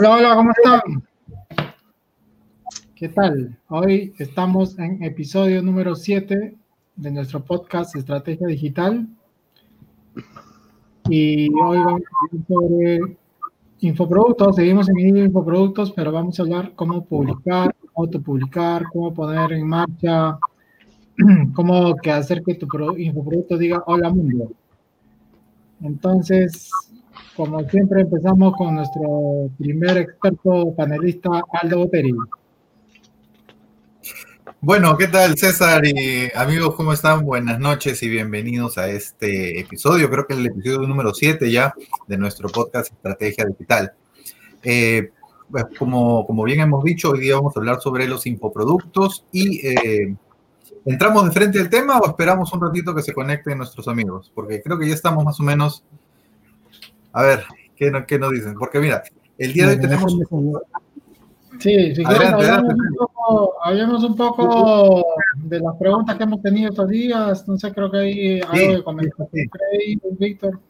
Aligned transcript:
Hola, 0.00 0.14
hola, 0.14 0.34
¿cómo 0.36 0.52
están? 0.52 1.02
¿Qué 2.94 3.08
tal? 3.08 3.58
Hoy 3.68 4.14
estamos 4.18 4.78
en 4.78 5.02
episodio 5.02 5.60
número 5.60 5.96
7 5.96 6.56
de 6.94 7.10
nuestro 7.10 7.42
podcast 7.42 7.96
Estrategia 7.96 8.46
Digital. 8.46 9.08
Y 11.08 11.52
hoy 11.52 11.78
vamos 11.78 12.02
a 12.02 12.26
hablar 12.30 12.46
sobre 12.46 13.16
infoproductos. 13.80 14.54
Seguimos 14.54 14.88
en 14.88 15.16
infoproductos, 15.16 15.90
pero 15.90 16.12
vamos 16.12 16.38
a 16.38 16.42
hablar 16.44 16.74
cómo 16.76 17.04
publicar, 17.04 17.74
cómo 17.80 18.06
autopublicar, 18.06 18.84
cómo 18.92 19.12
poner 19.12 19.52
en 19.52 19.66
marcha, 19.66 20.38
cómo 21.56 21.96
que 21.96 22.12
hacer 22.12 22.44
que 22.44 22.54
tu 22.54 22.68
infoproducto 22.96 23.58
diga 23.58 23.82
hola 23.84 24.10
mundo. 24.10 24.52
Entonces, 25.82 26.70
como 27.38 27.62
siempre, 27.70 28.00
empezamos 28.00 28.52
con 28.56 28.74
nuestro 28.74 29.48
primer 29.56 29.96
experto 29.96 30.74
panelista, 30.76 31.30
Aldo 31.52 31.78
Boteri. 31.78 32.12
Bueno, 34.60 34.96
¿qué 34.96 35.06
tal 35.06 35.38
César 35.38 35.86
y 35.86 36.32
amigos? 36.34 36.74
¿Cómo 36.74 36.92
están? 36.92 37.24
Buenas 37.24 37.60
noches 37.60 38.02
y 38.02 38.08
bienvenidos 38.08 38.76
a 38.76 38.88
este 38.88 39.60
episodio. 39.60 40.10
Creo 40.10 40.26
que 40.26 40.32
es 40.32 40.40
el 40.40 40.46
episodio 40.46 40.88
número 40.88 41.14
7 41.14 41.48
ya 41.48 41.72
de 42.08 42.18
nuestro 42.18 42.48
podcast 42.48 42.92
Estrategia 42.92 43.44
Digital. 43.44 43.92
Eh, 44.64 45.12
pues, 45.48 45.66
como, 45.78 46.26
como 46.26 46.42
bien 46.42 46.58
hemos 46.58 46.82
dicho, 46.82 47.10
hoy 47.10 47.20
día 47.20 47.36
vamos 47.36 47.56
a 47.56 47.60
hablar 47.60 47.80
sobre 47.80 48.08
los 48.08 48.26
infoproductos 48.26 49.24
y 49.30 49.64
eh, 49.64 50.16
¿entramos 50.84 51.24
de 51.26 51.30
frente 51.30 51.60
al 51.60 51.70
tema 51.70 52.00
o 52.00 52.08
esperamos 52.08 52.52
un 52.52 52.62
ratito 52.62 52.92
que 52.96 53.02
se 53.02 53.12
conecten 53.12 53.58
nuestros 53.58 53.86
amigos? 53.86 54.32
Porque 54.34 54.60
creo 54.60 54.76
que 54.76 54.88
ya 54.88 54.94
estamos 54.94 55.24
más 55.24 55.38
o 55.38 55.44
menos 55.44 55.84
a 57.12 57.22
ver, 57.22 57.40
¿qué, 57.76 57.92
qué 58.06 58.18
nos 58.18 58.32
dicen? 58.32 58.54
Porque 58.54 58.78
mira, 58.78 59.02
el 59.36 59.52
día 59.52 59.66
de 59.66 59.74
hoy 59.74 59.80
tenemos... 59.80 60.16
Sí, 61.58 61.94
sí, 61.94 62.02
adelante, 62.04 62.44
adelante. 62.44 62.74
Hablemos, 63.62 64.04
un 64.04 64.16
poco, 64.16 65.04
de 65.36 65.60
las 65.60 65.74
preguntas 65.76 66.16
que 66.16 66.22
hemos 66.22 66.40
tenido 66.40 66.70
estos 66.70 66.88
días. 66.88 67.46
No 67.48 67.58
sé, 67.58 67.72
creo 67.72 67.90
que 67.90 67.98
hay 67.98 68.40
algo 68.40 68.74
de 68.74 68.82
comentar. 68.84 69.26
Víctor. 70.18 70.60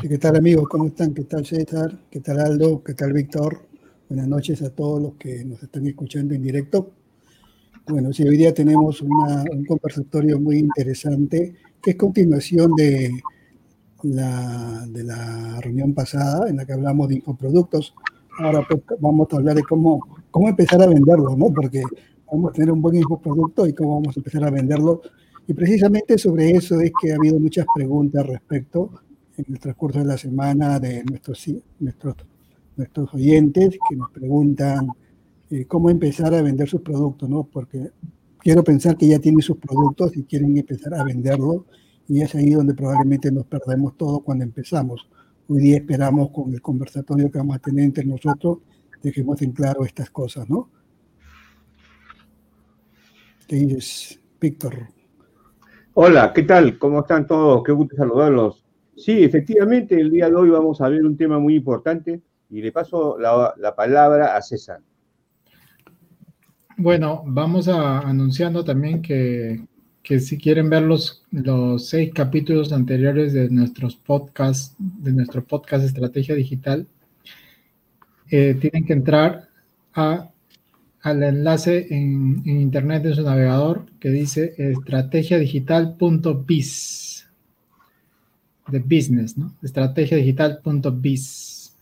¿Qué 0.00 0.18
tal 0.18 0.36
amigos? 0.36 0.68
¿Cómo 0.68 0.86
están? 0.86 1.14
¿Qué 1.14 1.24
tal 1.24 1.46
César? 1.46 1.92
¿Qué 2.10 2.20
tal 2.20 2.40
Aldo? 2.40 2.82
¿Qué 2.84 2.92
tal 2.92 3.14
Víctor? 3.14 3.66
Buenas 4.08 4.28
noches 4.28 4.60
a 4.62 4.70
todos 4.70 5.00
los 5.00 5.14
que 5.14 5.44
nos 5.44 5.62
están 5.62 5.86
escuchando 5.86 6.34
en 6.34 6.42
directo. 6.42 6.90
Bueno, 7.86 8.12
sí, 8.12 8.22
hoy 8.22 8.36
día 8.36 8.52
tenemos 8.52 9.00
un 9.00 9.64
conversatorio 9.66 10.38
muy 10.38 10.58
interesante, 10.58 11.54
que 11.82 11.92
es 11.92 11.96
continuación 11.96 12.74
de 12.76 13.10
la, 14.04 14.86
de 14.86 15.02
la 15.02 15.60
reunión 15.60 15.94
pasada 15.94 16.48
en 16.48 16.56
la 16.56 16.66
que 16.66 16.72
hablamos 16.72 17.08
de 17.08 17.16
infoproductos. 17.16 17.94
Ahora 18.38 18.66
pues, 18.68 18.82
vamos 19.00 19.28
a 19.32 19.36
hablar 19.36 19.56
de 19.56 19.62
cómo, 19.62 20.00
cómo 20.30 20.48
empezar 20.48 20.82
a 20.82 20.86
venderlo, 20.86 21.36
¿no? 21.36 21.52
Porque 21.52 21.82
vamos 22.30 22.50
a 22.50 22.52
tener 22.52 22.70
un 22.70 22.82
buen 22.82 22.96
infoproducto 22.96 23.66
y 23.66 23.72
cómo 23.72 24.00
vamos 24.00 24.16
a 24.16 24.20
empezar 24.20 24.44
a 24.44 24.50
venderlo. 24.50 25.02
Y 25.46 25.54
precisamente 25.54 26.18
sobre 26.18 26.50
eso 26.50 26.80
es 26.80 26.92
que 27.00 27.12
ha 27.12 27.16
habido 27.16 27.38
muchas 27.38 27.66
preguntas 27.74 28.22
al 28.22 28.28
respecto 28.28 28.90
en 29.36 29.46
el 29.48 29.58
transcurso 29.58 29.98
de 29.98 30.04
la 30.04 30.18
semana 30.18 30.78
de 30.78 31.04
nuestros, 31.04 31.44
nuestros, 31.80 32.16
nuestros 32.76 33.14
oyentes 33.14 33.78
que 33.88 33.96
nos 33.96 34.10
preguntan 34.10 34.88
eh, 35.50 35.64
cómo 35.66 35.90
empezar 35.90 36.34
a 36.34 36.42
vender 36.42 36.68
sus 36.68 36.80
productos, 36.80 37.28
¿no? 37.28 37.44
Porque 37.44 37.90
quiero 38.38 38.62
pensar 38.62 38.96
que 38.96 39.08
ya 39.08 39.18
tienen 39.18 39.42
sus 39.42 39.56
productos 39.56 40.16
y 40.16 40.24
quieren 40.24 40.56
empezar 40.56 40.94
a 40.94 41.04
venderlo 41.04 41.66
y 42.08 42.20
es 42.20 42.34
ahí 42.34 42.50
donde 42.50 42.74
probablemente 42.74 43.30
nos 43.32 43.46
perdemos 43.46 43.96
todo 43.96 44.20
cuando 44.20 44.44
empezamos. 44.44 45.08
Hoy 45.48 45.60
día 45.60 45.76
esperamos 45.76 46.30
con 46.30 46.52
el 46.52 46.60
conversatorio 46.60 47.30
que 47.30 47.38
vamos 47.38 47.56
a 47.56 47.60
tener 47.60 47.84
entre 47.84 48.04
nosotros, 48.04 48.58
dejemos 49.02 49.40
en 49.42 49.52
claro 49.52 49.84
estas 49.84 50.10
cosas, 50.10 50.48
¿no? 50.48 50.70
¿Qué 53.46 53.56
dices, 53.56 54.18
Víctor? 54.40 54.88
Hola, 55.94 56.32
¿qué 56.34 56.42
tal? 56.42 56.78
¿Cómo 56.78 57.00
están 57.00 57.26
todos? 57.26 57.62
Qué 57.62 57.72
gusto 57.72 57.96
saludarlos. 57.96 58.64
Sí, 58.96 59.22
efectivamente, 59.22 60.00
el 60.00 60.10
día 60.10 60.28
de 60.28 60.34
hoy 60.34 60.50
vamos 60.50 60.80
a 60.80 60.88
ver 60.88 61.04
un 61.04 61.16
tema 61.16 61.38
muy 61.38 61.56
importante 61.56 62.22
y 62.50 62.62
le 62.62 62.72
paso 62.72 63.18
la, 63.18 63.54
la 63.58 63.74
palabra 63.74 64.36
a 64.36 64.42
César. 64.42 64.80
Bueno, 66.76 67.22
vamos 67.26 67.68
a, 67.68 68.00
anunciando 68.00 68.64
también 68.64 69.02
que, 69.02 69.60
que 70.04 70.20
si 70.20 70.38
quieren 70.38 70.70
ver 70.70 70.82
los, 70.82 71.24
los 71.32 71.88
seis 71.88 72.12
capítulos 72.14 72.72
anteriores 72.72 73.32
de 73.32 73.48
nuestros 73.48 73.96
podcasts, 73.96 74.76
de 74.78 75.12
nuestro 75.14 75.42
podcast 75.42 75.82
Estrategia 75.82 76.34
Digital, 76.34 76.86
eh, 78.30 78.54
tienen 78.60 78.84
que 78.84 78.92
entrar 78.92 79.48
a, 79.94 80.28
al 81.00 81.22
enlace 81.22 81.86
en, 81.88 82.42
internet 82.44 83.02
de 83.02 83.14
su 83.14 83.22
navegador 83.22 83.86
que 83.98 84.10
dice 84.10 84.52
estrategiadigital.biz 84.58 87.30
de 88.68 88.78
business, 88.78 89.38
¿no? 89.38 89.56
estrategiadigital.biz. 89.62 91.74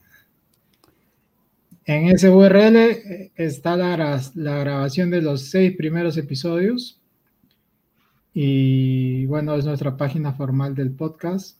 En 1.87 2.07
ese 2.07 2.31
URL 2.31 2.77
eh, 2.77 3.33
está 3.35 3.77
la, 3.77 4.23
la 4.37 4.59
grabación 4.59 5.11
de 5.11 5.23
los 5.23 5.43
seis 5.43 5.77
primeros 5.77 6.17
episodios 6.17 7.02
y 8.35 9.27
bueno, 9.27 9.55
es 9.55 9.65
nuestra 9.65 9.97
página 9.97 10.33
formal 10.33 10.75
del 10.75 10.93
podcast. 10.93 11.59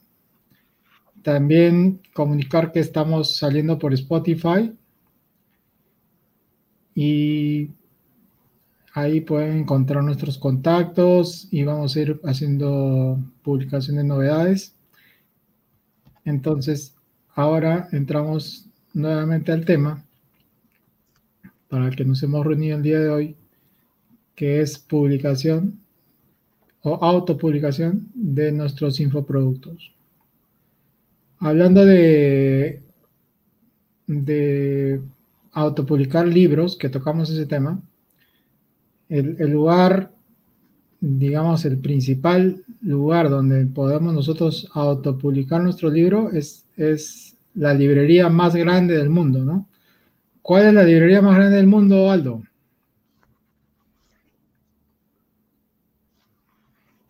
También 1.21 2.01
comunicar 2.13 2.71
que 2.71 2.79
estamos 2.79 3.35
saliendo 3.35 3.77
por 3.77 3.93
Spotify. 3.93 4.75
Y 6.95 7.69
ahí 8.93 9.21
pueden 9.21 9.59
encontrar 9.59 10.03
nuestros 10.03 10.37
contactos 10.37 11.47
y 11.51 11.63
vamos 11.63 11.95
a 11.95 12.01
ir 12.01 12.19
haciendo 12.23 13.19
publicaciones 13.43 14.03
de 14.03 14.07
novedades. 14.07 14.75
Entonces, 16.25 16.95
ahora 17.35 17.87
entramos 17.91 18.67
nuevamente 18.93 19.51
al 19.51 19.65
tema 19.65 20.03
para 21.67 21.87
el 21.87 21.95
que 21.95 22.05
nos 22.05 22.21
hemos 22.23 22.45
reunido 22.45 22.77
el 22.77 22.83
día 22.83 22.99
de 22.99 23.09
hoy, 23.09 23.35
que 24.35 24.61
es 24.61 24.77
publicación 24.77 25.82
o 26.83 26.95
autopublicación 26.95 28.09
de 28.13 28.51
nuestros 28.51 28.99
infoproductos. 28.99 29.93
Hablando 31.39 31.85
de, 31.85 32.81
de 34.07 35.01
autopublicar 35.53 36.27
libros, 36.27 36.77
que 36.77 36.89
tocamos 36.89 37.29
ese 37.29 37.45
tema, 37.45 37.81
el, 39.09 39.51
lugar, 39.51 40.11
digamos, 40.99 41.65
el 41.65 41.77
principal 41.77 42.63
lugar 42.81 43.29
donde 43.29 43.65
podemos 43.65 44.13
nosotros 44.13 44.69
autopublicar 44.73 45.61
nuestro 45.61 45.89
libro 45.89 46.31
es, 46.31 46.65
es 46.75 47.35
la 47.53 47.73
librería 47.73 48.29
más 48.29 48.55
grande 48.55 48.97
del 48.97 49.09
mundo, 49.09 49.45
¿no? 49.45 49.67
¿Cuál 50.41 50.67
es 50.67 50.73
la 50.73 50.83
librería 50.83 51.21
más 51.21 51.35
grande 51.35 51.57
del 51.57 51.67
mundo, 51.67 52.11
Aldo? 52.11 52.43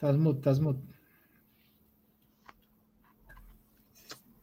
Estás 0.03 0.59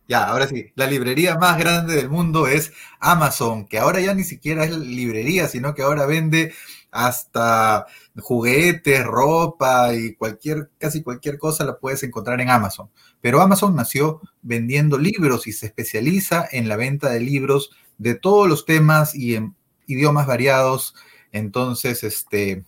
Ya, 0.08 0.24
ahora 0.24 0.48
sí. 0.48 0.72
La 0.74 0.86
librería 0.86 1.36
más 1.36 1.58
grande 1.58 1.96
del 1.96 2.08
mundo 2.08 2.46
es 2.46 2.72
Amazon, 2.98 3.68
que 3.68 3.78
ahora 3.78 4.00
ya 4.00 4.14
ni 4.14 4.24
siquiera 4.24 4.64
es 4.64 4.74
librería, 4.74 5.48
sino 5.48 5.74
que 5.74 5.82
ahora 5.82 6.06
vende 6.06 6.54
hasta 6.90 7.86
juguetes, 8.16 9.04
ropa 9.04 9.94
y 9.94 10.14
cualquier, 10.14 10.70
casi 10.78 11.02
cualquier 11.02 11.38
cosa 11.38 11.66
la 11.66 11.78
puedes 11.78 12.02
encontrar 12.04 12.40
en 12.40 12.48
Amazon. 12.48 12.88
Pero 13.20 13.42
Amazon 13.42 13.76
nació 13.76 14.22
vendiendo 14.40 14.96
libros 14.96 15.46
y 15.46 15.52
se 15.52 15.66
especializa 15.66 16.48
en 16.50 16.68
la 16.68 16.76
venta 16.76 17.10
de 17.10 17.20
libros 17.20 17.70
de 17.98 18.14
todos 18.14 18.48
los 18.48 18.64
temas 18.64 19.14
y 19.14 19.34
en 19.34 19.54
idiomas 19.86 20.26
variados. 20.26 20.94
Entonces, 21.32 22.02
este, 22.02 22.64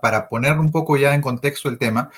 para, 0.00 0.28
poner 0.28 0.58
un 0.58 0.70
poco 0.70 0.98
ya 0.98 1.14
en 1.14 1.22
contexto 1.22 1.70
el 1.70 1.78
tema, 1.78 2.10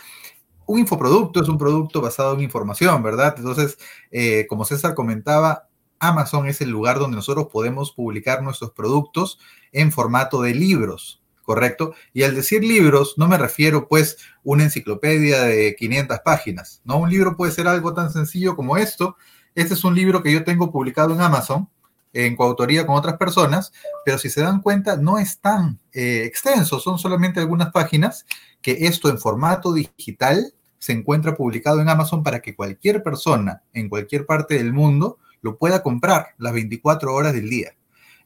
un 0.67 0.81
infoproducto 0.81 1.41
es 1.41 1.49
un 1.49 1.59
producto 1.59 2.00
basado 2.00 2.35
en 2.35 2.41
información, 2.41 3.03
¿verdad? 3.05 3.35
Entonces, 3.37 3.79
eh, 4.11 4.47
como 4.49 4.65
César 4.65 4.94
comentaba, 4.94 5.69
Amazon 6.00 6.49
es 6.49 6.61
el 6.61 6.71
lugar 6.71 6.99
donde 6.99 7.17
nosotros 7.17 7.47
podemos 7.53 7.93
publicar 7.93 8.43
nuestros 8.43 8.73
productos 8.73 9.38
en 9.71 9.93
formato 9.93 10.43
de 10.43 10.55
libros, 10.55 11.23
¿correcto? 11.43 11.94
Y 12.12 12.25
al 12.25 12.35
decir 12.35 12.65
libros, 12.65 13.15
no 13.17 13.29
me 13.29 13.38
refiero 13.38 13.87
pues 13.87 14.17
una 14.43 14.65
enciclopedia 14.65 15.43
de 15.43 15.77
500 15.77 16.19
páginas, 16.25 16.82
¿no? 16.85 16.99
Un 16.99 17.11
libro 17.11 17.37
puede 17.37 17.53
ser 17.53 17.69
algo 17.69 17.94
tan 17.94 18.11
sencillo 18.12 18.56
como 18.56 18.77
esto. 18.77 19.17
Este 19.55 19.75
es 19.75 19.85
un 19.85 19.94
libro 19.94 20.23
que 20.23 20.32
yo 20.32 20.43
tengo 20.43 20.73
publicado 20.73 21.15
en 21.15 21.21
Amazon, 21.21 21.69
en 22.12 22.36
coautoría 22.36 22.86
con 22.86 22.96
otras 22.96 23.16
personas, 23.16 23.72
pero 24.04 24.18
si 24.18 24.30
se 24.30 24.40
dan 24.40 24.60
cuenta, 24.60 24.96
no 24.96 25.18
es 25.18 25.40
tan 25.40 25.78
eh, 25.92 26.24
extenso, 26.24 26.80
son 26.80 26.98
solamente 26.98 27.40
algunas 27.40 27.70
páginas 27.70 28.26
que 28.62 28.86
esto 28.86 29.08
en 29.08 29.18
formato 29.18 29.72
digital 29.72 30.54
se 30.78 30.92
encuentra 30.92 31.36
publicado 31.36 31.80
en 31.80 31.88
Amazon 31.88 32.22
para 32.22 32.40
que 32.40 32.56
cualquier 32.56 33.02
persona 33.02 33.62
en 33.72 33.88
cualquier 33.88 34.26
parte 34.26 34.54
del 34.54 34.72
mundo 34.72 35.18
lo 35.42 35.56
pueda 35.56 35.82
comprar 35.82 36.28
las 36.38 36.52
24 36.52 37.14
horas 37.14 37.32
del 37.32 37.48
día. 37.48 37.76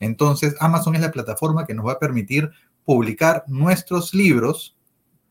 Entonces, 0.00 0.54
Amazon 0.60 0.94
es 0.94 1.00
la 1.00 1.10
plataforma 1.10 1.66
que 1.66 1.74
nos 1.74 1.86
va 1.86 1.92
a 1.92 1.98
permitir 1.98 2.50
publicar 2.84 3.44
nuestros 3.46 4.14
libros 4.14 4.76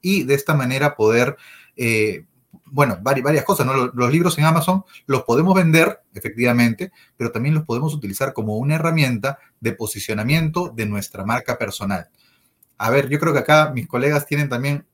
y 0.01 0.23
de 0.23 0.33
esta 0.33 0.53
manera 0.53 0.95
poder, 0.95 1.38
eh, 1.77 2.25
bueno, 2.65 2.97
varias, 3.01 3.44
cosas, 3.44 3.65
¿no? 3.65 3.91
Los, 3.94 4.11
libros 4.11 4.38
en 4.38 4.45
Amazon 4.45 4.83
los 5.05 5.23
podemos 5.23 5.53
vender, 5.53 6.00
efectivamente, 6.13 6.91
pero 7.17 7.31
también 7.31 7.55
los 7.55 7.65
podemos 7.65 7.94
utilizar 7.94 8.33
como 8.33 8.57
una 8.57 8.75
herramienta 8.75 9.38
de 9.59 9.73
posicionamiento 9.73 10.69
de 10.69 10.85
nuestra 10.85 11.23
marca 11.25 11.57
personal. 11.57 12.07
A 12.77 12.89
ver, 12.89 13.09
yo 13.09 13.19
creo 13.19 13.33
que 13.33 13.39
acá 13.39 13.71
mis 13.73 13.88
colegas 13.88 14.25
tienen 14.25 14.50
también 14.50 14.85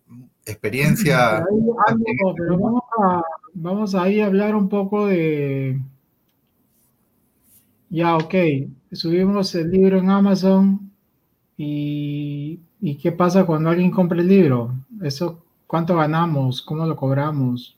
experiencia. 0.45 1.45
vamos, 3.53 3.95
a, 3.95 4.03
ahí 4.03 4.19
a 4.19 4.25
hablar 4.25 4.55
un 4.55 4.69
poco 4.69 5.07
de... 5.07 5.81
Ya, 7.89 8.15
ok, 8.17 8.35
subimos 8.91 9.55
el 9.55 9.71
libro 9.71 9.97
en 9.97 10.09
Amazon 10.09 10.91
y, 11.57 12.59
y 12.81 12.97
¿qué 12.97 13.11
pasa 13.11 13.45
cuando 13.45 13.69
alguien 13.69 13.89
compra 13.89 14.19
el 14.19 14.27
libro? 14.27 14.75
Eso, 15.01 15.43
¿cuánto 15.69 15.95
ganamos? 15.95 16.63
¿Cómo 16.63 16.87
lo 16.87 16.95
cobramos? 16.95 17.77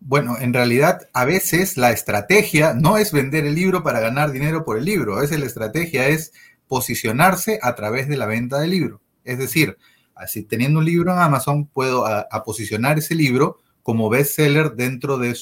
Bueno, 0.00 0.38
en 0.40 0.54
realidad 0.54 1.10
a 1.12 1.26
veces 1.26 1.76
la 1.76 1.90
estrategia 1.90 2.72
no 2.72 2.96
es 2.96 3.12
vender 3.12 3.44
el 3.44 3.54
libro 3.54 3.82
para 3.82 4.00
ganar 4.00 4.32
dinero 4.32 4.64
por 4.64 4.78
el 4.78 4.86
libro, 4.86 5.16
a 5.16 5.20
veces 5.20 5.38
la 5.38 5.44
estrategia 5.44 6.08
es 6.08 6.32
posicionarse 6.68 7.58
a 7.60 7.74
través 7.74 8.08
de 8.08 8.16
la 8.16 8.24
venta 8.24 8.58
del 8.58 8.70
libro. 8.70 9.02
Es 9.24 9.38
decir, 9.38 9.76
así 10.14 10.42
teniendo 10.42 10.78
un 10.78 10.86
libro 10.86 11.12
en 11.12 11.18
Amazon 11.18 11.66
puedo 11.66 12.06
a, 12.06 12.26
posicionar 12.46 12.96
ese 12.96 13.14
libro 13.14 13.58
como 13.82 14.08
bestseller 14.08 14.72
dentro 14.72 15.18
de 15.18 15.36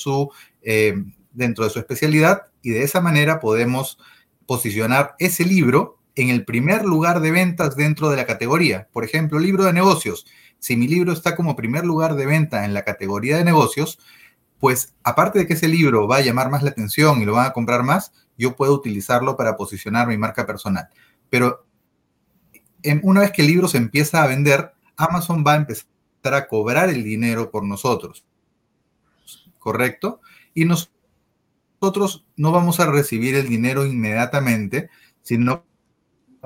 eh, 0.62 0.94
dentro 1.32 1.62
de 1.62 1.70
su 1.70 1.78
especialidad 1.78 2.48
y 2.62 2.70
de 2.70 2.82
esa 2.82 3.00
manera 3.00 3.38
podemos 3.38 3.96
posicionar 4.44 5.14
ese 5.20 5.44
libro 5.44 6.00
en 6.16 6.30
el 6.30 6.44
primer 6.44 6.84
lugar 6.84 7.20
de 7.20 7.30
ventas 7.30 7.76
dentro 7.76 8.10
de 8.10 8.16
la 8.16 8.26
categoría. 8.26 8.88
Por 8.92 9.04
ejemplo, 9.04 9.38
libro 9.38 9.64
de 9.64 9.72
negocios. 9.72 10.26
Si 10.64 10.78
mi 10.78 10.88
libro 10.88 11.12
está 11.12 11.36
como 11.36 11.56
primer 11.56 11.84
lugar 11.84 12.14
de 12.14 12.24
venta 12.24 12.64
en 12.64 12.72
la 12.72 12.84
categoría 12.84 13.36
de 13.36 13.44
negocios, 13.44 13.98
pues 14.58 14.94
aparte 15.02 15.38
de 15.38 15.46
que 15.46 15.52
ese 15.52 15.68
libro 15.68 16.08
va 16.08 16.16
a 16.16 16.20
llamar 16.22 16.48
más 16.48 16.62
la 16.62 16.70
atención 16.70 17.20
y 17.20 17.26
lo 17.26 17.34
van 17.34 17.44
a 17.44 17.52
comprar 17.52 17.82
más, 17.82 18.14
yo 18.38 18.56
puedo 18.56 18.72
utilizarlo 18.72 19.36
para 19.36 19.58
posicionar 19.58 20.08
mi 20.08 20.16
marca 20.16 20.46
personal. 20.46 20.88
Pero 21.28 21.66
una 23.02 23.20
vez 23.20 23.32
que 23.32 23.42
el 23.42 23.48
libro 23.48 23.68
se 23.68 23.76
empieza 23.76 24.22
a 24.22 24.26
vender, 24.26 24.72
Amazon 24.96 25.44
va 25.46 25.52
a 25.52 25.56
empezar 25.56 25.84
a 26.32 26.48
cobrar 26.48 26.88
el 26.88 27.04
dinero 27.04 27.50
por 27.50 27.62
nosotros. 27.62 28.24
¿Correcto? 29.58 30.22
Y 30.54 30.64
nosotros 30.64 32.24
no 32.38 32.52
vamos 32.52 32.80
a 32.80 32.90
recibir 32.90 33.34
el 33.34 33.50
dinero 33.50 33.84
inmediatamente, 33.84 34.88
sino 35.20 35.66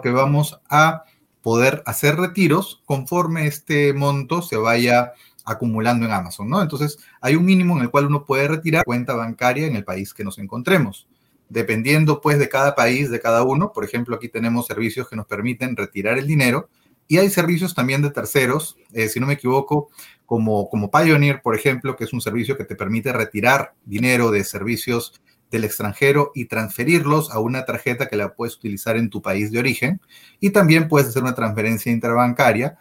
que 0.03 0.11
vamos 0.11 0.61
a 0.69 1.05
poder 1.43 1.83
hacer 1.87 2.17
retiros 2.17 2.83
conforme 2.85 3.47
este 3.47 3.93
monto 3.93 4.43
se 4.43 4.57
vaya 4.57 5.13
acumulando 5.45 6.05
en 6.05 6.13
Amazon, 6.13 6.49
¿no? 6.51 6.61
Entonces, 6.61 6.99
hay 7.21 7.37
un 7.37 7.45
mínimo 7.45 7.77
en 7.77 7.83
el 7.83 7.91
cual 7.91 8.07
uno 8.07 8.25
puede 8.25 8.49
retirar 8.49 8.85
cuenta 8.85 9.15
bancaria 9.15 9.67
en 9.67 9.77
el 9.77 9.85
país 9.85 10.13
que 10.13 10.25
nos 10.25 10.39
encontremos 10.39 11.07
dependiendo 11.49 12.21
pues 12.21 12.39
de 12.39 12.49
cada 12.49 12.75
país, 12.75 13.11
de 13.11 13.21
cada 13.21 13.43
uno. 13.43 13.73
Por 13.73 13.85
ejemplo, 13.85 14.17
aquí 14.17 14.29
tenemos 14.29 14.67
servicios 14.67 15.09
que 15.09 15.17
nos 15.17 15.27
permiten 15.27 15.77
retirar 15.77 16.19
el 16.19 16.27
dinero 16.27 16.69
y 17.07 17.19
hay 17.19 17.31
servicios 17.31 17.75
también 17.75 18.03
de 18.03 18.11
terceros, 18.11 18.77
eh, 18.93 19.09
si 19.09 19.19
no 19.19 19.27
me 19.27 19.35
equivoco, 19.35 19.89
como, 20.27 20.69
como 20.69 20.91
Pioneer, 20.91 21.41
por 21.41 21.55
ejemplo, 21.55 21.97
que 21.97 22.05
es 22.05 22.13
un 22.13 22.21
servicio 22.21 22.57
que 22.57 22.65
te 22.65 22.77
permite 22.77 23.13
retirar 23.13 23.73
dinero 23.87 24.31
de 24.31 24.45
servicios 24.45 25.19
del 25.51 25.65
extranjero 25.65 26.33
y 26.35 26.47
transferirlos 26.47 27.31
a 27.31 27.41
una 27.41 27.65
tarjeta 27.65 28.07
que 28.07 28.17
la 28.17 28.35
puedes 28.35 28.57
utilizar 28.57 28.97
en 28.97 29.11
tu 29.11 29.23
país 29.23 29.51
de 29.51 29.59
origen. 29.59 30.01
Y 30.41 30.51
también 30.51 30.89
puedes 30.89 31.09
hacer 31.09 31.23
una 31.23 31.35
transferencia 31.35 31.93
interbancaria 31.93 32.79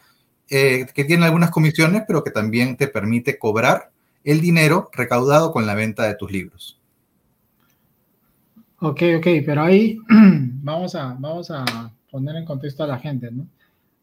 eh, 0.49 0.85
que 0.93 1.03
tiene 1.03 1.25
algunas 1.25 1.51
comisiones, 1.51 2.03
pero 2.07 2.23
que 2.23 2.31
también 2.31 2.77
te 2.77 2.87
permite 2.87 3.37
cobrar 3.37 3.91
el 4.23 4.41
dinero 4.41 4.89
recaudado 4.93 5.51
con 5.51 5.65
la 5.65 5.75
venta 5.75 6.03
de 6.03 6.15
tus 6.15 6.31
libros. 6.31 6.79
Ok, 8.79 9.01
ok, 9.17 9.27
pero 9.45 9.63
ahí 9.63 9.97
vamos 10.09 10.95
a, 10.95 11.15
vamos 11.19 11.49
a 11.49 11.91
poner 12.11 12.35
en 12.35 12.45
contexto 12.45 12.83
a 12.83 12.87
la 12.87 12.99
gente, 12.99 13.31
¿no? 13.31 13.47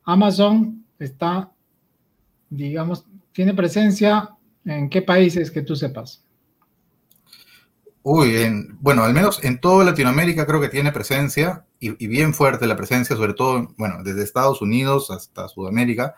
Amazon 0.05 0.84
está, 0.99 1.50
digamos, 2.50 3.06
tiene 3.32 3.55
presencia 3.55 4.31
en 4.64 4.88
qué 4.88 5.02
países 5.02 5.50
que 5.50 5.62
tú 5.62 5.76
sepas. 5.76 6.24
Uy, 8.06 8.37
en, 8.37 8.77
bueno, 8.83 9.03
al 9.03 9.15
menos 9.15 9.43
en 9.43 9.59
toda 9.59 9.83
Latinoamérica 9.83 10.45
creo 10.45 10.61
que 10.61 10.69
tiene 10.69 10.93
presencia 10.93 11.65
y, 11.81 12.06
bien 12.06 12.35
fuerte 12.35 12.67
la 12.67 12.77
presencia, 12.77 13.17
sobre 13.17 13.33
todo, 13.33 13.73
bueno, 13.79 14.05
desde 14.05 14.23
Estados 14.23 14.61
Unidos 14.61 15.11
hasta 15.11 15.49
Sudamérica, 15.49 16.15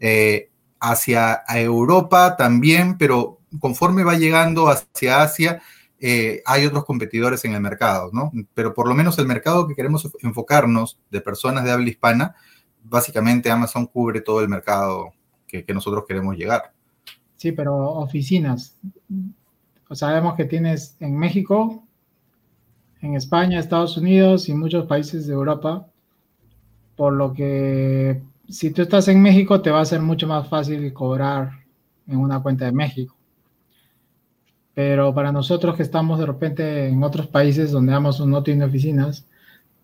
eh, 0.00 0.50
hacia 0.80 1.44
Europa 1.48 2.36
también, 2.36 2.98
pero 2.98 3.38
conforme 3.60 4.02
va 4.02 4.16
llegando 4.16 4.68
hacia 4.68 5.22
Asia, 5.22 5.62
eh, 6.00 6.42
hay 6.44 6.66
otros 6.66 6.84
competidores 6.84 7.44
en 7.44 7.54
el 7.54 7.60
mercado, 7.60 8.10
¿no? 8.12 8.32
Pero 8.52 8.74
por 8.74 8.88
lo 8.88 8.96
menos 8.96 9.16
el 9.20 9.28
mercado 9.28 9.68
que 9.68 9.76
queremos 9.76 10.10
enfocarnos 10.22 10.98
de 11.08 11.20
personas 11.20 11.62
de 11.62 11.70
habla 11.70 11.88
hispana, 11.88 12.34
básicamente 12.82 13.48
Amazon 13.48 13.86
cubre 13.86 14.22
todo 14.22 14.40
el 14.40 14.48
mercado 14.48 15.12
que, 15.46 15.64
nosotros 15.72 16.02
queremos 16.06 16.36
llegar. 16.36 16.72
Sí, 17.36 17.52
pero 17.52 17.76
oficinas. 17.76 18.76
Sabemos 19.92 20.34
que 20.34 20.44
tienes 20.44 20.96
en 21.00 21.16
México, 21.16 21.84
en 23.00 23.14
España, 23.14 23.58
Estados 23.58 23.96
Unidos 23.96 24.48
y 24.48 24.54
muchos 24.54 24.86
países 24.86 25.26
de 25.26 25.32
Europa, 25.32 25.86
por 26.96 27.12
lo 27.12 27.32
que 27.32 28.20
si 28.48 28.70
tú 28.70 28.82
estás 28.82 29.08
en 29.08 29.22
México 29.22 29.60
te 29.60 29.70
va 29.70 29.80
a 29.80 29.84
ser 29.84 30.00
mucho 30.00 30.26
más 30.26 30.48
fácil 30.48 30.92
cobrar 30.92 31.50
en 32.06 32.18
una 32.18 32.40
cuenta 32.40 32.64
de 32.64 32.72
México. 32.72 33.14
Pero 34.74 35.14
para 35.14 35.32
nosotros 35.32 35.76
que 35.76 35.82
estamos 35.82 36.18
de 36.18 36.26
repente 36.26 36.88
en 36.88 37.02
otros 37.02 37.26
países 37.26 37.72
donde 37.72 37.92
Amazon 37.92 38.30
no 38.30 38.42
tiene 38.42 38.64
oficinas, 38.64 39.26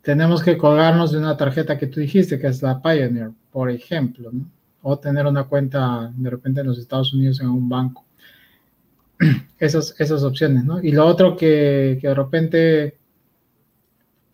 tenemos 0.03 0.43
que 0.43 0.59
colgarnos 0.59 1.13
de 1.13 1.19
una 1.19 1.37
tarjeta 1.37 1.79
que 1.79 1.87
tú 1.87 2.01
dijiste, 2.01 2.39
que 2.39 2.47
es 2.47 2.63
la 2.63 2.81
Pioneer, 2.81 3.31
por 3.51 3.71
ejemplo, 3.71 4.31
o 4.83 4.99
tener 4.99 5.27
una 5.27 5.45
cuenta 5.45 6.13
de 6.15 6.31
repente 6.31 6.61
en 6.61 6.67
los 6.67 6.79
Estados 6.79 7.13
Unidos 7.15 7.41
en 7.41 7.49
un 7.49 7.69
banco. 7.69 8.04
Esas, 9.59 9.95
esas 9.99 10.23
opciones, 10.25 10.65
¿no? 10.65 10.83
Y 10.83 10.93
lo 10.93 11.07
otro 11.07 11.37
que, 11.37 11.99
que 12.01 12.09
de 12.09 12.15
repente 12.15 12.99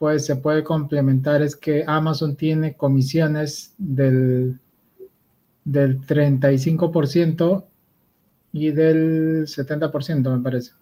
pues 0.01 0.25
se 0.25 0.37
puede 0.37 0.65
complementar 0.65 1.43
es 1.43 1.55
que 1.55 1.85
Amazon 1.87 2.35
tiene 2.35 2.75
comisiones 2.75 3.75
del, 3.77 4.59
del 5.63 6.01
35% 6.01 7.65
y 8.55 8.71
del 8.71 9.47
70%, 9.47 10.37
me 10.37 10.43
parece, 10.43 10.73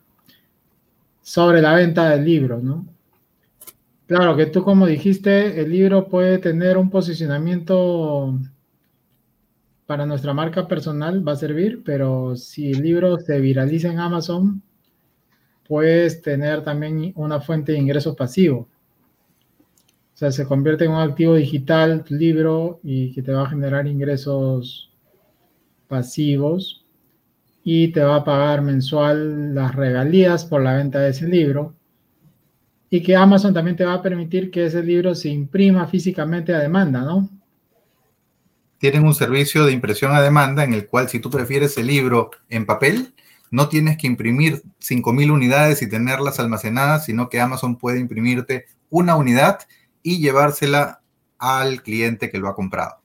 sobre 1.21 1.61
la 1.61 1.75
venta 1.75 2.11
del 2.11 2.25
libro, 2.25 2.61
¿no? 2.63 2.87
Claro 4.07 4.37
que 4.37 4.47
tú, 4.47 4.63
como 4.63 4.87
dijiste, 4.87 5.61
el 5.61 5.73
libro 5.73 6.07
puede 6.07 6.39
tener 6.39 6.79
un 6.79 6.89
posicionamiento 6.89 8.39
para 9.89 10.05
nuestra 10.05 10.35
marca 10.35 10.69
personal, 10.69 11.27
va 11.27 11.33
a 11.33 11.37
servir, 11.37 11.83
pero 11.83 12.37
si 12.37 12.73
el 12.73 12.83
libro 12.83 13.17
se 13.21 13.41
viraliza 13.41 13.89
en 13.91 13.99
Amazon, 13.99 14.63
puedes 15.67 16.21
tener 16.21 16.63
también 16.63 17.11
una 17.17 17.41
fuente 17.41 17.73
de 17.73 17.79
ingresos 17.79 18.15
pasivo. 18.15 18.69
O 20.13 20.17
sea, 20.19 20.31
se 20.31 20.45
convierte 20.45 20.85
en 20.85 20.91
un 20.91 20.99
activo 20.99 21.37
digital 21.37 22.05
tu 22.05 22.17
libro 22.17 22.81
y 22.83 23.15
que 23.15 23.23
te 23.23 23.33
va 23.33 23.45
a 23.45 23.49
generar 23.49 23.87
ingresos 23.87 24.93
pasivos 25.89 26.85
y 27.65 27.89
te 27.89 28.03
va 28.03 28.17
a 28.17 28.25
pagar 28.25 28.61
mensual 28.61 29.55
las 29.55 29.75
regalías 29.75 30.45
por 30.45 30.63
la 30.63 30.75
venta 30.75 31.01
de 31.01 31.13
ese 31.13 31.27
libro 31.27 31.75
y 32.91 33.03
que 33.03 33.17
Amazon 33.17 33.55
también 33.55 33.79
te 33.79 33.87
va 33.87 33.95
a 33.95 34.03
permitir 34.03 34.51
que 34.51 34.67
ese 34.67 34.83
libro 34.83 35.15
se 35.15 35.31
imprima 35.31 35.87
físicamente 35.87 36.55
a 36.55 36.59
demanda, 36.59 37.01
¿no? 37.01 37.38
Tienen 38.79 39.05
un 39.05 39.15
servicio 39.15 39.65
de 39.65 39.73
impresión 39.73 40.13
a 40.13 40.23
demanda 40.23 40.65
en 40.65 40.73
el 40.73 40.87
cual 40.87 41.09
si 41.09 41.21
tú 41.21 41.31
prefieres 41.31 41.77
el 41.79 41.89
libro 41.89 42.31
en 42.49 42.67
papel, 42.67 43.15
no 43.51 43.69
tienes 43.69 43.97
que 43.99 44.07
imprimir 44.07 44.63
5.000 44.81 45.31
unidades 45.31 45.83
y 45.83 45.89
tenerlas 45.89 46.39
almacenadas, 46.39 47.05
sino 47.05 47.29
que 47.29 47.41
Amazon 47.41 47.77
puede 47.77 47.99
imprimirte 47.99 48.67
una 48.91 49.17
unidad 49.17 49.61
y 50.03 50.19
llevársela 50.19 51.03
al 51.39 51.83
cliente 51.83 52.31
que 52.31 52.39
lo 52.39 52.49
ha 52.49 52.55
comprado 52.55 52.99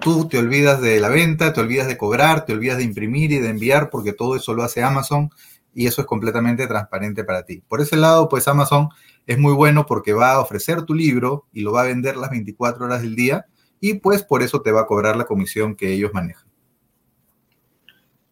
tú 0.00 0.28
te 0.28 0.38
olvidas 0.38 0.80
de 0.80 1.00
la 1.00 1.08
venta, 1.08 1.52
te 1.52 1.60
olvidas 1.60 1.86
de 1.86 1.96
cobrar, 1.96 2.44
te 2.44 2.52
olvidas 2.52 2.78
de 2.78 2.84
imprimir 2.84 3.32
y 3.32 3.38
de 3.38 3.48
enviar 3.48 3.90
porque 3.90 4.12
todo 4.12 4.36
eso 4.36 4.54
lo 4.54 4.62
hace 4.62 4.82
Amazon 4.82 5.30
y 5.74 5.86
eso 5.86 6.02
es 6.02 6.06
completamente 6.06 6.66
transparente 6.66 7.24
para 7.24 7.44
ti. 7.44 7.62
Por 7.68 7.80
ese 7.80 7.96
lado, 7.96 8.28
pues 8.28 8.46
Amazon 8.48 8.88
es 9.26 9.38
muy 9.38 9.52
bueno 9.54 9.86
porque 9.86 10.12
va 10.12 10.32
a 10.32 10.40
ofrecer 10.40 10.82
tu 10.82 10.94
libro 10.94 11.46
y 11.52 11.62
lo 11.62 11.72
va 11.72 11.82
a 11.82 11.86
vender 11.86 12.16
las 12.16 12.30
24 12.30 12.84
horas 12.84 13.02
del 13.02 13.16
día 13.16 13.46
y 13.86 13.92
pues 13.98 14.22
por 14.22 14.42
eso 14.42 14.62
te 14.62 14.72
va 14.72 14.80
a 14.80 14.86
cobrar 14.86 15.14
la 15.14 15.26
comisión 15.26 15.76
que 15.76 15.92
ellos 15.92 16.10
manejan. 16.14 16.46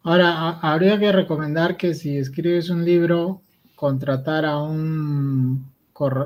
Ahora, 0.03 0.59
habría 0.61 0.99
que 0.99 1.13
recomendar 1.13 1.77
que 1.77 1.93
si 1.93 2.17
escribes 2.17 2.71
un 2.71 2.87
libro 2.87 3.43
contratar 3.75 4.47
a 4.47 4.63
un, 4.63 5.71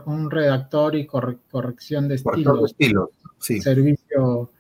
un 0.07 0.31
redactor 0.31 0.95
y 0.95 1.09
corrección 1.09 2.07
de 2.07 2.15
estilos. 2.15 2.71
estilo, 2.71 3.11
sí. 3.41 3.61
Servicio 3.61 4.53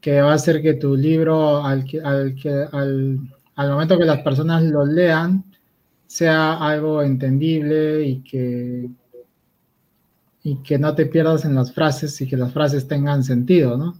que 0.00 0.22
va 0.22 0.32
a 0.32 0.36
hacer 0.36 0.62
que 0.62 0.72
tu 0.74 0.96
libro, 0.96 1.62
al, 1.62 1.84
al, 2.02 2.34
al, 2.72 3.18
al 3.54 3.70
momento 3.70 3.98
que 3.98 4.06
las 4.06 4.22
personas 4.22 4.62
lo 4.62 4.86
lean, 4.86 5.44
sea 6.06 6.54
algo 6.54 7.02
entendible 7.02 8.02
y 8.02 8.22
que, 8.22 8.88
y 10.42 10.62
que 10.62 10.78
no 10.78 10.94
te 10.94 11.06
pierdas 11.06 11.44
en 11.44 11.54
las 11.54 11.72
frases 11.74 12.20
y 12.20 12.28
que 12.28 12.36
las 12.36 12.52
frases 12.52 12.88
tengan 12.88 13.24
sentido, 13.24 13.76
¿no? 13.76 13.94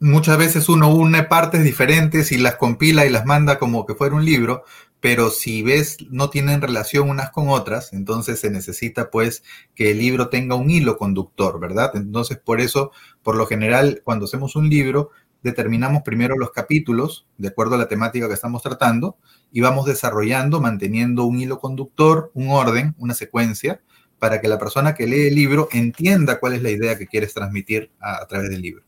Muchas 0.00 0.36
veces 0.36 0.68
uno 0.68 0.92
une 0.92 1.22
partes 1.22 1.62
diferentes 1.62 2.32
y 2.32 2.38
las 2.38 2.56
compila 2.56 3.06
y 3.06 3.10
las 3.10 3.24
manda 3.24 3.60
como 3.60 3.86
que 3.86 3.94
fuera 3.94 4.16
un 4.16 4.24
libro, 4.24 4.64
pero 4.98 5.30
si 5.30 5.62
ves 5.62 5.98
no 6.10 6.28
tienen 6.28 6.60
relación 6.60 7.08
unas 7.08 7.30
con 7.30 7.48
otras, 7.48 7.92
entonces 7.92 8.40
se 8.40 8.50
necesita 8.50 9.10
pues 9.10 9.44
que 9.76 9.92
el 9.92 9.98
libro 9.98 10.28
tenga 10.28 10.56
un 10.56 10.70
hilo 10.70 10.96
conductor, 10.96 11.60
¿verdad? 11.60 11.92
Entonces 11.94 12.38
por 12.38 12.60
eso, 12.60 12.90
por 13.22 13.36
lo 13.36 13.46
general, 13.46 14.00
cuando 14.02 14.24
hacemos 14.24 14.56
un 14.56 14.68
libro, 14.68 15.10
determinamos 15.42 16.02
primero 16.02 16.36
los 16.36 16.50
capítulos 16.50 17.26
de 17.38 17.48
acuerdo 17.48 17.76
a 17.76 17.78
la 17.78 17.88
temática 17.88 18.26
que 18.26 18.34
estamos 18.34 18.62
tratando 18.62 19.16
y 19.52 19.60
vamos 19.60 19.86
desarrollando, 19.86 20.60
manteniendo 20.60 21.24
un 21.24 21.38
hilo 21.38 21.60
conductor, 21.60 22.32
un 22.34 22.50
orden, 22.50 22.96
una 22.98 23.14
secuencia, 23.14 23.80
para 24.22 24.40
que 24.40 24.46
la 24.46 24.56
persona 24.56 24.94
que 24.94 25.04
lee 25.04 25.26
el 25.26 25.34
libro 25.34 25.68
entienda 25.72 26.38
cuál 26.38 26.52
es 26.52 26.62
la 26.62 26.70
idea 26.70 26.96
que 26.96 27.08
quieres 27.08 27.34
transmitir 27.34 27.90
a, 27.98 28.24
través 28.26 28.50
del 28.50 28.62
libro. 28.62 28.84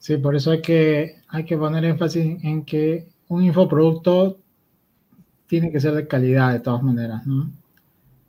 Sí, 0.00 0.16
por 0.16 0.34
eso 0.34 0.50
hay 0.50 0.60
que, 0.60 1.18
hay 1.28 1.44
que 1.44 1.56
poner 1.56 1.84
énfasis 1.84 2.42
en 2.42 2.64
que 2.64 3.06
un 3.28 3.44
infoproducto 3.44 4.40
tiene 5.46 5.70
que 5.70 5.78
ser 5.78 5.94
de 5.94 6.08
calidad 6.08 6.52
de 6.52 6.58
todas 6.58 6.82
maneras, 6.82 7.24
¿no? 7.24 7.48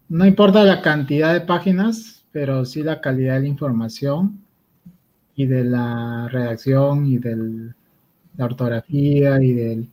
No 0.08 0.28
importa 0.28 0.64
la 0.64 0.84
cantidad 0.84 1.34
de 1.34 1.42
páginas, 1.42 2.24
pero 2.32 2.66
sí 2.66 2.84
la 2.84 3.02
calidad 3.02 3.34
de 3.38 3.40
la 3.40 3.48
información 3.48 4.44
y 5.36 5.48
de 5.48 5.64
la 5.64 6.28
redacción 6.32 7.08
y 7.08 7.18
de 7.18 7.36
la 8.38 8.46
ortografía 8.46 9.42
y 9.42 9.54
del 9.54 9.90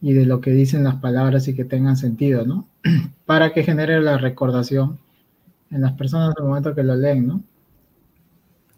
y 0.00 0.14
de 0.14 0.26
lo 0.26 0.40
que 0.40 0.50
dicen 0.50 0.82
las 0.82 0.96
palabras 0.96 1.46
y 1.46 1.54
que 1.54 1.64
tengan 1.64 1.96
sentido, 1.96 2.44
¿no? 2.44 2.66
Para 3.24 3.52
que 3.52 3.62
genere 3.62 4.00
la 4.00 4.18
recordación 4.18 4.98
en 5.74 5.82
las 5.82 5.92
personas 5.92 6.34
al 6.38 6.46
momento 6.46 6.74
que 6.74 6.82
lo 6.82 6.94
leen, 6.94 7.26
¿no? 7.26 7.42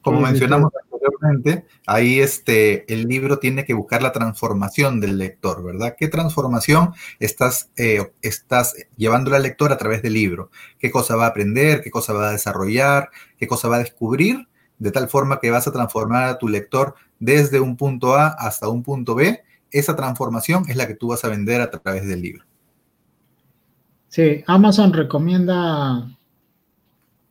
Como 0.02 0.20
mencionamos 0.20 0.70
anteriormente, 0.84 1.66
ahí 1.84 2.20
este, 2.20 2.92
el 2.92 3.08
libro 3.08 3.38
tiene 3.38 3.64
que 3.64 3.74
buscar 3.74 4.02
la 4.02 4.12
transformación 4.12 5.00
del 5.00 5.18
lector, 5.18 5.64
¿verdad? 5.64 5.96
¿Qué 5.98 6.06
transformación 6.06 6.92
estás, 7.18 7.70
eh, 7.76 8.12
estás 8.22 8.74
llevando 8.96 9.34
al 9.34 9.42
lector 9.42 9.72
a 9.72 9.78
través 9.78 10.02
del 10.02 10.14
libro? 10.14 10.50
¿Qué 10.78 10.92
cosa 10.92 11.16
va 11.16 11.24
a 11.24 11.30
aprender? 11.30 11.80
¿Qué 11.82 11.90
cosa 11.90 12.12
va 12.12 12.28
a 12.28 12.32
desarrollar? 12.32 13.10
¿Qué 13.36 13.48
cosa 13.48 13.68
va 13.68 13.76
a 13.76 13.80
descubrir? 13.80 14.46
De 14.78 14.92
tal 14.92 15.08
forma 15.08 15.40
que 15.40 15.50
vas 15.50 15.66
a 15.66 15.72
transformar 15.72 16.24
a 16.24 16.38
tu 16.38 16.48
lector 16.48 16.94
desde 17.18 17.58
un 17.58 17.76
punto 17.76 18.14
A 18.14 18.28
hasta 18.28 18.68
un 18.68 18.84
punto 18.84 19.16
B 19.16 19.42
esa 19.70 19.96
transformación 19.96 20.64
es 20.68 20.76
la 20.76 20.86
que 20.86 20.94
tú 20.94 21.08
vas 21.08 21.24
a 21.24 21.28
vender 21.28 21.60
a 21.60 21.70
través 21.70 22.06
del 22.06 22.22
libro. 22.22 22.44
Sí, 24.08 24.44
Amazon 24.46 24.92
recomienda 24.92 26.16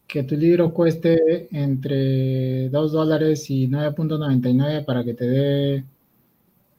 que 0.08 0.24
tu 0.24 0.36
libro 0.36 0.74
cueste 0.74 1.48
entre 1.52 2.70
2 2.70 2.92
dólares 2.92 3.50
y 3.50 3.68
9.99 3.68 4.86
para 4.86 5.04
que 5.04 5.14
te 5.14 5.26
dé 5.28 5.86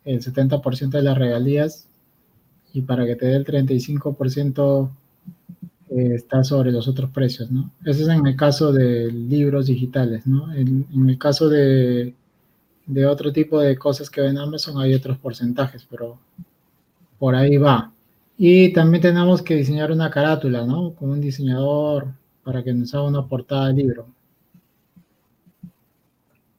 el 0.04 0.20
70% 0.22 0.90
de 0.90 1.02
las 1.02 1.18
regalías 1.18 1.88
y 2.72 2.82
para 2.82 3.06
que 3.06 3.16
te 3.16 3.26
dé 3.26 3.36
el 3.36 3.44
35% 3.44 4.90
eh, 5.90 6.14
está 6.14 6.44
sobre 6.44 6.72
los 6.72 6.88
otros 6.88 7.10
precios, 7.10 7.50
¿no? 7.50 7.72
Eso 7.84 8.02
es 8.02 8.08
en 8.08 8.26
el 8.26 8.36
caso 8.36 8.72
de 8.72 9.10
libros 9.10 9.66
digitales, 9.66 10.26
¿no? 10.26 10.52
en 10.54 11.08
el 11.08 11.18
caso 11.18 11.48
de 11.48 12.14
de 12.86 13.04
otro 13.04 13.32
tipo 13.32 13.60
de 13.60 13.76
cosas 13.76 14.08
que 14.08 14.20
ven 14.20 14.38
Amazon 14.38 14.80
hay 14.80 14.94
otros 14.94 15.18
porcentajes, 15.18 15.86
pero 15.90 16.18
por 17.18 17.34
ahí 17.34 17.56
va. 17.56 17.92
Y 18.38 18.72
también 18.72 19.02
tenemos 19.02 19.42
que 19.42 19.56
diseñar 19.56 19.90
una 19.90 20.10
carátula, 20.10 20.64
¿no? 20.64 20.92
Con 20.94 21.10
un 21.10 21.20
diseñador 21.20 22.08
para 22.46 22.62
que 22.62 22.72
nos 22.72 22.94
haga 22.94 23.02
una 23.02 23.26
portada 23.26 23.66
de 23.66 23.72
libro. 23.72 24.06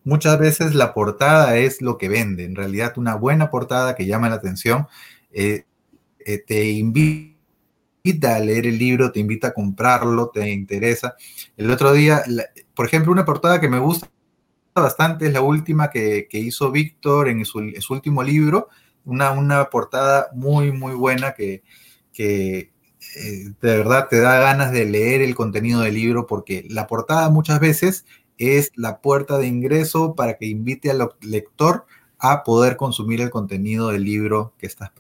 Muchas 0.04 0.38
veces 0.38 0.76
la 0.76 0.94
portada 0.94 1.56
es 1.56 1.82
lo 1.82 1.98
que 1.98 2.10
vende. 2.10 2.44
En 2.44 2.58
realidad, 2.58 2.98
una 2.98 3.16
buena 3.16 3.50
portada 3.50 3.96
que 3.96 4.06
llama 4.06 4.28
la 4.28 4.36
atención 4.36 4.88
eh, 5.32 5.64
eh, 6.20 6.44
te 6.46 6.72
invita 6.72 8.36
a 8.36 8.40
leer 8.40 8.68
el 8.68 8.78
libro, 8.78 9.14
te 9.14 9.22
invita 9.22 9.48
a 9.48 9.54
comprarlo, 9.54 10.28
te 10.28 10.50
interesa. 10.52 11.16
El 11.56 11.72
otro 11.72 11.94
día, 11.94 12.22
por 12.76 12.86
ejemplo, 12.86 13.14
una 13.14 13.24
portada 13.24 13.62
que 13.62 13.70
me 13.70 13.80
gusta 13.80 14.10
bastante, 14.76 15.28
es 15.28 15.34
la 15.34 15.42
última 15.42 15.90
que, 15.90 16.28
hizo 16.34 16.70
Víctor 16.70 17.30
en 17.30 17.46
su, 17.46 17.60
último 17.90 18.24
libro, 18.24 18.68
una, 19.06 19.32
una 19.32 19.70
portada 19.70 20.28
muy, 20.34 20.74
muy 20.74 20.96
buena 20.96 21.32
que, 21.32 21.64
que 22.12 22.72
eh, 23.18 23.54
de 23.62 23.78
verdad 23.78 24.08
te 24.10 24.20
da 24.20 24.40
ganas 24.40 24.72
de 24.72 24.86
leer 24.86 25.22
el 25.22 25.36
contenido 25.36 25.82
del 25.82 25.96
libro 25.96 26.28
porque 26.28 26.66
la 26.70 26.88
portada 26.88 27.30
muchas 27.30 27.60
veces 27.60 28.06
es 28.38 28.72
la 28.76 29.02
puerta 29.02 29.38
de 29.38 29.48
ingreso 29.48 30.16
para 30.16 30.38
que 30.38 30.46
invite 30.46 30.92
al 30.92 31.10
lector 31.22 31.86
a 32.20 32.44
poder 32.44 32.78
consumir 32.78 33.22
el 33.22 33.30
contenido 33.30 33.90
del 33.90 34.04
libro 34.04 34.54
que 34.58 34.68
estás 34.68 34.92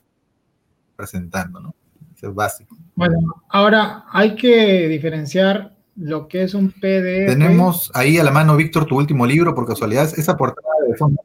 presentando, 0.96 1.60
¿no? 1.60 1.76
Eso 2.16 2.30
es 2.30 2.36
básico. 2.36 2.76
Bueno, 2.96 3.44
ahora 3.50 4.06
hay 4.12 4.36
que 4.36 4.88
diferenciar 4.88 5.76
lo 5.96 6.28
que 6.28 6.44
es 6.44 6.54
un 6.54 6.72
PDF. 6.72 7.28
Tenemos 7.28 7.92
ahí 7.94 8.18
a 8.18 8.24
la 8.24 8.32
mano, 8.32 8.56
Víctor, 8.56 8.86
tu 8.86 8.98
último 8.98 9.26
libro, 9.26 9.54
por 9.54 9.68
casualidad, 9.68 10.12
esa 10.18 10.36
portada 10.36 10.68
de 10.88 10.96
fondo. 10.96 11.22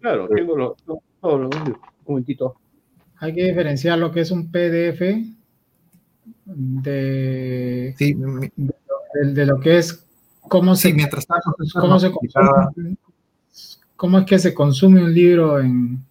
Claro, 0.00 0.28
tengo 0.28 0.56
los, 0.56 0.72
un 1.22 1.50
momentito. 2.06 2.56
Hay 3.20 3.34
que 3.34 3.44
diferenciar 3.44 3.98
lo 3.98 4.10
que 4.10 4.20
es 4.20 4.30
un 4.30 4.50
PDF 4.50 5.02
de, 6.54 7.94
de, 7.98 9.46
lo 9.46 9.60
que 9.60 9.78
es 9.78 10.04
cómo 10.42 10.74
se, 10.74 10.92
mientras 10.92 11.26
cómo, 11.74 12.00
se 12.00 12.10
consume, 12.10 12.96
cómo 13.96 14.18
es 14.18 14.24
que 14.24 14.38
se 14.38 14.54
consume 14.54 15.02
un 15.02 15.12
libro 15.12 15.60
en, 15.60 16.02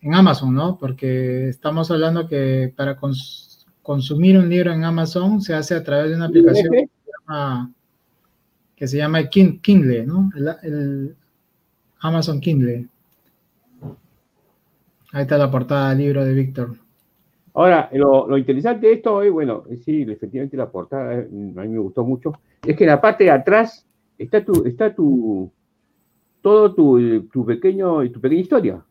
en 0.00 0.14
Amazon, 0.14 0.54
¿no? 0.54 0.76
Porque 0.78 1.48
estamos 1.48 1.90
hablando 1.90 2.26
que 2.26 2.72
para 2.76 2.96
consumir 2.96 3.48
consumir 3.88 4.36
un 4.36 4.50
libro 4.50 4.70
en 4.70 4.84
Amazon 4.84 5.40
se 5.40 5.54
hace 5.54 5.74
a 5.74 5.82
través 5.82 6.10
de 6.10 6.16
una 6.16 6.26
aplicación 6.26 6.90
que 8.76 8.86
se 8.86 8.98
llama, 8.98 9.30
Kindle, 9.30 10.04
¿no? 10.04 10.30
El, 10.62 11.16
Amazon 12.00 12.38
Kindle. 12.38 12.86
Ahí 15.10 15.22
está 15.22 15.38
la 15.38 15.50
portada 15.50 15.88
del 15.88 15.98
libro 16.00 16.22
de 16.22 16.34
Víctor. 16.34 16.76
Ahora, 17.54 17.88
lo, 17.92 18.36
interesante 18.36 18.86
de 18.86 18.92
esto 18.94 19.22
es, 19.22 19.32
bueno, 19.32 19.64
sí, 19.84 20.02
efectivamente 20.02 20.56
la 20.56 20.70
portada 20.70 21.12
a 21.12 21.26
mí 21.30 21.68
me 21.68 21.78
gustó 21.78 22.04
mucho, 22.04 22.32
es 22.64 22.76
que 22.76 22.84
en 22.84 22.90
la 22.90 23.00
parte 23.00 23.24
de 23.24 23.30
atrás 23.30 23.86
está 24.16 24.44
tu, 24.44 24.64
está 24.64 24.94
tu, 24.94 25.50
todo 26.40 26.74
tu, 26.74 27.22
tu 27.28 27.44
pequeño, 27.44 28.08
tu 28.10 28.20
pequeña 28.20 28.40
historia. 28.40 28.84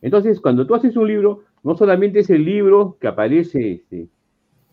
Entonces, 0.00 0.40
cuando 0.40 0.66
tú 0.66 0.74
haces 0.74 0.96
un 0.96 1.08
libro, 1.08 1.44
no 1.62 1.76
solamente 1.76 2.20
es 2.20 2.30
el 2.30 2.44
libro 2.44 2.96
que 3.00 3.08
aparece 3.08 3.72
este, 3.72 4.08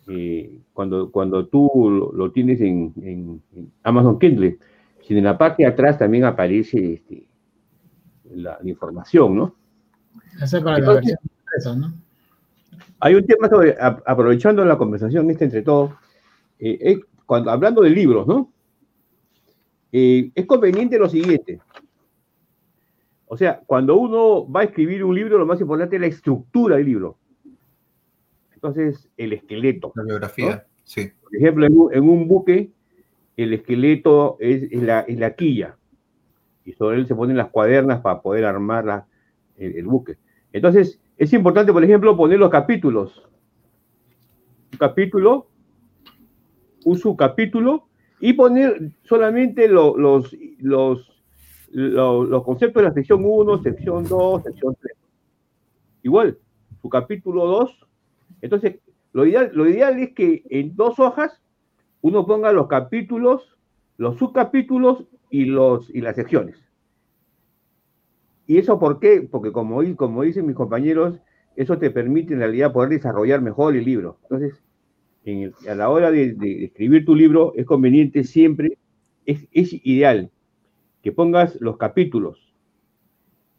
eh, 0.07 0.59
cuando, 0.73 1.11
cuando 1.11 1.47
tú 1.47 2.11
lo, 2.13 2.31
tienes 2.31 2.61
en, 2.61 3.41
Amazon 3.83 4.19
Kindle, 4.19 4.59
sino 5.01 5.19
en 5.19 5.25
la 5.25 5.37
parte 5.37 5.63
de 5.63 5.69
atrás 5.69 5.97
también 5.97 6.25
aparece 6.25 6.93
este, 6.93 7.27
la, 8.33 8.59
información, 8.63 9.35
¿no? 9.35 9.55
Eso 10.41 10.63
para 10.63 10.79
la 10.79 10.93
versión 10.93 11.17
¿no? 11.79 11.93
Hay 12.99 13.15
un 13.15 13.25
tema 13.25 13.49
sobre, 13.49 13.75
aprovechando 13.79 14.63
la 14.65 14.77
conversación 14.77 15.29
esta 15.29 15.45
entre 15.45 15.61
todos, 15.61 15.91
eh, 16.59 16.99
cuando, 17.25 17.51
hablando 17.51 17.81
de 17.81 17.89
libros, 17.89 18.27
¿no? 18.27 18.51
Eh, 19.91 20.31
es 20.35 20.45
conveniente 20.45 20.99
lo 20.99 21.09
siguiente, 21.09 21.59
o 23.27 23.37
sea, 23.37 23.61
cuando 23.65 23.95
uno 23.95 24.49
va 24.49 24.61
a 24.61 24.63
escribir 24.65 25.03
un 25.03 25.15
libro, 25.15 25.37
lo 25.37 25.45
más 25.45 25.59
importante 25.59 25.95
es 25.95 26.01
la 26.01 26.07
estructura 26.07 26.77
del 26.77 26.85
libro. 26.85 27.17
Entonces, 28.53 29.09
el 29.17 29.33
esqueleto. 29.33 29.91
La 29.95 30.03
biografía, 30.03 30.65
sí. 30.83 31.11
Por 31.21 31.35
ejemplo, 31.35 31.91
en 31.91 32.09
un, 32.09 32.27
buque, 32.27 32.71
el 33.35 33.53
esqueleto 33.53 34.37
es, 34.39 34.71
la, 34.71 35.35
quilla. 35.35 35.75
Y 36.63 36.73
sobre 36.73 36.97
él 36.97 37.07
se 37.07 37.15
ponen 37.15 37.37
las 37.37 37.49
cuadernas 37.49 38.01
para 38.01 38.21
poder 38.21 38.45
armar 38.45 39.05
el, 39.57 39.85
buque. 39.85 40.17
Entonces, 40.53 40.99
es 41.17 41.33
importante, 41.33 41.71
por 41.71 41.83
ejemplo, 41.83 42.15
poner 42.17 42.39
los 42.39 42.49
capítulos. 42.49 43.23
Un 44.71 44.77
capítulo, 44.77 45.47
un 46.83 46.97
subcapítulo, 46.97 47.87
y 48.19 48.33
poner 48.33 48.91
solamente 49.03 49.67
los, 49.67 49.95
los 50.59 51.15
los 51.75 52.43
conceptos 52.43 52.81
de 52.81 52.89
la 52.89 52.93
sección 52.93 53.21
1, 53.23 53.61
sección 53.61 54.07
2, 54.07 54.43
sección 54.43 54.77
3. 54.79 54.97
Igual, 56.03 56.37
su 56.81 56.89
capítulo 56.89 57.45
2 57.45 57.87
Entonces, 58.41 58.79
lo 59.11 59.25
ideal, 59.25 59.51
lo 59.53 59.67
ideal 59.67 59.99
es 59.99 60.13
que 60.13 60.43
en 60.49 60.75
dos 60.75 60.99
hojas 60.99 61.41
uno 62.01 62.25
ponga 62.25 62.53
los 62.53 62.67
capítulos, 62.67 63.57
los 63.97 64.17
subcapítulos 64.17 65.03
y, 65.29 65.45
los, 65.45 65.89
y 65.89 66.01
las 66.01 66.15
secciones. 66.15 66.57
¿Y 68.47 68.57
eso 68.57 68.79
por 68.79 68.99
qué? 68.99 69.27
Porque 69.29 69.51
como, 69.51 69.81
dicen 69.81 70.45
mis 70.45 70.55
compañeros, 70.55 71.19
eso 71.55 71.77
te 71.77 71.89
permite 71.89 72.33
en 72.33 72.39
realidad 72.39 72.73
poder 72.73 72.89
desarrollar 72.89 73.41
mejor 73.41 73.75
el 73.75 73.85
libro. 73.85 74.19
Entonces, 74.23 74.61
a 75.67 75.75
la 75.75 75.89
hora 75.89 76.11
de, 76.11 76.65
escribir 76.65 77.05
tu 77.05 77.15
libro 77.15 77.53
es 77.55 77.65
conveniente 77.65 78.23
siempre, 78.23 78.77
es, 79.25 79.47
ideal 79.51 80.29
que 81.01 81.11
pongas 81.11 81.59
los 81.59 81.77
capítulos, 81.77 82.53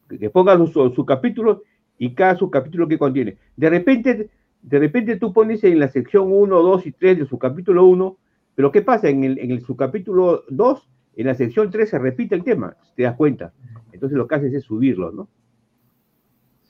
que 0.09 0.31
pongas 0.31 0.59
los 0.59 0.73
subcapítulos 0.73 1.62
y 1.99 2.14
cada 2.14 2.37
subcapítulo 2.37 2.87
que 2.87 2.99
contiene. 2.99 3.38
De 3.57 3.71
repente, 3.71 4.31
de 4.62 4.78
repente 4.78 5.16
tú 5.16 5.33
pones 5.33 5.64
en 5.64 5.81
la 5.81 5.88
sección 5.88 6.33
1, 6.33 6.62
2 6.62 6.87
y 6.87 6.93
3 6.93 7.19
de 7.19 7.26
su 7.26 7.38
capítulo 7.38 7.87
1, 7.87 8.16
pero 8.55 8.71
¿qué 8.71 8.83
pasa? 8.83 9.09
En 9.09 9.25
el, 9.25 9.38
en 9.38 9.50
el 9.50 9.62
subcapítulo 9.62 10.45
2, 10.49 10.88
en 11.16 11.26
la 11.26 11.35
sección 11.35 11.70
3 11.70 11.88
se 11.88 11.99
repite 11.99 12.35
el 12.35 12.44
tema, 12.44 12.76
te 12.94 13.04
das 13.04 13.16
cuenta. 13.16 13.52
Entonces 13.92 14.16
lo 14.16 14.28
que 14.28 14.35
haces 14.35 14.52
es 14.52 14.64
subirlo, 14.64 15.11
¿no? 15.11 15.28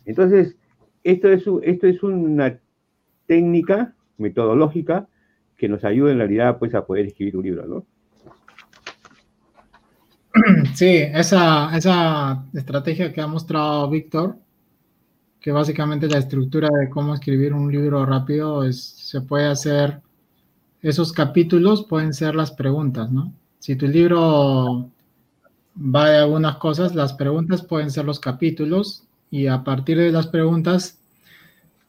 Entonces, 0.04 0.56
esto 1.02 1.28
es, 1.28 1.44
esto 1.62 1.86
es 1.86 2.02
una 2.02 2.58
técnica 3.26 3.94
metodológica 4.18 5.08
que 5.56 5.68
nos 5.68 5.84
ayuda 5.84 6.12
en 6.12 6.18
realidad 6.18 6.58
pues, 6.58 6.74
a 6.74 6.86
poder 6.86 7.06
escribir 7.06 7.36
un 7.36 7.44
libro, 7.44 7.66
¿no? 7.66 7.86
Sí, 10.74 10.86
esa, 10.86 11.76
esa 11.76 12.44
estrategia 12.52 13.12
que 13.12 13.20
ha 13.20 13.26
mostrado 13.26 13.88
Víctor, 13.90 14.36
que 15.40 15.50
básicamente 15.50 16.08
la 16.08 16.18
estructura 16.18 16.68
de 16.68 16.88
cómo 16.90 17.14
escribir 17.14 17.52
un 17.52 17.72
libro 17.72 18.04
rápido 18.04 18.64
es, 18.64 18.80
se 18.80 19.22
puede 19.22 19.46
hacer, 19.46 20.00
esos 20.82 21.12
capítulos 21.12 21.86
pueden 21.86 22.12
ser 22.12 22.34
las 22.34 22.52
preguntas, 22.52 23.10
¿no? 23.10 23.32
Si 23.58 23.76
tu 23.76 23.86
libro 23.86 24.90
va 25.76 26.10
de 26.10 26.18
algunas 26.18 26.56
cosas, 26.56 26.94
las 26.94 27.12
preguntas 27.12 27.62
pueden 27.62 27.90
ser 27.90 28.04
los 28.04 28.20
capítulos 28.20 29.04
y 29.30 29.46
a 29.46 29.64
partir 29.64 29.98
de 29.98 30.12
las 30.12 30.26
preguntas 30.26 30.98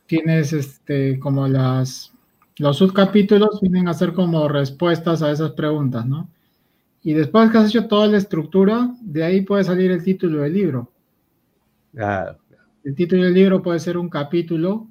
tienes 0.07 0.53
este 0.53 1.19
como 1.19 1.47
las 1.47 2.13
los 2.57 2.77
subcapítulos 2.77 3.61
vienen 3.61 3.87
a 3.87 3.93
ser 3.93 4.13
como 4.13 4.47
respuestas 4.47 5.21
a 5.21 5.31
esas 5.31 5.51
preguntas, 5.51 6.05
¿no? 6.07 6.29
Y 7.03 7.13
después 7.13 7.51
que 7.51 7.57
has 7.59 7.69
hecho 7.69 7.87
toda 7.87 8.07
la 8.07 8.17
estructura, 8.17 8.89
de 8.99 9.23
ahí 9.23 9.41
puede 9.41 9.63
salir 9.63 9.91
el 9.91 10.03
título 10.03 10.41
del 10.41 10.53
libro. 10.53 10.91
El 12.83 12.95
título 12.95 13.23
del 13.23 13.33
libro 13.33 13.61
puede 13.61 13.79
ser 13.79 13.97
un 13.97 14.09
capítulo, 14.09 14.87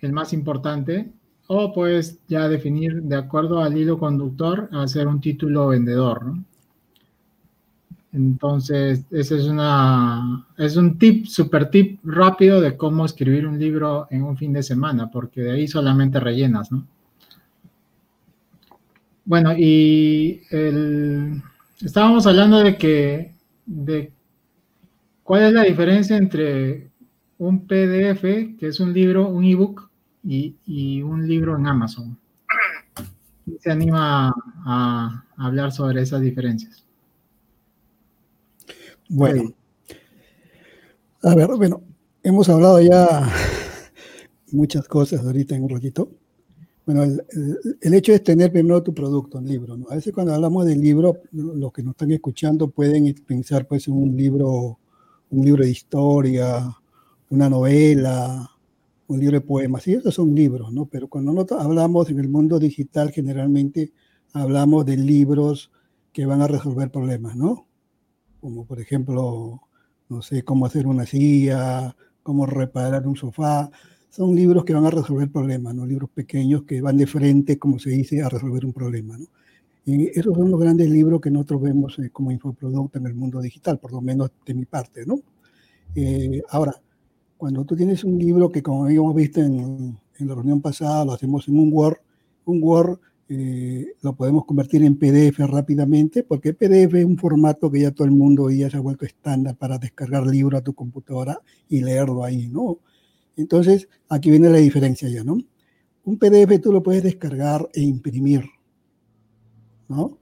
el 0.00 0.12
más 0.12 0.32
importante, 0.32 1.10
o 1.48 1.72
puedes 1.72 2.18
ya 2.28 2.48
definir 2.48 3.02
de 3.02 3.16
acuerdo 3.16 3.60
al 3.60 3.76
hilo 3.76 3.98
conductor 3.98 4.68
hacer 4.72 5.08
un 5.08 5.20
título 5.20 5.68
vendedor, 5.68 6.24
¿no? 6.24 6.44
Entonces, 8.12 9.04
ese 9.10 9.36
es 9.36 9.44
una 9.44 10.46
es 10.56 10.76
un 10.76 10.98
tip, 10.98 11.26
super 11.26 11.70
tip 11.70 12.00
rápido 12.04 12.60
de 12.60 12.76
cómo 12.76 13.04
escribir 13.04 13.46
un 13.46 13.58
libro 13.58 14.06
en 14.10 14.22
un 14.22 14.36
fin 14.36 14.52
de 14.52 14.62
semana, 14.62 15.10
porque 15.10 15.42
de 15.42 15.52
ahí 15.52 15.68
solamente 15.68 16.20
rellenas, 16.20 16.72
¿no? 16.72 16.86
Bueno, 19.24 19.52
y 19.56 20.40
estábamos 21.82 22.26
hablando 22.26 22.58
de 22.58 22.76
que 22.76 23.34
de 23.66 24.10
cuál 25.22 25.42
es 25.42 25.52
la 25.52 25.62
diferencia 25.64 26.16
entre 26.16 26.88
un 27.38 27.66
PDF, 27.66 28.56
que 28.58 28.68
es 28.68 28.80
un 28.80 28.92
libro, 28.92 29.28
un 29.28 29.44
ebook, 29.44 29.87
y, 30.28 30.54
y 30.66 31.00
un 31.00 31.26
libro 31.26 31.56
en 31.56 31.66
Amazon. 31.66 32.18
se 33.60 33.70
anima 33.70 34.34
a 34.66 35.24
hablar 35.38 35.72
sobre 35.72 36.02
esas 36.02 36.20
diferencias? 36.20 36.84
Bueno, 39.08 39.54
a 41.22 41.34
ver, 41.34 41.48
bueno, 41.56 41.82
hemos 42.22 42.46
hablado 42.50 42.78
ya 42.82 43.26
muchas 44.52 44.86
cosas 44.86 45.24
ahorita 45.24 45.56
en 45.56 45.64
un 45.64 45.70
ratito. 45.70 46.10
Bueno, 46.84 47.04
el, 47.04 47.94
hecho 47.94 48.12
es 48.12 48.22
tener 48.22 48.52
primero 48.52 48.82
tu 48.82 48.92
producto, 48.92 49.38
un 49.38 49.46
libro. 49.46 49.78
¿no? 49.78 49.86
A 49.90 49.94
veces 49.94 50.12
cuando 50.12 50.34
hablamos 50.34 50.66
del 50.66 50.80
libro, 50.80 51.22
los 51.32 51.72
que 51.72 51.82
nos 51.82 51.92
están 51.92 52.12
escuchando 52.12 52.68
pueden 52.68 53.14
pensar 53.26 53.66
pues 53.66 53.88
en 53.88 53.94
un 53.94 54.14
libro, 54.14 54.78
un 55.30 55.44
libro 55.44 55.64
de 55.64 55.70
historia, 55.70 56.70
una 57.30 57.48
novela, 57.48 58.50
un 59.08 59.20
libro 59.20 59.40
de 59.40 59.46
poemas. 59.46 59.86
Y 59.88 59.94
esos 59.94 60.14
son 60.14 60.34
libros, 60.34 60.72
¿no? 60.72 60.86
Pero 60.86 61.08
cuando 61.08 61.32
nosotros 61.32 61.60
hablamos 61.60 62.08
en 62.10 62.20
el 62.20 62.28
mundo 62.28 62.58
digital, 62.58 63.10
generalmente 63.10 63.92
hablamos 64.32 64.86
de 64.86 64.96
libros 64.96 65.72
que 66.12 66.26
van 66.26 66.42
a 66.42 66.46
resolver 66.46 66.90
problemas, 66.90 67.36
¿no? 67.36 67.68
como 68.40 68.64
por 68.64 68.80
ejemplo, 68.80 69.60
no 70.08 70.22
sé, 70.22 70.42
cómo 70.42 70.66
hacer 70.66 70.86
una 70.86 71.06
silla, 71.06 71.94
cómo 72.22 72.46
reparar 72.46 73.06
un 73.06 73.16
sofá. 73.16 73.70
Son 74.10 74.34
libros 74.34 74.64
que 74.64 74.74
van 74.74 74.86
a 74.86 74.90
resolver 74.90 75.30
problemas, 75.30 75.74
¿no? 75.74 75.86
Libros 75.86 76.10
pequeños 76.10 76.64
que 76.64 76.80
van 76.80 76.96
de 76.96 77.06
frente, 77.06 77.58
como 77.58 77.78
se 77.78 77.90
dice, 77.90 78.22
a 78.22 78.28
resolver 78.28 78.64
un 78.64 78.72
problema, 78.72 79.18
¿no? 79.18 79.26
Y 79.84 80.06
esos 80.18 80.36
son 80.36 80.50
los 80.50 80.60
grandes 80.60 80.90
libros 80.90 81.20
que 81.20 81.30
nosotros 81.30 81.62
vemos 81.62 81.98
eh, 81.98 82.10
como 82.10 82.30
infoproducto 82.30 82.98
en 82.98 83.06
el 83.06 83.14
mundo 83.14 83.40
digital, 83.40 83.78
por 83.78 83.92
lo 83.92 84.00
menos 84.00 84.30
de 84.44 84.54
mi 84.54 84.66
parte, 84.66 85.06
¿no? 85.06 85.20
Eh, 85.94 86.42
ahora, 86.50 86.74
cuando 87.38 87.64
tú 87.64 87.76
tienes 87.76 88.02
un 88.02 88.18
libro 88.18 88.50
que, 88.50 88.62
como 88.62 88.84
habíamos 88.84 89.14
visto 89.14 89.40
en, 89.40 89.96
la 90.18 90.34
reunión 90.34 90.60
pasada, 90.60 91.04
lo 91.04 91.12
hacemos 91.12 91.46
en 91.46 91.58
un 91.58 91.72
Word, 91.72 91.98
un 92.44 92.60
Word 92.60 92.98
eh, 93.28 93.94
lo 94.02 94.16
podemos 94.16 94.44
convertir 94.44 94.82
en 94.82 94.96
PDF 94.96 95.38
rápidamente, 95.38 96.24
porque 96.24 96.54
PDF 96.54 96.94
es 96.94 97.04
un 97.04 97.16
formato 97.16 97.70
que 97.70 97.80
ya 97.80 97.92
todo 97.92 98.06
el 98.06 98.10
mundo 98.10 98.50
ya 98.50 98.68
se 98.68 98.76
ha 98.76 98.80
vuelto 98.80 99.06
estándar 99.06 99.56
para 99.56 99.78
descargar 99.78 100.26
libros 100.26 100.60
a 100.60 100.64
tu 100.64 100.74
computadora 100.74 101.40
y 101.68 101.80
leerlo 101.80 102.24
ahí, 102.24 102.48
¿no? 102.48 102.78
Entonces, 103.36 103.88
aquí 104.08 104.30
viene 104.30 104.50
la 104.50 104.58
diferencia 104.58 105.08
ya, 105.08 105.22
¿no? 105.22 105.38
Un 106.04 106.18
PDF 106.18 106.60
tú 106.60 106.72
lo 106.72 106.82
puedes 106.82 107.04
descargar 107.04 107.68
e 107.72 107.82
imprimir, 107.82 108.44
¿no? 109.88 110.18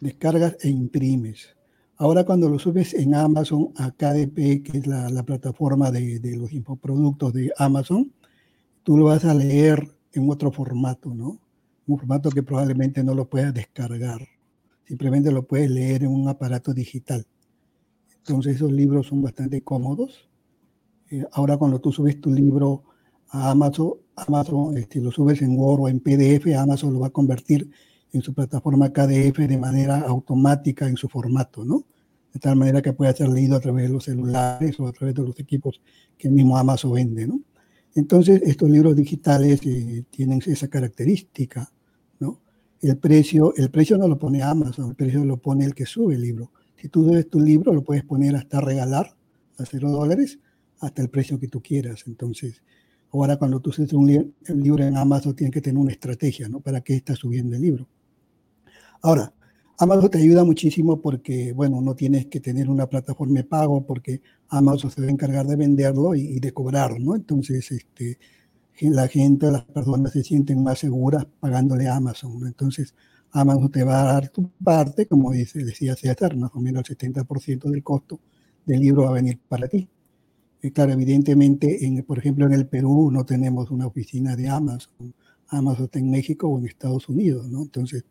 Descargas 0.00 0.56
e 0.60 0.68
imprimes. 0.68 1.57
Ahora 1.98 2.24
cuando 2.24 2.48
lo 2.48 2.58
subes 2.58 2.94
en 2.94 3.14
Amazon 3.14 3.72
a 3.76 3.90
KDP, 3.90 4.62
que 4.62 4.78
es 4.78 4.86
la, 4.86 5.10
la 5.10 5.24
plataforma 5.24 5.90
de, 5.90 6.20
de 6.20 6.36
los 6.36 6.52
infoproductos 6.52 7.32
de 7.32 7.52
Amazon, 7.58 8.12
tú 8.84 8.96
lo 8.96 9.06
vas 9.06 9.24
a 9.24 9.34
leer 9.34 9.86
en 10.12 10.30
otro 10.30 10.50
formato, 10.52 11.12
¿no? 11.14 11.40
un 11.88 11.98
formato 11.98 12.30
que 12.30 12.42
probablemente 12.42 13.02
no 13.02 13.14
lo 13.14 13.28
puedas 13.28 13.52
descargar. 13.52 14.20
Simplemente 14.86 15.32
lo 15.32 15.46
puedes 15.46 15.70
leer 15.70 16.04
en 16.04 16.10
un 16.10 16.28
aparato 16.28 16.72
digital. 16.72 17.26
Entonces 18.18 18.56
esos 18.56 18.70
libros 18.70 19.06
son 19.06 19.22
bastante 19.22 19.62
cómodos. 19.62 20.28
Eh, 21.10 21.24
ahora 21.32 21.56
cuando 21.56 21.80
tú 21.80 21.90
subes 21.90 22.20
tu 22.20 22.30
libro 22.30 22.84
a 23.30 23.50
Amazon, 23.50 23.94
Amazon 24.16 24.76
este, 24.76 25.00
lo 25.00 25.10
subes 25.10 25.40
en 25.42 25.58
Word 25.58 25.80
o 25.80 25.88
en 25.88 26.00
PDF, 26.00 26.54
Amazon 26.58 26.92
lo 26.92 27.00
va 27.00 27.08
a 27.08 27.10
convertir 27.10 27.70
en 28.12 28.22
su 28.22 28.34
plataforma 28.34 28.92
KDF 28.92 29.38
de 29.38 29.58
manera 29.58 30.00
automática 30.00 30.88
en 30.88 30.96
su 30.96 31.08
formato, 31.08 31.64
¿no? 31.64 31.84
De 32.32 32.40
tal 32.40 32.56
manera 32.56 32.82
que 32.82 32.92
pueda 32.92 33.12
ser 33.14 33.28
leído 33.28 33.56
a 33.56 33.60
través 33.60 33.88
de 33.88 33.92
los 33.92 34.04
celulares 34.04 34.78
o 34.80 34.86
a 34.86 34.92
través 34.92 35.14
de 35.14 35.22
los 35.22 35.38
equipos 35.38 35.80
que 36.16 36.28
el 36.28 36.34
mismo 36.34 36.56
Amazon 36.56 36.92
vende, 36.92 37.26
¿no? 37.26 37.40
Entonces, 37.94 38.42
estos 38.44 38.68
libros 38.70 38.94
digitales 38.94 39.60
eh, 39.64 40.04
tienen 40.10 40.40
esa 40.46 40.68
característica 40.68 41.70
el 42.80 42.96
precio, 42.98 43.54
el 43.56 43.70
precio 43.70 43.98
no 43.98 44.06
lo 44.06 44.18
pone 44.18 44.42
Amazon, 44.42 44.90
el 44.90 44.94
precio 44.94 45.24
lo 45.24 45.38
pone 45.38 45.64
el 45.64 45.74
que 45.74 45.86
sube 45.86 46.14
el 46.14 46.20
libro. 46.20 46.52
Si 46.76 46.88
tú 46.88 47.04
subes 47.04 47.28
tu 47.28 47.40
libro, 47.40 47.72
lo 47.72 47.82
puedes 47.82 48.04
poner 48.04 48.36
hasta 48.36 48.60
regalar 48.60 49.16
a 49.58 49.64
cero 49.64 49.90
dólares, 49.90 50.38
hasta 50.78 51.02
el 51.02 51.10
precio 51.10 51.40
que 51.40 51.48
tú 51.48 51.60
quieras. 51.60 52.04
Entonces, 52.06 52.62
ahora 53.12 53.36
cuando 53.36 53.60
tú 53.60 53.72
subes 53.72 53.92
un 53.92 54.32
libro 54.46 54.84
en 54.84 54.96
Amazon, 54.96 55.34
tienes 55.34 55.52
que 55.52 55.60
tener 55.60 55.78
una 55.78 55.90
estrategia, 55.90 56.48
¿no? 56.48 56.60
¿Para 56.60 56.80
qué 56.82 56.94
estás 56.94 57.18
subiendo 57.18 57.56
el 57.56 57.62
libro? 57.62 57.88
Ahora, 59.02 59.32
Amazon 59.78 60.10
te 60.10 60.18
ayuda 60.18 60.42
muchísimo 60.42 61.00
porque, 61.00 61.52
bueno, 61.52 61.80
no 61.80 61.94
tienes 61.94 62.26
que 62.26 62.40
tener 62.40 62.68
una 62.68 62.88
plataforma 62.88 63.38
de 63.38 63.44
pago 63.44 63.86
porque 63.86 64.22
Amazon 64.48 64.90
se 64.90 65.00
va 65.00 65.06
a 65.06 65.10
encargar 65.10 65.46
de 65.46 65.54
venderlo 65.54 66.16
y, 66.16 66.40
de 66.40 66.52
cobrar, 66.52 67.00
¿no? 67.00 67.14
Entonces, 67.14 67.70
este, 67.70 68.18
la 68.80 69.06
gente, 69.06 69.50
las 69.52 69.64
personas 69.64 70.12
se 70.12 70.24
sienten 70.24 70.62
más 70.64 70.80
seguras 70.80 71.26
pagándole 71.38 71.86
a 71.86 71.96
Amazon. 71.96 72.44
Entonces, 72.46 72.94
Amazon 73.30 73.70
te 73.70 73.84
va 73.84 74.00
a 74.00 74.12
dar 74.14 74.28
tu 74.30 74.50
parte, 74.64 75.06
como 75.06 75.30
dice, 75.30 75.64
decía 75.64 75.94
César, 75.94 76.36
más 76.36 76.50
o 76.54 76.60
menos 76.60 76.88
el 76.90 76.96
70% 76.98 77.70
del 77.70 77.82
costo 77.84 78.20
del 78.66 78.80
libro 78.80 79.04
va 79.04 79.10
a 79.10 79.12
venir 79.12 79.38
para 79.48 79.68
ti. 79.68 79.88
Y 80.60 80.72
claro, 80.72 80.92
evidentemente, 80.92 81.86
en, 81.86 82.02
por 82.02 82.18
ejemplo, 82.18 82.46
en 82.46 82.52
el 82.52 82.66
Perú 82.66 83.10
no 83.12 83.24
tenemos 83.24 83.70
una 83.70 83.86
oficina 83.86 84.34
de 84.34 84.48
Amazon. 84.48 85.14
Amazon 85.48 85.84
está 85.84 85.98
en 86.00 86.10
México 86.10 86.48
o 86.48 86.58
en 86.58 86.66
Estados 86.66 87.08
Unidos, 87.08 87.48
¿no? 87.48 87.62
Entonces, 87.62 88.04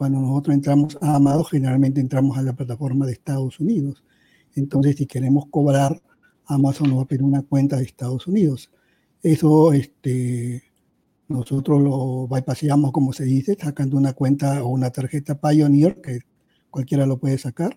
cuando 0.00 0.18
nosotros 0.18 0.54
entramos 0.54 0.96
a 1.02 1.16
Amazon, 1.16 1.44
generalmente 1.44 2.00
entramos 2.00 2.38
a 2.38 2.42
la 2.42 2.54
plataforma 2.54 3.04
de 3.04 3.12
Estados 3.12 3.60
Unidos. 3.60 4.02
Entonces, 4.54 4.96
si 4.96 5.04
queremos 5.04 5.44
cobrar, 5.50 6.00
Amazon 6.46 6.88
nos 6.88 7.00
va 7.00 7.02
a 7.02 7.04
pedir 7.04 7.22
una 7.22 7.42
cuenta 7.42 7.76
de 7.76 7.82
Estados 7.82 8.26
Unidos 8.26 8.70
Eso 9.22 9.74
este, 9.74 10.62
nosotros 11.28 11.82
lo 11.82 12.26
bypassamos, 12.28 12.92
como 12.92 13.12
se 13.12 13.24
dice, 13.24 13.58
sacando 13.60 13.98
una 13.98 14.14
cuenta 14.14 14.64
o 14.64 14.68
una 14.68 14.88
tarjeta 14.88 15.38
Pioneer, 15.38 16.00
que 16.00 16.20
cualquiera 16.70 17.04
lo 17.04 17.18
puede 17.18 17.36
sacar, 17.36 17.76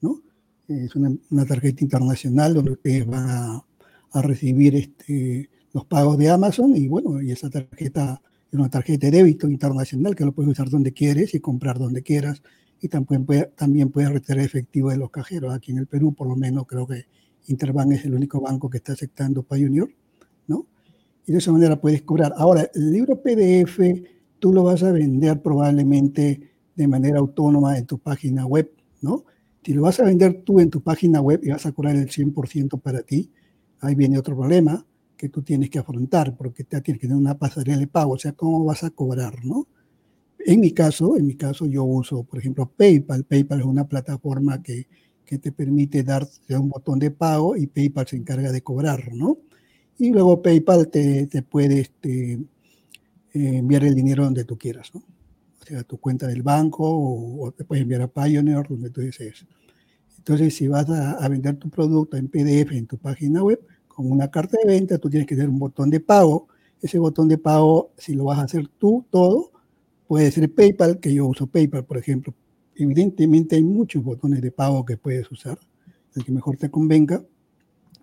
¿no? 0.00 0.22
Es 0.68 0.94
una, 0.94 1.18
tarjeta 1.46 1.82
internacional 1.82 2.54
donde 2.54 2.70
ustedes 2.70 3.04
van 3.08 3.28
a, 3.28 4.22
recibir 4.22 4.76
este, 4.76 5.50
los 5.72 5.84
pagos 5.84 6.16
de 6.16 6.30
Amazon 6.30 6.76
y 6.76 6.86
bueno, 6.86 7.20
y 7.20 7.32
esa 7.32 7.50
tarjeta 7.50 8.22
una 8.58 8.70
tarjeta 8.70 9.06
de 9.06 9.18
débito 9.18 9.48
internacional 9.48 10.14
que 10.14 10.24
lo 10.24 10.32
puedes 10.32 10.50
usar 10.50 10.68
donde 10.70 10.92
quieres 10.92 11.34
y 11.34 11.40
comprar 11.40 11.78
donde 11.78 12.02
quieras 12.02 12.42
y 12.80 12.88
también, 12.88 13.24
puede, 13.24 13.46
también 13.56 13.90
puedes 13.90 14.10
retirar 14.10 14.44
efectivo 14.44 14.90
de 14.90 14.96
los 14.96 15.10
cajeros. 15.10 15.54
Aquí 15.54 15.72
en 15.72 15.78
el 15.78 15.86
Perú, 15.86 16.14
por 16.14 16.28
lo 16.28 16.36
menos, 16.36 16.66
creo 16.66 16.86
que 16.86 17.06
Interbank 17.46 17.92
es 17.92 18.04
el 18.04 18.14
único 18.14 18.40
banco 18.40 18.68
que 18.68 18.78
está 18.78 18.92
aceptando 18.92 19.42
Pioneer, 19.42 19.88
¿no? 20.46 20.66
Y 21.26 21.32
de 21.32 21.38
esa 21.38 21.52
manera 21.52 21.80
puedes 21.80 22.02
cobrar. 22.02 22.34
Ahora, 22.36 22.68
el 22.74 22.92
libro 22.92 23.20
PDF 23.20 23.80
tú 24.38 24.52
lo 24.52 24.64
vas 24.64 24.82
a 24.82 24.92
vender 24.92 25.40
probablemente 25.40 26.52
de 26.74 26.88
manera 26.88 27.18
autónoma 27.18 27.78
en 27.78 27.86
tu 27.86 27.98
página 27.98 28.46
web, 28.46 28.70
¿no? 29.00 29.24
Si 29.64 29.72
lo 29.72 29.82
vas 29.82 29.98
a 29.98 30.04
vender 30.04 30.42
tú 30.44 30.60
en 30.60 30.70
tu 30.70 30.80
página 30.80 31.20
web 31.20 31.40
y 31.42 31.50
vas 31.50 31.66
a 31.66 31.72
cobrar 31.72 31.96
el 31.96 32.08
100% 32.08 32.80
para 32.80 33.02
ti, 33.02 33.32
ahí 33.80 33.94
viene 33.94 34.18
otro 34.18 34.36
problema 34.36 34.84
que 35.16 35.28
tú 35.28 35.42
tienes 35.42 35.70
que 35.70 35.78
afrontar, 35.78 36.36
porque 36.36 36.64
te 36.64 36.80
tienes 36.80 37.00
que 37.00 37.08
tener 37.08 37.20
una 37.20 37.38
pasarela 37.38 37.78
de 37.78 37.86
pago, 37.86 38.12
o 38.12 38.18
sea, 38.18 38.32
¿cómo 38.32 38.64
vas 38.64 38.84
a 38.84 38.90
cobrar, 38.90 39.44
no? 39.44 39.66
En 40.38 40.60
mi 40.60 40.70
caso, 40.70 41.16
en 41.16 41.26
mi 41.26 41.34
caso 41.34 41.66
yo 41.66 41.84
uso, 41.84 42.22
por 42.22 42.38
ejemplo, 42.38 42.70
PayPal. 42.70 43.24
PayPal 43.24 43.60
es 43.60 43.66
una 43.66 43.88
plataforma 43.88 44.62
que, 44.62 44.86
que 45.24 45.38
te 45.38 45.50
permite 45.50 46.04
darte 46.04 46.56
un 46.56 46.68
botón 46.68 47.00
de 47.00 47.10
pago 47.10 47.56
y 47.56 47.66
PayPal 47.66 48.06
se 48.06 48.16
encarga 48.16 48.52
de 48.52 48.62
cobrar, 48.62 49.12
¿no? 49.12 49.38
Y 49.98 50.10
luego 50.10 50.42
PayPal 50.42 50.88
te, 50.88 51.26
te 51.26 51.42
puede 51.42 51.80
este, 51.80 52.34
eh, 52.34 52.38
enviar 53.32 53.84
el 53.84 53.94
dinero 53.94 54.24
donde 54.24 54.44
tú 54.44 54.56
quieras, 54.56 54.94
¿no? 54.94 55.00
O 55.00 55.64
sea, 55.64 55.82
tu 55.82 55.98
cuenta 55.98 56.28
del 56.28 56.42
banco 56.42 56.84
o, 56.86 57.50
te 57.50 57.64
puedes 57.64 57.82
enviar 57.82 58.02
a 58.02 58.08
Pioneer, 58.08 58.68
donde 58.68 58.90
tú 58.90 59.00
desees. 59.00 59.44
Entonces, 60.18 60.54
si 60.54 60.68
vas 60.68 60.88
a, 60.90 61.12
a, 61.12 61.28
vender 61.28 61.56
tu 61.56 61.70
producto 61.70 62.16
en 62.16 62.28
PDF 62.28 62.72
en 62.72 62.86
tu 62.86 62.98
página 62.98 63.42
web, 63.42 63.60
con 63.96 64.12
una 64.12 64.30
carta 64.30 64.58
de 64.62 64.70
venta, 64.70 64.98
tú 64.98 65.10
tienes 65.10 65.26
que 65.26 65.34
tener 65.34 65.48
un 65.48 65.58
botón 65.58 65.90
de 65.90 66.00
pago. 66.00 66.48
Ese 66.82 66.98
botón 66.98 67.28
de 67.28 67.38
pago, 67.38 67.92
si 67.96 68.14
lo 68.14 68.24
vas 68.24 68.38
a 68.38 68.42
hacer 68.42 68.68
tú 68.68 69.06
todo, 69.10 69.50
Puede 70.06 70.30
ser 70.30 70.52
PayPal, 70.52 71.00
que 71.00 71.12
yo 71.12 71.26
uso 71.26 71.46
PayPal, 71.46 71.84
por 71.84 71.98
ejemplo. 71.98 72.32
Evidentemente 72.76 73.56
hay 73.56 73.64
muchos 73.64 74.04
botones 74.04 74.40
de 74.40 74.52
pago 74.52 74.84
que 74.84 74.96
puedes 74.96 75.30
usar, 75.32 75.58
el 76.14 76.24
que 76.24 76.32
mejor 76.32 76.56
te 76.56 76.70
convenga. 76.70 77.24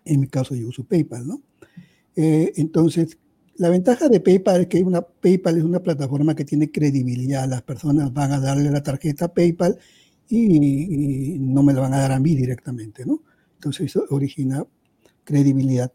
En 0.03 0.19
mi 0.19 0.27
caso 0.27 0.53
yo 0.53 0.67
uso 0.67 0.83
PayPal, 0.83 1.25
¿no? 1.25 1.41
Eh, 2.15 2.51
entonces, 2.57 3.17
la 3.55 3.69
ventaja 3.69 4.09
de 4.09 4.19
PayPal 4.19 4.61
es 4.61 4.67
que 4.67 4.83
una, 4.83 5.01
PayPal 5.01 5.57
es 5.57 5.63
una 5.63 5.79
plataforma 5.79 6.35
que 6.35 6.43
tiene 6.43 6.71
credibilidad. 6.71 7.47
Las 7.47 7.61
personas 7.61 8.11
van 8.11 8.33
a 8.33 8.39
darle 8.39 8.69
la 8.69 8.83
tarjeta 8.83 9.33
PayPal 9.33 9.77
y, 10.27 11.35
y 11.35 11.39
no 11.39 11.63
me 11.63 11.73
la 11.73 11.81
van 11.81 11.93
a 11.93 11.99
dar 11.99 12.11
a 12.11 12.19
mí 12.19 12.35
directamente, 12.35 13.05
¿no? 13.05 13.21
Entonces 13.55 13.85
eso 13.85 14.03
origina 14.09 14.65
credibilidad. 15.23 15.91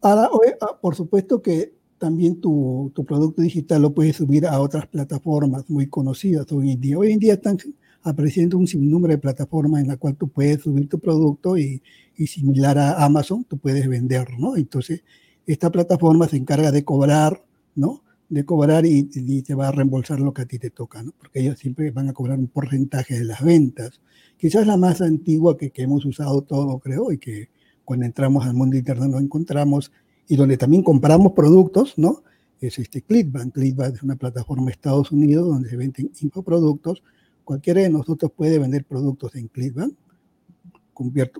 Ahora, 0.00 0.30
ah, 0.60 0.78
por 0.80 0.94
supuesto 0.94 1.42
que 1.42 1.72
también 1.98 2.40
tu, 2.40 2.92
tu, 2.94 3.04
producto 3.04 3.42
digital 3.42 3.82
lo 3.82 3.94
puedes 3.94 4.16
subir 4.16 4.46
a 4.46 4.60
otras 4.60 4.86
plataformas 4.86 5.68
muy 5.70 5.86
conocidas 5.88 6.50
hoy 6.52 6.72
en 6.72 6.80
día. 6.80 6.98
Hoy 6.98 7.12
en 7.12 7.18
día 7.18 7.34
están 7.34 7.58
apareciendo 8.02 8.58
un 8.58 8.66
sinnúmero 8.66 9.12
de 9.12 9.18
plataformas 9.18 9.82
en 9.82 9.88
la 9.88 9.96
cual 9.96 10.16
tú 10.16 10.28
puedes 10.28 10.62
subir 10.62 10.88
tu 10.88 10.98
producto 10.98 11.58
y, 11.58 11.82
y 12.16 12.26
similar 12.26 12.78
a 12.78 13.04
Amazon, 13.04 13.44
tú 13.44 13.58
puedes 13.58 13.88
vender, 13.88 14.28
¿no? 14.38 14.56
Entonces, 14.56 15.02
esta 15.46 15.70
plataforma 15.70 16.28
se 16.28 16.36
encarga 16.36 16.70
de 16.70 16.84
cobrar, 16.84 17.42
¿no? 17.74 18.02
De 18.28 18.44
cobrar 18.44 18.86
y, 18.86 19.08
y, 19.12 19.42
te 19.42 19.54
va 19.54 19.68
a 19.68 19.72
reembolsar 19.72 20.20
lo 20.20 20.32
que 20.32 20.42
a 20.42 20.46
ti 20.46 20.58
te 20.58 20.70
toca, 20.70 21.02
¿no? 21.02 21.12
Porque 21.18 21.40
ellos 21.40 21.58
siempre 21.58 21.90
van 21.90 22.08
a 22.08 22.12
cobrar 22.12 22.38
un 22.38 22.48
porcentaje 22.48 23.18
de 23.18 23.24
las 23.24 23.42
ventas. 23.42 24.00
Quizás 24.36 24.66
la 24.66 24.76
más 24.76 25.00
antigua 25.00 25.56
que, 25.56 25.70
que 25.70 25.82
hemos 25.82 26.04
usado 26.04 26.42
todo, 26.42 26.78
creo, 26.78 27.10
y 27.12 27.18
que 27.18 27.48
cuando 27.86 28.04
entramos 28.04 28.44
al 28.44 28.52
mundo 28.52 28.76
internet 28.76 29.08
nos 29.08 29.22
encontramos 29.22 29.92
y 30.28 30.36
donde 30.36 30.58
también 30.58 30.82
compramos 30.82 31.32
productos, 31.32 31.94
¿no? 31.96 32.24
Es 32.60 32.78
este 32.78 33.00
Clickbank. 33.00 33.54
Clickbank 33.54 33.94
es 33.94 34.02
una 34.02 34.16
plataforma 34.16 34.66
de 34.66 34.72
Estados 34.72 35.12
Unidos 35.12 35.46
donde 35.46 35.70
se 35.70 35.76
venden 35.76 36.10
infoproductos. 36.20 37.02
Cualquiera 37.44 37.82
de 37.82 37.90
nosotros 37.90 38.32
puede 38.36 38.58
vender 38.58 38.84
productos 38.84 39.36
en 39.36 39.46
Clickbank, 39.46 39.94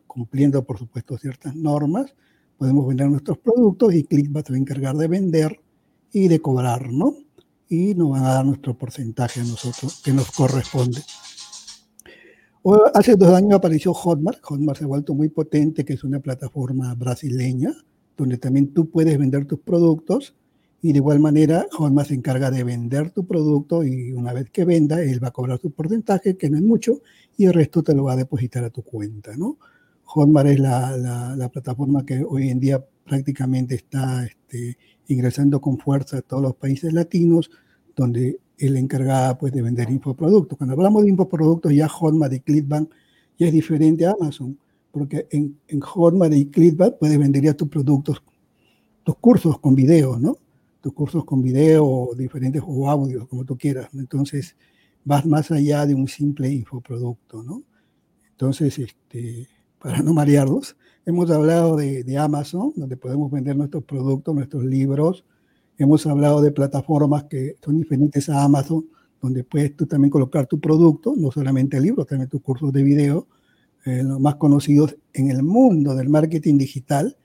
cumpliendo, 0.07 0.65
por 0.65 0.79
supuesto, 0.79 1.19
ciertas 1.19 1.57
normas. 1.57 2.15
Podemos 2.57 2.87
vender 2.87 3.11
nuestros 3.11 3.39
productos 3.39 3.93
y 3.93 4.05
Clickbank 4.05 4.47
se 4.47 4.53
va 4.53 4.57
a 4.57 4.61
encargar 4.61 4.97
de 4.97 5.09
vender 5.09 5.61
y 6.13 6.29
de 6.29 6.41
cobrar, 6.41 6.93
¿no? 6.93 7.17
Y 7.69 7.95
nos 7.95 8.11
van 8.11 8.25
a 8.25 8.35
dar 8.35 8.47
nuestro 8.47 8.79
porcentaje 8.79 9.41
a 9.41 9.45
nosotros 9.45 10.01
que 10.05 10.13
nos 10.13 10.31
corresponde. 10.31 11.01
Hace 12.95 13.17
dos 13.17 13.31
años 13.31 13.55
apareció 13.55 13.95
Hotmart. 13.95 14.41
Hotmart 14.43 14.79
se 14.79 14.85
ha 14.85 14.89
vuelto 14.89 15.15
muy 15.15 15.29
potente, 15.29 15.85
que 15.85 15.93
es 15.93 16.03
una 16.03 16.21
plataforma 16.21 16.95
brasileña 16.95 17.73
donde 18.17 18.39
también 18.39 18.73
tú 18.73 18.91
puedes 18.91 19.17
vender 19.19 19.45
tus 19.45 19.61
productos 19.61 20.35
y 20.83 20.93
de 20.93 20.99
igual 20.99 21.21
manera 21.21 21.67
Hotmart 21.73 22.09
se 22.09 22.15
encarga 22.15 22.51
de 22.51 22.65
vender 22.65 23.11
tu 23.11 23.27
producto 23.27 23.85
y 23.85 24.13
una 24.13 24.33
vez 24.33 24.51
que 24.51 24.65
venda, 24.65 25.03
él 25.03 25.23
va 25.23 25.29
a 25.29 25.33
cobrar 25.33 25.61
su 25.61 25.71
porcentaje, 25.71 26.37
que 26.37 26.51
no 26.51 26.57
es 26.57 26.63
mucho, 26.63 27.01
y 27.37 27.47
el 27.47 27.55
resto 27.55 27.83
te 27.83 27.95
lo 27.95 28.05
va 28.05 28.13
a 28.13 28.17
depositar 28.17 28.65
a 28.65 28.71
tu 28.71 28.83
cuenta, 28.83 29.37
¿no? 29.37 29.59
Hotmart 30.05 30.49
es 30.49 30.61
la, 30.61 30.97
la, 31.37 31.49
plataforma 31.49 32.07
que 32.07 32.25
hoy 32.25 32.51
en 32.51 32.61
día 32.61 32.85
prácticamente 33.05 33.75
está 33.75 34.25
este, 34.25 34.79
ingresando 35.09 35.61
con 35.61 35.79
fuerza 35.79 36.19
a 36.19 36.23
todos 36.23 36.43
los 36.43 36.55
países 36.55 36.93
latinos, 36.93 37.51
donde 37.97 38.39
él 38.59 38.77
encarga 38.77 39.37
pues, 39.39 39.53
de 39.53 39.63
vender 39.63 39.91
infoproductos. 39.91 40.57
Cuando 40.57 40.75
hablamos 40.75 41.03
de 41.03 41.11
infoproductos, 41.11 41.73
ya 41.73 41.89
Hotmart 41.89 42.33
y 42.33 42.41
Clickbank 42.41 42.91
ya 43.39 43.47
es 43.49 43.53
diferente 43.53 44.07
a 44.07 44.13
Amazon 44.13 44.59
porque 44.97 45.29
en, 45.31 45.59
en 45.69 45.81
Hotmart 45.81 46.33
y 46.33 46.47
Clickbank 46.47 46.95
puedes 46.95 47.19
vender 47.19 47.43
ya 47.43 47.53
tus 47.53 47.69
productos, 47.69 48.23
tus 49.05 49.15
cursos 49.17 49.59
con 49.61 49.75
video, 49.75 50.19
¿no? 50.19 50.39
Tus 50.81 50.95
cursos 50.95 51.23
con 51.27 51.43
video, 51.43 52.13
diferentes 52.17 52.63
o 52.67 52.89
audios, 52.89 53.29
como 53.29 53.45
tú 53.45 53.59
quieras. 53.59 53.91
Entonces, 53.93 54.57
vas 55.05 55.27
más 55.27 55.51
allá 55.51 55.85
de 55.85 55.95
un 55.95 56.09
simple 56.09 56.51
infoproducto, 56.51 57.43
¿no? 57.43 57.63
Entonces, 58.31 58.79
este, 58.79 59.47
para 59.79 60.01
no 60.01 60.15
marearlos, 60.15 60.79
hemos 61.05 61.31
hablado 61.31 61.77
de, 61.77 62.03
de, 62.03 62.17
Amazon, 62.17 62.73
donde 62.75 62.97
podemos 62.97 63.31
vender 63.31 63.55
nuestros 63.55 63.85
productos, 63.85 64.35
nuestros 64.35 64.65
libros. 64.65 65.27
Hemos 65.79 66.07
hablado 66.07 66.41
de 66.41 66.53
plataformas 66.53 67.25
que 67.25 67.57
son 67.65 67.79
diferentes 67.79 68.29
a 68.29 68.43
Amazon, 68.43 68.87
donde 69.21 69.45
puedes 69.45 69.77
tú 69.77 69.87
también 69.87 70.11
colocar 70.11 70.47
tu 70.47 70.61
producto, 70.61 71.15
no 71.17 71.31
solamente 71.31 71.81
libros, 71.81 72.07
también 72.07 72.29
tus 72.29 72.43
cursos 72.43 72.73
de 72.73 72.83
video 72.83 73.27
eh, 73.87 74.03
los 74.03 74.19
más 74.19 74.35
conocidos 74.35 74.97
en 75.13 75.31
el 75.31 75.45
mundo 75.45 75.95
del 75.95 76.09
marketing 76.09 76.59
digital, 76.59 77.17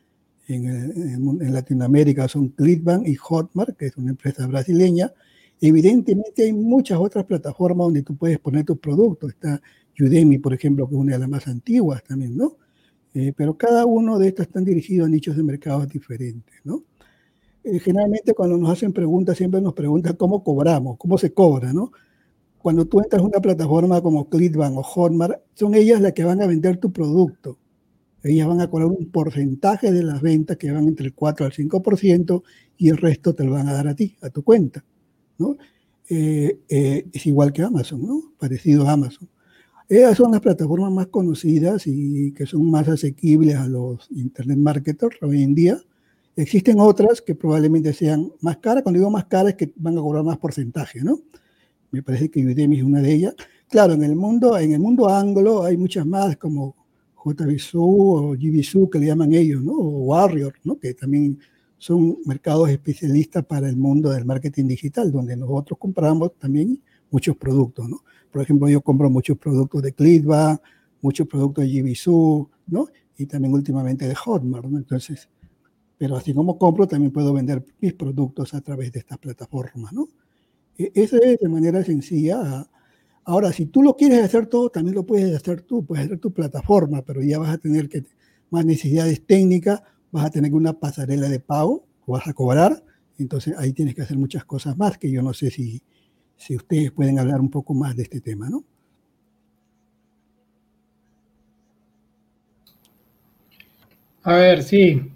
en, 0.48 0.68
en, 0.68 1.54
Latinoamérica 1.54 2.28
son 2.28 2.50
Clickbank 2.50 3.08
y 3.08 3.16
Hotmart, 3.16 3.76
que 3.76 3.88
es 3.88 3.98
una 3.98 4.12
empresa 4.12 4.46
brasileña. 4.46 5.12
Evidentemente 5.60 6.44
hay 6.44 6.54
muchas 6.54 7.00
otras 7.00 7.26
plataformas 7.26 7.86
donde 7.86 8.04
tú 8.04 8.16
puedes 8.16 8.38
poner 8.38 8.64
tus 8.64 8.78
productos. 8.78 9.32
Está 9.32 9.60
Udemy, 10.00 10.38
por 10.38 10.54
ejemplo, 10.54 10.88
que 10.88 10.94
es 10.94 11.02
una 11.02 11.14
de 11.14 11.20
las 11.20 11.30
más 11.30 11.48
antiguas 11.48 12.04
también, 12.04 12.38
¿no? 12.38 12.58
Eh, 13.16 13.34
pero 13.36 13.58
cada 13.58 13.88
uno 13.88 14.20
de 14.20 14.28
estos 14.28 14.46
están 14.46 14.64
dirigidos 14.64 15.08
a 15.08 15.10
nichos 15.10 15.36
de 15.36 15.44
mercados 15.44 15.88
diferentes, 15.90 16.56
¿no? 16.64 16.84
Eh, 17.64 17.80
generalmente 17.80 18.34
cuando 18.34 18.58
nos 18.58 18.72
hacen 18.72 18.94
preguntas, 18.94 19.38
siempre 19.38 19.62
nos 19.62 19.74
preguntan 19.74 20.16
cómo 20.16 20.44
cobramos, 20.44 20.98
cómo 20.98 21.18
se 21.18 21.34
cobra, 21.34 21.74
¿no? 21.74 21.92
cuando 22.62 22.86
tú 22.86 23.00
entras 23.02 23.22
a 23.22 23.26
una 23.26 23.40
plataforma 23.40 24.02
como 24.02 24.30
Clickbank 24.30 24.78
o 24.78 24.84
Hotmart, 24.84 25.42
son 25.56 25.74
ellas 25.74 26.00
las 26.00 26.14
que 26.14 26.24
van 26.24 26.42
a 26.42 26.48
vender 26.48 26.78
tu 26.78 26.92
producto. 26.92 27.58
Ellas 28.24 28.48
van 28.48 28.62
a 28.62 28.70
cobrar 28.70 28.88
un 28.88 29.10
porcentaje 29.10 29.92
de 29.92 30.04
las 30.04 30.22
ventas 30.22 30.58
que 30.58 30.72
van 30.72 30.88
entre 30.88 31.08
el 31.08 31.14
4 31.14 31.48
al 31.48 31.52
5% 31.54 32.44
y 32.78 32.90
el 32.90 32.98
resto 32.98 33.34
te 33.34 33.44
lo 33.44 33.54
van 33.54 33.68
a 33.68 33.74
dar 33.74 33.88
a 33.88 33.96
ti, 33.96 34.16
a 34.22 34.30
tu 34.30 34.44
cuenta. 34.44 34.86
¿no? 35.40 35.58
Eh, 36.08 36.60
eh, 36.70 37.08
es 37.12 37.26
igual 37.26 37.52
que 37.52 37.64
Amazon, 37.64 38.06
¿no? 38.06 38.34
parecido 38.38 38.88
a 38.88 38.92
Amazon. 38.92 39.28
Esas 39.90 40.18
son 40.18 40.32
las 40.32 40.42
plataformas 40.42 40.92
más 40.92 41.08
conocidas 41.08 41.88
y 41.88 42.32
que 42.34 42.46
son 42.46 42.70
más 42.70 42.88
asequibles 42.88 43.56
a 43.56 43.68
los 43.68 44.10
Internet 44.12 44.58
marketers 44.58 45.18
hoy 45.22 45.42
en 45.42 45.56
día. 45.56 45.82
Existen 46.36 46.80
otras 46.80 47.22
que 47.22 47.36
probablemente 47.36 47.94
sean 47.94 48.32
más 48.42 48.58
caras. 48.58 48.84
Cuando 48.84 49.00
digo 49.00 49.12
más 49.12 49.26
caras 49.26 49.52
es 49.52 49.58
que 49.58 49.74
van 49.76 49.98
a 49.98 50.02
cobrar 50.02 50.24
más 50.24 50.38
porcentaje, 50.38 51.02
¿no? 51.02 51.20
me 51.92 52.02
parece 52.02 52.32
que 52.32 52.46
Udemy 52.46 52.78
es 52.78 52.84
una 52.84 53.02
de 53.02 53.14
ellas. 53.14 53.36
Claro, 53.70 53.94
en 53.94 54.04
el 54.04 54.16
mundo, 54.16 54.58
en 54.58 54.74
el 54.74 54.80
mundo 54.80 55.10
anglo 55.10 55.64
hay 55.64 55.78
muchas 55.78 56.06
más 56.06 56.38
como 56.38 56.76
JVSU 57.24 57.80
o 57.82 58.32
GVSU 58.32 58.90
que 58.90 59.00
le 59.00 59.08
llaman 59.08 59.34
ellos, 59.34 59.62
¿no? 59.62 59.74
O 59.74 60.06
Warrior, 60.06 60.54
¿no? 60.64 60.80
Que 60.80 60.94
también 60.94 61.38
son 61.78 62.18
mercados 62.26 62.70
especialistas 62.70 63.46
para 63.46 63.70
el 63.70 63.78
mundo 63.78 64.10
del 64.10 64.26
marketing 64.26 64.68
digital, 64.68 65.12
donde 65.12 65.36
nosotros 65.36 65.78
compramos 65.78 66.32
también 66.38 66.82
muchos 67.10 67.36
productos, 67.36 67.90
¿no? 67.90 68.04
Por 68.32 68.42
ejemplo, 68.42 68.70
yo 68.70 68.82
compro 68.82 69.10
muchos 69.10 69.38
productos 69.38 69.82
de 69.82 69.94
Clitba, 69.94 70.62
muchos 71.02 71.28
productos 71.28 71.66
de 71.66 71.82
GVSU, 71.82 72.50
¿no? 72.68 72.88
Y 73.18 73.26
también 73.26 73.54
últimamente 73.54 74.08
de 74.08 74.16
Hotmart, 74.16 74.66
¿no? 74.66 74.78
Entonces, 74.78 75.30
pero 76.02 76.16
así 76.16 76.34
como 76.34 76.58
compro, 76.58 76.88
también 76.88 77.12
puedo 77.12 77.32
vender 77.32 77.64
mis 77.80 77.94
productos 77.94 78.56
a 78.56 78.62
través 78.62 78.92
de 78.92 78.98
estas 78.98 79.20
plataformas, 79.20 79.94
¿no? 79.94 80.08
E, 80.76 80.92
Eso 80.96 81.22
es 81.22 81.38
de 81.40 81.48
manera 81.48 81.84
sencilla. 81.84 82.68
Ahora, 83.24 83.54
si 83.54 83.68
tú 83.68 83.84
lo 83.84 83.96
quieres 83.96 84.24
hacer 84.24 84.48
todo, 84.48 84.72
también 84.72 84.96
lo 84.96 85.06
puedes 85.06 85.36
hacer 85.36 85.62
tú, 85.62 85.86
puedes 85.86 86.06
hacer 86.06 86.18
tu 86.18 86.34
plataforma, 86.34 87.04
pero 87.04 87.22
ya 87.22 87.38
vas 87.38 87.52
a 87.52 87.60
tener 87.60 87.88
que 87.88 88.04
más 88.50 88.66
necesidades 88.66 89.24
técnicas, 89.28 89.84
vas 90.12 90.26
a 90.26 90.32
tener 90.32 90.52
una 90.56 90.74
pasarela 90.74 91.30
de 91.30 91.40
pago, 91.40 91.86
vas 92.08 92.26
a 92.26 92.34
cobrar, 92.34 92.84
entonces 93.20 93.54
ahí 93.60 93.72
tienes 93.72 93.94
que 93.94 94.02
hacer 94.02 94.18
muchas 94.18 94.44
cosas 94.44 94.76
más 94.76 94.98
que 94.98 95.12
yo 95.12 95.22
no 95.22 95.36
sé 95.36 95.52
si, 95.52 95.84
si 96.36 96.56
ustedes 96.56 96.90
pueden 96.90 97.20
hablar 97.20 97.40
un 97.40 97.52
poco 97.52 97.76
más 97.76 97.96
de 97.96 98.02
este 98.02 98.22
tema, 98.22 98.50
¿no? 98.50 98.64
A 104.24 104.34
ver, 104.34 104.64
sí, 104.64 105.12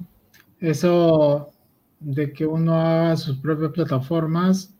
eso 0.69 1.51
de 1.99 2.33
que 2.33 2.45
uno 2.45 2.73
haga 2.73 3.15
sus 3.17 3.37
propias 3.37 3.71
plataformas, 3.71 4.73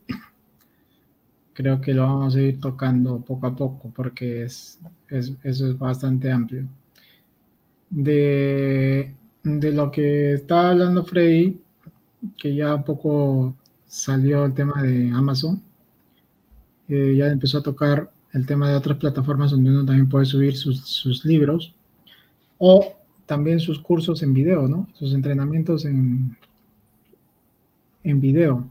creo 1.52 1.80
que 1.80 1.94
lo 1.94 2.02
vamos 2.02 2.36
a 2.36 2.40
ir 2.40 2.60
tocando 2.60 3.20
poco 3.20 3.46
a 3.46 3.56
poco 3.56 3.90
porque 3.94 4.44
es, 4.44 4.78
es 5.08 5.32
eso 5.42 5.68
es 5.68 5.78
bastante 5.78 6.30
amplio. 6.30 6.66
De, 7.88 9.14
de 9.42 9.72
lo 9.72 9.90
que 9.90 10.34
estaba 10.34 10.70
hablando 10.70 11.04
Freddy, 11.04 11.60
que 12.36 12.54
ya 12.54 12.74
un 12.74 12.84
poco 12.84 13.54
salió 13.86 14.44
el 14.44 14.54
tema 14.54 14.82
de 14.82 15.10
Amazon, 15.10 15.62
eh, 16.88 17.14
ya 17.16 17.28
empezó 17.28 17.58
a 17.58 17.62
tocar 17.62 18.10
el 18.32 18.44
tema 18.44 18.68
de 18.68 18.76
otras 18.76 18.98
plataformas 18.98 19.52
donde 19.52 19.70
uno 19.70 19.86
también 19.86 20.08
puede 20.08 20.26
subir 20.26 20.56
sus, 20.56 20.80
sus 20.80 21.24
libros 21.24 21.74
o 22.58 22.95
también 23.26 23.60
sus 23.60 23.80
cursos 23.80 24.22
en 24.22 24.32
video, 24.32 24.68
¿no? 24.68 24.88
Sus 24.94 25.12
entrenamientos 25.12 25.84
en, 25.84 26.36
en 28.04 28.20
video, 28.20 28.66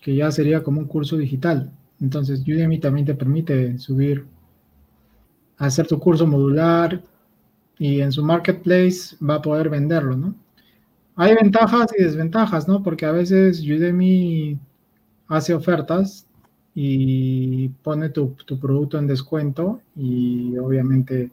que 0.00 0.14
ya 0.14 0.30
sería 0.30 0.62
como 0.62 0.80
un 0.80 0.86
curso 0.86 1.16
digital. 1.16 1.72
Entonces, 2.00 2.42
Udemy 2.46 2.78
también 2.78 3.06
te 3.06 3.14
permite 3.14 3.78
subir, 3.78 4.26
hacer 5.56 5.86
tu 5.86 5.98
curso 5.98 6.26
modular 6.26 7.02
y 7.78 8.00
en 8.00 8.12
su 8.12 8.22
marketplace 8.22 9.16
va 9.24 9.36
a 9.36 9.42
poder 9.42 9.70
venderlo, 9.70 10.16
¿no? 10.16 10.34
Hay 11.16 11.34
ventajas 11.34 11.88
y 11.98 12.02
desventajas, 12.02 12.68
¿no? 12.68 12.82
Porque 12.82 13.06
a 13.06 13.12
veces 13.12 13.62
Udemy 13.62 14.58
hace 15.28 15.54
ofertas 15.54 16.26
y 16.74 17.70
pone 17.82 18.10
tu, 18.10 18.36
tu 18.44 18.60
producto 18.60 18.98
en 18.98 19.06
descuento 19.06 19.80
y 19.96 20.58
obviamente 20.58 21.30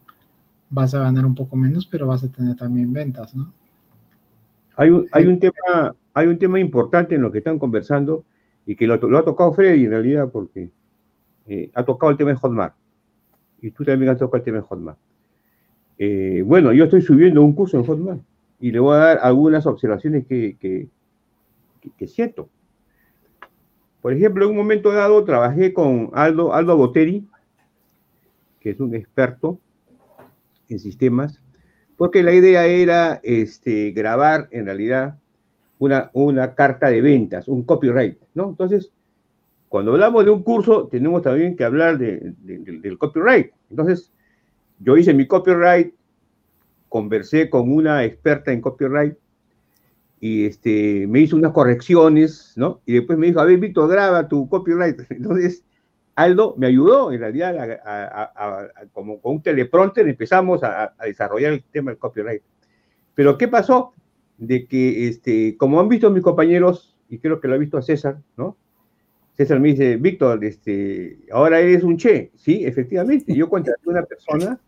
vas 0.73 0.93
a 0.95 0.99
ganar 0.99 1.25
un 1.25 1.35
poco 1.35 1.55
menos, 1.55 1.85
pero 1.85 2.07
vas 2.07 2.23
a 2.23 2.31
tener 2.31 2.55
también 2.55 2.91
ventas, 2.91 3.35
¿no? 3.35 3.53
Hay 4.75 4.89
un, 4.89 5.07
hay 5.11 5.27
un, 5.27 5.39
tema, 5.39 5.95
hay 6.15 6.27
un 6.27 6.39
tema 6.39 6.59
importante 6.59 7.13
en 7.13 7.21
lo 7.21 7.31
que 7.31 7.37
están 7.37 7.59
conversando 7.59 8.25
y 8.65 8.75
que 8.75 8.87
lo, 8.87 8.97
lo 8.97 9.19
ha 9.19 9.23
tocado 9.23 9.53
Freddy 9.53 9.85
en 9.85 9.91
realidad 9.91 10.29
porque 10.31 10.71
eh, 11.45 11.69
ha 11.75 11.85
tocado 11.85 12.11
el 12.11 12.17
tema 12.17 12.31
de 12.31 12.37
Hotmart. 12.37 12.73
Y 13.61 13.69
tú 13.69 13.85
también 13.85 14.11
has 14.11 14.17
tocado 14.17 14.37
el 14.37 14.43
tema 14.43 14.57
de 14.57 14.63
Hotmart. 14.63 14.97
Eh, 15.99 16.43
bueno, 16.43 16.73
yo 16.73 16.85
estoy 16.85 17.03
subiendo 17.03 17.43
un 17.43 17.53
curso 17.53 17.77
en 17.77 17.85
Hotmart 17.85 18.21
y 18.59 18.71
le 18.71 18.79
voy 18.79 18.95
a 18.95 18.99
dar 18.99 19.19
algunas 19.21 19.67
observaciones 19.67 20.25
que, 20.25 20.57
que, 20.59 20.87
que, 21.79 21.91
que 21.95 22.07
siento. 22.07 22.49
Por 24.01 24.11
ejemplo, 24.11 24.45
en 24.45 24.51
un 24.51 24.57
momento 24.57 24.91
dado 24.91 25.23
trabajé 25.23 25.71
con 25.71 26.09
Aldo, 26.13 26.51
Aldo 26.51 26.75
Boteri, 26.75 27.27
que 28.59 28.71
es 28.71 28.79
un 28.79 28.95
experto 28.95 29.59
en 30.69 30.79
sistemas, 30.79 31.41
porque 31.97 32.23
la 32.23 32.33
idea 32.33 32.65
era 32.65 33.19
este, 33.23 33.91
grabar 33.91 34.47
en 34.51 34.65
realidad 34.65 35.17
una, 35.79 36.09
una 36.13 36.55
carta 36.55 36.89
de 36.89 37.01
ventas, 37.01 37.47
un 37.47 37.63
copyright, 37.63 38.17
¿no? 38.33 38.49
Entonces, 38.49 38.91
cuando 39.69 39.93
hablamos 39.93 40.23
de 40.25 40.31
un 40.31 40.43
curso, 40.43 40.87
tenemos 40.87 41.21
también 41.23 41.55
que 41.55 41.63
hablar 41.63 41.97
de, 41.97 42.33
de, 42.41 42.59
del 42.59 42.97
copyright. 42.97 43.51
Entonces, 43.69 44.11
yo 44.79 44.97
hice 44.97 45.13
mi 45.13 45.27
copyright, 45.27 45.93
conversé 46.89 47.49
con 47.49 47.71
una 47.71 48.03
experta 48.03 48.51
en 48.51 48.61
copyright 48.61 49.17
y 50.19 50.45
este, 50.45 51.05
me 51.07 51.19
hizo 51.19 51.35
unas 51.35 51.51
correcciones, 51.51 52.53
¿no? 52.55 52.81
Y 52.85 52.93
después 52.93 53.17
me 53.17 53.27
dijo, 53.27 53.39
a 53.39 53.45
ver, 53.45 53.57
Víctor, 53.57 53.89
graba 53.89 54.27
tu 54.27 54.47
copyright. 54.47 54.99
Entonces, 55.09 55.65
Aldo 56.15 56.55
me 56.57 56.67
ayudó, 56.67 57.11
en 57.11 57.19
realidad, 57.19 57.81
a, 57.85 58.23
a, 58.25 58.59
a, 58.59 58.69
como 58.93 59.19
con 59.19 59.35
un 59.35 59.41
teleprompter 59.41 60.07
empezamos 60.07 60.63
a, 60.63 60.93
desarrollar 61.03 61.53
el 61.53 61.63
tema 61.63 61.91
del 61.91 61.97
copyright. 61.97 62.41
Pero, 63.15 63.37
¿qué 63.37 63.47
pasó? 63.47 63.93
De 64.37 64.67
que, 64.67 65.07
este, 65.07 65.57
como 65.57 65.79
han 65.79 65.89
visto 65.89 66.09
mis 66.09 66.23
compañeros, 66.23 66.95
y 67.09 67.19
creo 67.19 67.39
que 67.39 67.47
lo 67.47 67.55
ha 67.55 67.57
visto 67.57 67.81
César, 67.81 68.19
¿no? 68.37 68.57
César 69.33 69.59
me 69.59 69.69
dice, 69.69 69.97
Víctor, 69.97 70.43
este, 70.43 71.17
ahora 71.31 71.59
eres 71.59 71.83
un 71.83 71.97
che. 71.97 72.31
Sí, 72.35 72.63
efectivamente, 72.65 73.33
yo 73.33 73.49
contraté 73.49 73.81
a 73.87 73.89
una 73.89 74.03
persona, 74.03 74.59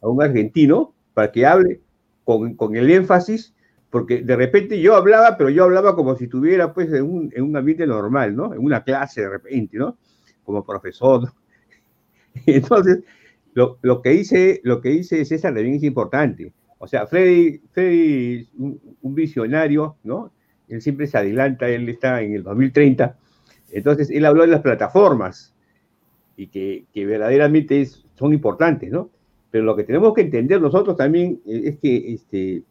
a 0.00 0.08
un 0.08 0.22
argentino, 0.22 0.92
para 1.14 1.30
que 1.30 1.46
hable 1.46 1.80
con, 2.24 2.54
con 2.54 2.74
el 2.74 2.90
énfasis 2.90 3.54
porque 3.90 4.22
de 4.22 4.36
repente 4.36 4.80
yo 4.80 4.94
hablaba, 4.94 5.36
pero 5.36 5.50
yo 5.50 5.64
hablaba 5.64 5.96
como 5.96 6.16
si 6.16 6.24
estuviera 6.24 6.72
pues 6.72 6.92
en 6.92 7.02
un, 7.02 7.32
en 7.34 7.42
un 7.42 7.56
ambiente 7.56 7.86
normal, 7.86 8.34
¿no? 8.36 8.54
En 8.54 8.60
una 8.60 8.84
clase 8.84 9.22
de 9.22 9.28
repente, 9.28 9.76
¿no? 9.76 9.98
Como 10.44 10.64
profesor. 10.64 11.32
Entonces, 12.46 13.00
lo, 13.54 13.78
lo, 13.82 14.02
que 14.02 14.10
dice, 14.10 14.60
lo 14.64 14.80
que 14.80 14.90
dice 14.90 15.24
César 15.24 15.54
también 15.54 15.76
es 15.76 15.82
importante. 15.82 16.52
O 16.78 16.86
sea, 16.86 17.06
Freddy, 17.06 17.60
Freddy 17.72 18.48
un, 18.56 18.80
un, 19.02 19.14
visionario, 19.14 19.96
¿no? 20.02 20.32
Él 20.68 20.80
siempre 20.80 21.06
se 21.06 21.18
adelanta, 21.18 21.68
él 21.68 21.88
está 21.88 22.22
en 22.22 22.34
el 22.34 22.42
2030. 22.42 23.18
Entonces, 23.72 24.10
él 24.10 24.24
habló 24.24 24.42
de 24.42 24.48
las 24.48 24.62
plataformas 24.62 25.54
y 26.36 26.46
que, 26.46 26.84
que 26.94 27.04
verdaderamente 27.04 27.82
es, 27.82 28.06
son 28.14 28.32
importantes, 28.32 28.90
¿no? 28.90 29.10
Pero 29.50 29.64
lo 29.64 29.76
que 29.76 29.84
tenemos 29.84 30.14
que 30.14 30.22
entender 30.22 30.60
nosotros 30.60 30.96
también 30.96 31.40
es 31.44 31.78
que 31.78 32.14
este, 32.14 32.62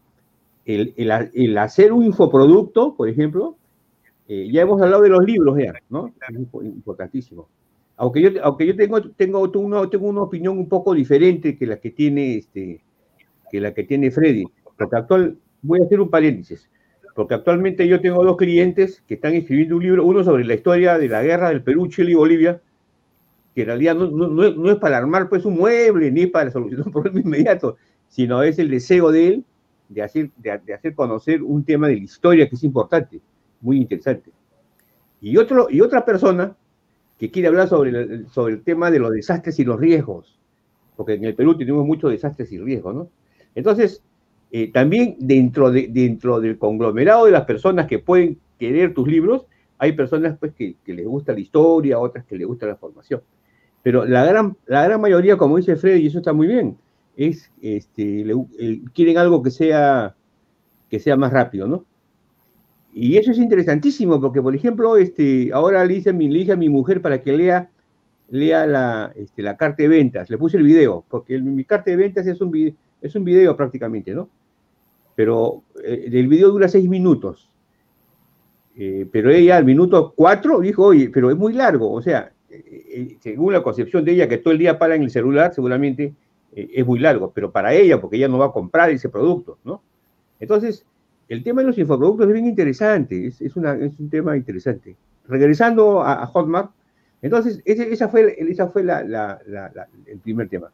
el, 0.66 0.94
el, 0.98 1.32
el, 1.34 1.58
hacer 1.58 1.92
un 1.92 2.06
infoproducto, 2.06 2.96
por 2.96 3.10
ejemplo, 3.10 3.58
eh, 4.28 4.50
ya 4.52 4.62
hemos 4.62 4.82
hablado 4.82 5.04
de 5.04 5.10
los 5.10 5.24
libros, 5.24 5.58
ya, 5.58 5.74
¿no? 5.90 6.14
Es 6.30 6.36
importantísimo. 6.64 7.50
Aunque 8.00 8.22
yo, 8.22 8.30
aunque 8.44 8.66
yo 8.66 8.78
tengo, 8.78 9.02
tengo, 9.02 9.52
tengo, 9.52 9.66
una, 9.66 9.90
tengo 9.90 10.08
una 10.08 10.22
opinión 10.22 10.58
un 10.58 10.70
poco 10.70 10.94
diferente 10.94 11.58
que 11.58 11.66
la 11.66 11.82
que 11.82 11.92
tiene, 11.92 12.38
este, 12.38 12.82
que 13.52 13.60
la 13.60 13.74
que 13.74 13.84
tiene 13.84 14.10
Freddy, 14.10 14.46
porque 14.78 14.96
actual, 14.96 15.38
voy 15.62 15.82
a 15.82 15.84
hacer 15.84 16.00
un 16.00 16.10
paréntesis, 16.10 16.70
porque 17.14 17.34
actualmente 17.34 17.86
yo 17.90 18.00
tengo 18.00 18.24
dos 18.24 18.38
clientes 18.38 19.04
que 19.06 19.16
están 19.16 19.34
escribiendo 19.34 19.76
un 19.76 19.84
libro, 19.84 20.06
uno 20.06 20.24
sobre 20.24 20.46
la 20.46 20.54
historia 20.54 20.98
de 20.98 21.10
la 21.10 21.22
guerra 21.24 21.50
del 21.50 21.62
Perú, 21.62 21.88
Chile 21.88 22.12
y 22.12 22.16
Bolivia, 22.16 22.62
que 23.54 23.62
en 23.64 23.68
realidad 23.68 23.96
no, 23.96 24.10
no, 24.10 24.28
no 24.28 24.72
es 24.72 24.78
para 24.78 24.98
armar 24.98 25.28
pues 25.28 25.44
un 25.44 25.58
mueble, 25.58 26.10
ni 26.10 26.26
para 26.26 26.52
solucionar 26.52 26.88
un 26.88 26.94
problema 26.94 27.20
inmediato, 27.20 27.76
sino 28.08 28.44
es 28.44 28.60
el 28.60 28.70
deseo 28.70 29.12
de 29.12 29.28
él 29.28 29.46
de 29.90 30.04
hacer, 30.04 30.30
de, 30.38 30.58
de, 30.66 30.74
hacer 30.74 30.96
conocer 30.96 31.44
un 31.44 31.66
tema 31.66 31.90
de 31.90 31.98
la 31.98 32.04
historia 32.04 32.48
que 32.48 32.56
es 32.56 32.64
importante, 32.64 33.20
muy 33.60 33.76
interesante. 33.76 34.32
Y, 35.20 35.36
otro, 35.36 35.68
y 35.70 35.82
otra 35.82 36.06
persona 36.06 36.56
que 37.20 37.30
quiere 37.30 37.50
hablar 37.50 37.68
sobre 37.68 37.90
el, 37.92 38.28
sobre 38.30 38.56
el 38.56 38.64
tema 38.64 38.90
de 38.90 39.00
los 39.00 39.12
desastres 39.12 39.60
y 39.60 39.66
los 39.66 39.80
riesgos, 39.80 40.40
porque 40.96 41.14
en 41.14 41.26
el 41.26 41.36
Perú 41.36 41.58
tenemos 41.58 41.86
muchos 41.86 42.12
desastres 42.12 42.52
y 42.52 42.60
riesgos, 42.60 42.96
¿no? 42.96 43.10
Entonces, 43.56 44.02
eh, 44.52 44.72
también 44.72 45.18
dentro, 45.20 45.70
de, 45.70 45.90
dentro 45.90 46.40
del 46.40 46.58
conglomerado 46.58 47.26
de 47.26 47.32
las 47.32 47.46
personas 47.46 47.88
que 47.88 48.00
pueden 48.00 48.40
querer 48.58 48.94
tus 48.94 49.08
libros, 49.08 49.46
hay 49.78 49.92
personas 49.92 50.38
pues, 50.40 50.54
que, 50.54 50.76
les 50.86 51.06
gusta 51.06 51.34
la 51.34 51.40
historia, 51.40 52.00
otras 52.00 52.26
que 52.26 52.38
les 52.38 52.48
gusta 52.48 52.66
la 52.66 52.78
formación. 52.78 53.22
Pero 53.84 54.06
la 54.06 54.26
gran, 54.26 54.58
la 54.66 54.86
gran 54.86 55.00
mayoría, 55.02 55.38
como 55.38 55.58
dice 55.58 55.76
Freddy, 55.76 56.02
y 56.02 56.08
eso 56.08 56.20
está 56.20 56.34
muy 56.34 56.48
bien, 56.48 56.78
es, 57.18 57.52
este, 57.62 58.22
eh, 58.22 58.82
quieren 58.94 59.18
algo 59.18 59.44
que 59.44 59.52
sea, 59.52 60.16
que 60.90 61.00
sea 61.00 61.18
más 61.18 61.34
rápido, 61.34 61.68
¿no? 61.68 61.86
Y 62.94 63.18
eso 63.18 63.32
es 63.32 63.38
interesantísimo, 63.38 64.20
porque, 64.20 64.42
por 64.42 64.56
ejemplo, 64.56 64.98
este, 64.98 65.52
ahora 65.54 65.86
le 65.86 65.96
hice, 65.96 66.12
le 66.12 66.28
dije 66.28 66.52
a 66.52 66.56
mi 66.56 66.70
mujer 66.70 67.02
para 67.02 67.22
que 67.22 67.34
lea, 67.34 67.70
lea 68.30 68.66
la, 68.66 69.12
este, 69.16 69.42
la 69.42 69.58
carta 69.58 69.84
de 69.84 69.90
ventas, 69.90 70.30
le 70.30 70.38
puse 70.38 70.58
el 70.58 70.64
video, 70.64 71.06
porque 71.08 71.36
el, 71.36 71.44
mi 71.44 71.64
carta 71.66 71.92
de 71.92 71.98
ventas 71.98 72.26
es 72.28 72.42
un, 72.42 72.52
video, 72.52 72.74
es 73.02 73.16
un 73.16 73.24
video 73.24 73.56
prácticamente, 73.56 74.14
¿no? 74.14 74.30
Pero 75.16 75.64
eh, 75.84 76.10
el 76.12 76.28
video 76.28 76.50
dura 76.50 76.68
seis 76.68 76.90
minutos. 76.90 77.50
Eh, 78.76 79.06
pero 79.12 79.30
ella 79.30 79.58
al 79.58 79.66
minuto 79.66 80.14
cuatro 80.16 80.60
dijo, 80.62 80.86
oye, 80.86 81.10
pero 81.10 81.30
es 81.30 81.38
muy 81.38 81.54
largo, 81.54 81.92
o 81.92 82.02
sea, 82.02 82.32
eh, 82.50 83.18
según 83.20 83.54
la 83.54 83.62
concepción 83.62 84.04
de 84.06 84.14
ella, 84.14 84.30
que 84.30 84.38
todo 84.38 84.54
el 84.54 84.60
día 84.60 84.80
para 84.80 84.96
en 84.96 85.04
el 85.04 85.12
celular, 85.12 85.54
seguramente 85.54 86.14
eh, 86.56 86.70
es 86.74 86.86
muy 86.86 87.00
largo, 87.00 87.32
pero 87.32 87.52
para 87.52 87.74
ella, 87.74 88.02
porque 88.02 88.18
ella 88.18 88.28
no 88.28 88.38
va 88.38 88.48
a 88.48 88.52
comprar 88.52 88.90
ese 88.90 89.10
producto, 89.10 89.60
¿no? 89.64 89.84
Entonces, 90.40 90.86
el 91.30 91.44
tema 91.44 91.62
de 91.62 91.68
los 91.68 91.78
infoproductos 91.78 92.28
es 92.28 92.34
bien 92.34 92.48
interesante, 92.48 93.28
es, 93.28 93.56
un 93.56 94.10
tema 94.10 94.36
interesante. 94.36 94.96
Regresando 95.28 96.02
a, 96.02 96.24
a 96.24 96.28
Hotmart, 96.28 96.72
entonces, 97.22 97.62
ese, 97.66 97.92
esa 97.92 98.10
fue, 98.10 98.36
esa 98.40 98.68
fue 98.70 98.84
la, 98.84 99.04
la, 99.04 99.40
la, 99.48 99.88
el 100.06 100.20
primer 100.20 100.50
tema. 100.50 100.72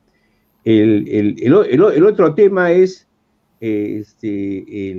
El, 0.64 2.04
otro 2.04 2.34
tema 2.34 2.72
es 2.72 3.08
este, 3.60 4.92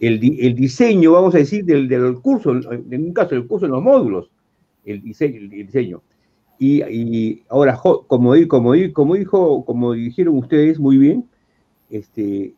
el, 0.00 0.20
diseño, 0.54 1.12
vamos 1.12 1.34
a 1.34 1.38
decir, 1.38 1.64
del, 1.64 2.20
curso, 2.20 2.52
en 2.52 3.04
un 3.04 3.12
caso 3.12 3.34
el 3.34 3.46
curso 3.46 3.66
en 3.66 3.72
los 3.72 3.82
módulos, 3.82 4.30
el 4.84 5.02
diseño. 5.02 6.02
Y, 6.58 7.42
ahora, 7.48 7.78
como, 8.06 8.34
dijo, 8.34 9.64
como 9.64 9.92
dijeron 9.92 10.36
ustedes 10.36 10.78
muy 10.78 10.96
bien, 10.96 11.28
este, 11.90 12.54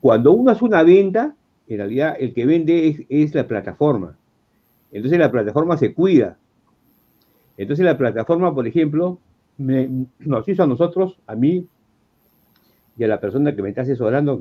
cuando 0.00 0.32
uno 0.32 0.50
hace 0.50 0.64
una 0.64 0.82
venta, 0.82 1.34
en 1.68 1.76
realidad 1.76 2.16
el 2.18 2.32
que 2.34 2.46
vende 2.46 3.06
es, 3.08 3.34
la 3.34 3.46
plataforma. 3.46 4.16
Entonces 4.90 5.18
la 5.18 5.30
plataforma 5.30 5.76
se 5.76 5.94
cuida. 5.94 6.36
Entonces 7.56 7.84
la 7.84 7.96
plataforma, 7.96 8.54
por 8.54 8.66
ejemplo, 8.66 9.18
nos 9.58 10.48
hizo 10.48 10.62
a 10.62 10.66
nosotros, 10.66 11.18
a 11.26 11.34
mí 11.34 11.66
y 12.96 13.04
a 13.04 13.08
la 13.08 13.20
persona 13.20 13.54
que 13.54 13.62
me 13.62 13.68
está 13.68 13.82
asesorando, 13.82 14.40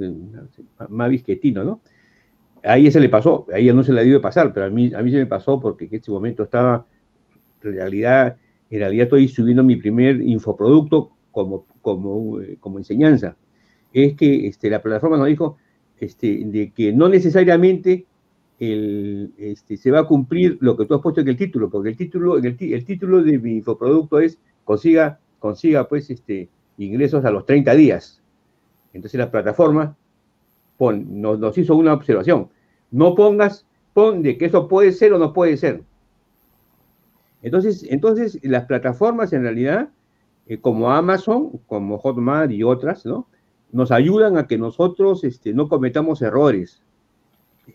más 0.90 1.10
visquetino, 1.10 1.64
¿no? 1.64 1.82
Ahí 2.64 2.88
ese 2.88 3.00
le 3.00 3.08
pasó, 3.08 3.46
a 3.54 3.58
ella 3.58 3.74
no 3.74 3.84
se 3.84 3.94
le 3.94 4.04
dio 4.04 4.16
de 4.16 4.20
pasar, 4.20 4.52
pero 4.54 4.66
a 4.66 4.70
mí, 4.70 4.92
a 4.94 5.02
mí 5.02 5.12
se 5.12 5.18
me 5.18 5.26
pasó 5.26 5.60
porque 5.62 5.86
en 5.86 5.96
ese 5.96 6.12
momento 6.12 6.44
estaba, 6.44 6.86
en 7.64 7.74
realidad, 7.74 8.36
en 8.70 8.80
realidad 8.80 9.04
estoy 9.06 9.28
subiendo 9.30 9.64
mi 9.64 9.78
primer 9.78 10.22
infoproducto 10.22 11.12
como, 11.32 11.66
como, 11.82 12.42
eh, 12.42 12.58
como 12.60 12.78
enseñanza. 12.78 13.38
Es 13.94 14.16
que 14.16 14.48
este, 14.48 14.70
la 14.70 14.82
plataforma 14.82 15.18
nos 15.18 15.28
dijo 15.28 15.58
este, 16.00 16.44
de 16.46 16.72
que 16.72 16.94
no 16.94 17.10
necesariamente 17.10 18.06
el, 18.60 19.34
este, 19.38 19.78
se 19.78 19.92
va 19.92 20.00
a 20.00 20.08
cumplir 20.08 20.58
lo 20.62 20.76
que 20.76 20.86
tú 20.86 20.94
has 20.94 21.02
puesto 21.02 21.22
en 21.22 21.30
el 21.30 21.38
título, 21.38 21.70
porque 21.70 21.90
el 21.90 21.98
título, 21.98 22.38
el, 22.38 22.46
el 22.60 22.86
título 22.86 23.24
de 23.24 23.40
mi 23.40 23.58
infoproducto 23.58 24.20
es 24.20 24.38
consiga, 24.64 25.20
consiga 25.40 25.88
pues 25.88 26.10
este, 26.10 26.50
ingresos 26.78 27.24
a 27.26 27.32
los 27.32 27.46
30 27.46 27.74
días. 27.76 28.22
Entonces 28.94 29.18
la 29.18 29.32
plataforma 29.32 29.96
nos, 30.80 31.40
nos 31.40 31.58
hizo 31.58 31.76
una 31.76 31.94
observación. 31.94 32.50
No 32.92 33.16
pongas, 33.16 33.66
pon 33.94 34.22
de 34.22 34.38
que 34.38 34.46
eso 34.46 34.68
puede 34.68 34.92
ser 34.92 35.14
o 35.14 35.20
no 35.20 35.34
puede 35.34 35.58
ser. 35.58 35.84
Entonces, 37.42 37.86
entonces 37.90 38.40
las 38.44 38.66
plataformas 38.66 39.32
en 39.34 39.44
realidad, 39.44 39.90
eh, 40.48 40.60
como 40.60 40.92
Amazon, 40.92 41.60
como 41.68 41.98
Hotmart 41.98 42.52
y 42.52 42.64
otras, 42.64 43.06
¿no? 43.06 43.28
Nos 43.72 43.92
ayudan 43.92 44.38
a 44.38 44.48
que 44.48 44.58
nosotros 44.58 45.24
este, 45.24 45.54
no 45.54 45.70
cometamos 45.70 46.22
errores. 46.22 46.82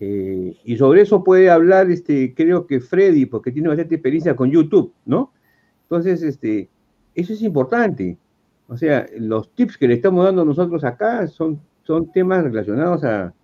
Eh, 0.00 0.57
y 0.64 0.76
sobre 0.76 1.02
eso 1.02 1.22
puede 1.22 1.50
hablar, 1.50 1.90
este, 1.90 2.35
creo 2.35 2.66
que 2.66 2.80
Freddy, 2.80 3.26
porque 3.26 3.52
tiene 3.52 3.68
bastante 3.68 3.94
experiencia 3.94 4.35
con 4.35 4.50
YouTube, 4.50 4.92
¿no? 5.07 5.33
Entonces, 5.83 6.22
este, 6.22 6.68
eso 7.14 7.33
es 7.33 7.42
importante. 7.42 8.18
O 8.68 8.76
sea, 8.76 9.07
los 9.16 9.50
tips 9.54 9.76
que 9.76 9.88
le 9.88 9.94
estamos 9.94 10.24
dando 10.24 10.44
nosotros 10.44 10.83
acá 10.85 11.26
son, 11.26 11.61
son 11.85 12.11
temas 12.11 12.42
relacionados 12.42 13.04
a, 13.04 13.35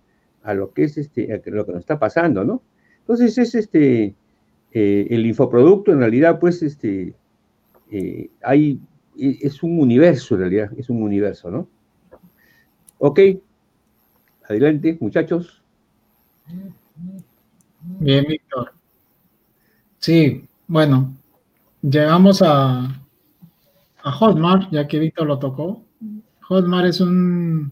a 0.43 0.53
lo 0.53 0.73
que 0.73 0.83
es 0.83 0.97
este, 0.97 1.31
a 1.33 1.41
lo 1.45 1.65
que 1.65 1.71
nos 1.71 1.81
está 1.81 1.99
pasando, 1.99 2.43
¿no? 2.43 2.61
Entonces 2.99 3.37
es 3.37 3.55
este, 3.55 4.15
eh, 4.73 5.07
el 5.09 5.25
infoproducto 5.25 5.91
en 5.91 5.99
realidad, 5.99 6.39
pues, 6.39 6.63
este, 6.63 7.13
eh, 7.91 8.29
hay, 8.41 8.79
es 9.17 9.61
un 9.63 9.79
universo 9.79 10.35
en 10.35 10.41
realidad, 10.41 10.71
es 10.77 10.89
un 10.89 11.03
universo, 11.03 11.51
¿no? 11.51 11.67
Ok, 13.03 13.19
adelante, 14.47 14.95
muchachos. 15.01 15.63
Bien, 17.99 18.23
Víctor. 18.27 18.73
Sí, 19.97 20.47
bueno, 20.67 21.11
llegamos 21.81 22.43
a, 22.43 22.83
a 24.03 24.11
Hotmart, 24.11 24.71
ya 24.71 24.87
que 24.87 24.99
Víctor 24.99 25.25
lo 25.25 25.39
tocó. 25.39 25.83
Hotmart 26.41 26.89
es 26.89 27.01
un 27.01 27.71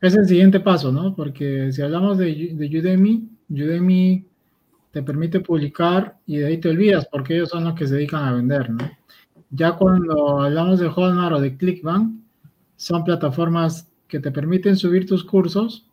es 0.00 0.16
el 0.16 0.26
siguiente 0.26 0.58
paso, 0.58 0.90
¿no? 0.90 1.14
Porque 1.14 1.70
si 1.70 1.80
hablamos 1.80 2.18
de, 2.18 2.54
de 2.54 2.78
Udemy, 2.80 3.28
Udemy 3.50 4.26
te 4.90 5.04
permite 5.04 5.38
publicar 5.38 6.18
y 6.26 6.38
de 6.38 6.46
ahí 6.46 6.58
te 6.58 6.70
olvidas 6.70 7.06
porque 7.06 7.36
ellos 7.36 7.50
son 7.50 7.62
los 7.62 7.74
que 7.74 7.86
se 7.86 7.94
dedican 7.94 8.24
a 8.24 8.32
vender, 8.32 8.68
¿no? 8.68 8.90
Ya 9.50 9.76
cuando 9.76 10.40
hablamos 10.40 10.80
de 10.80 10.88
Hotmart 10.88 11.36
o 11.36 11.40
de 11.40 11.56
Clickbank, 11.56 12.18
son 12.74 13.04
plataformas 13.04 13.88
que 14.08 14.20
te 14.20 14.32
permiten 14.32 14.76
subir 14.76 15.06
tus 15.06 15.22
cursos, 15.22 15.86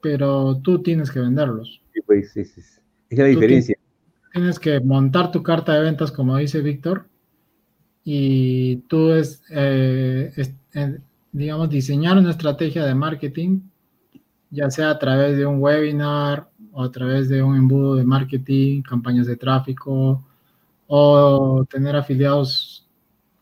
pero 0.00 0.58
tú 0.62 0.82
tienes 0.82 1.10
que 1.10 1.20
venderlos. 1.20 1.82
Sí, 1.92 2.00
pues 2.06 2.36
es, 2.36 2.56
es, 2.56 2.82
la 3.10 3.24
diferencia. 3.24 3.76
Tienes 4.32 4.58
que 4.58 4.80
montar 4.80 5.32
tu 5.32 5.42
carta 5.42 5.74
de 5.74 5.80
ventas, 5.80 6.12
como 6.12 6.36
dice 6.36 6.60
Víctor, 6.60 7.06
y 8.04 8.76
tú 8.88 9.12
es, 9.12 9.42
eh, 9.50 10.32
digamos, 11.32 11.68
diseñar 11.68 12.16
una 12.18 12.30
estrategia 12.30 12.84
de 12.84 12.94
marketing, 12.94 13.60
ya 14.50 14.70
sea 14.70 14.90
a 14.90 14.98
través 14.98 15.36
de 15.36 15.46
un 15.46 15.60
webinar, 15.60 16.48
o 16.78 16.82
a 16.82 16.92
través 16.92 17.30
de 17.30 17.42
un 17.42 17.56
embudo 17.56 17.94
de 17.94 18.04
marketing, 18.04 18.82
campañas 18.82 19.26
de 19.26 19.36
tráfico 19.36 20.22
o 20.86 21.64
tener 21.70 21.96
afiliados 21.96 22.86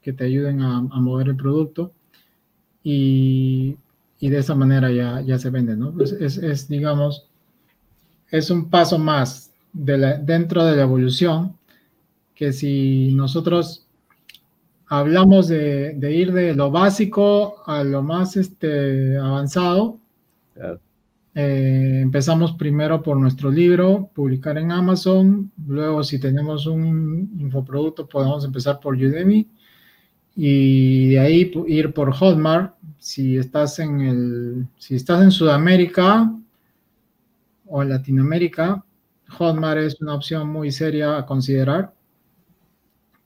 que 0.01 0.12
te 0.12 0.23
ayuden 0.23 0.62
a, 0.62 0.81
mover 0.81 1.31
el 1.31 1.37
producto 1.37 1.92
y, 2.85 3.79
de 4.20 4.38
esa 4.38 4.55
manera 4.55 4.90
ya, 4.92 5.20
ya 5.23 5.38
se 5.38 5.51
vende, 5.51 5.77
¿no? 5.77 5.92
Pues 5.92 6.12
es, 6.12 6.68
digamos, 6.68 7.27
es 8.31 8.51
un 8.51 8.70
paso 8.70 8.99
más 8.99 9.51
de 9.73 10.18
dentro 10.23 10.64
de 10.64 10.77
la 10.77 10.83
evolución 10.83 11.57
que 12.35 12.53
si 12.53 13.12
nosotros 13.14 13.87
hablamos 14.87 15.49
de, 15.49 15.97
ir 16.14 16.33
de 16.33 16.55
lo 16.55 16.70
básico 16.70 17.62
a 17.66 17.85
lo 17.85 18.03
más 18.03 18.37
este, 18.37 19.16
avanzado, 19.16 19.99
eh, 21.35 22.01
empezamos 22.03 22.53
primero 22.53 23.03
por 23.03 23.16
nuestro 23.16 23.51
libro, 23.51 24.11
publicar 24.14 24.57
en 24.59 24.73
Amazon, 24.73 25.51
luego 25.66 26.03
si 26.03 26.18
tenemos 26.18 26.66
un 26.66 27.31
infoproducto 27.38 28.07
podemos 28.07 28.44
empezar 28.44 28.79
por 28.81 28.94
Udemy 28.94 29.49
y 30.37 31.11
de 31.11 31.20
ahí 31.20 31.53
ir 31.68 31.92
por 31.92 32.12
Hotmart. 32.12 32.75
Si 32.99 33.37
estás 33.37 33.79
en 33.79 34.01
el, 34.01 34.66
si 34.79 34.97
estás 34.97 35.23
en 35.23 35.31
Sudamérica 35.31 36.33
o 37.66 37.85
Latinoamérica, 37.85 38.85
Hotmart 39.29 39.81
es 39.81 40.01
una 40.01 40.14
opción 40.14 40.49
muy 40.49 40.73
seria 40.73 41.18
a 41.18 41.27
considerar 41.27 41.92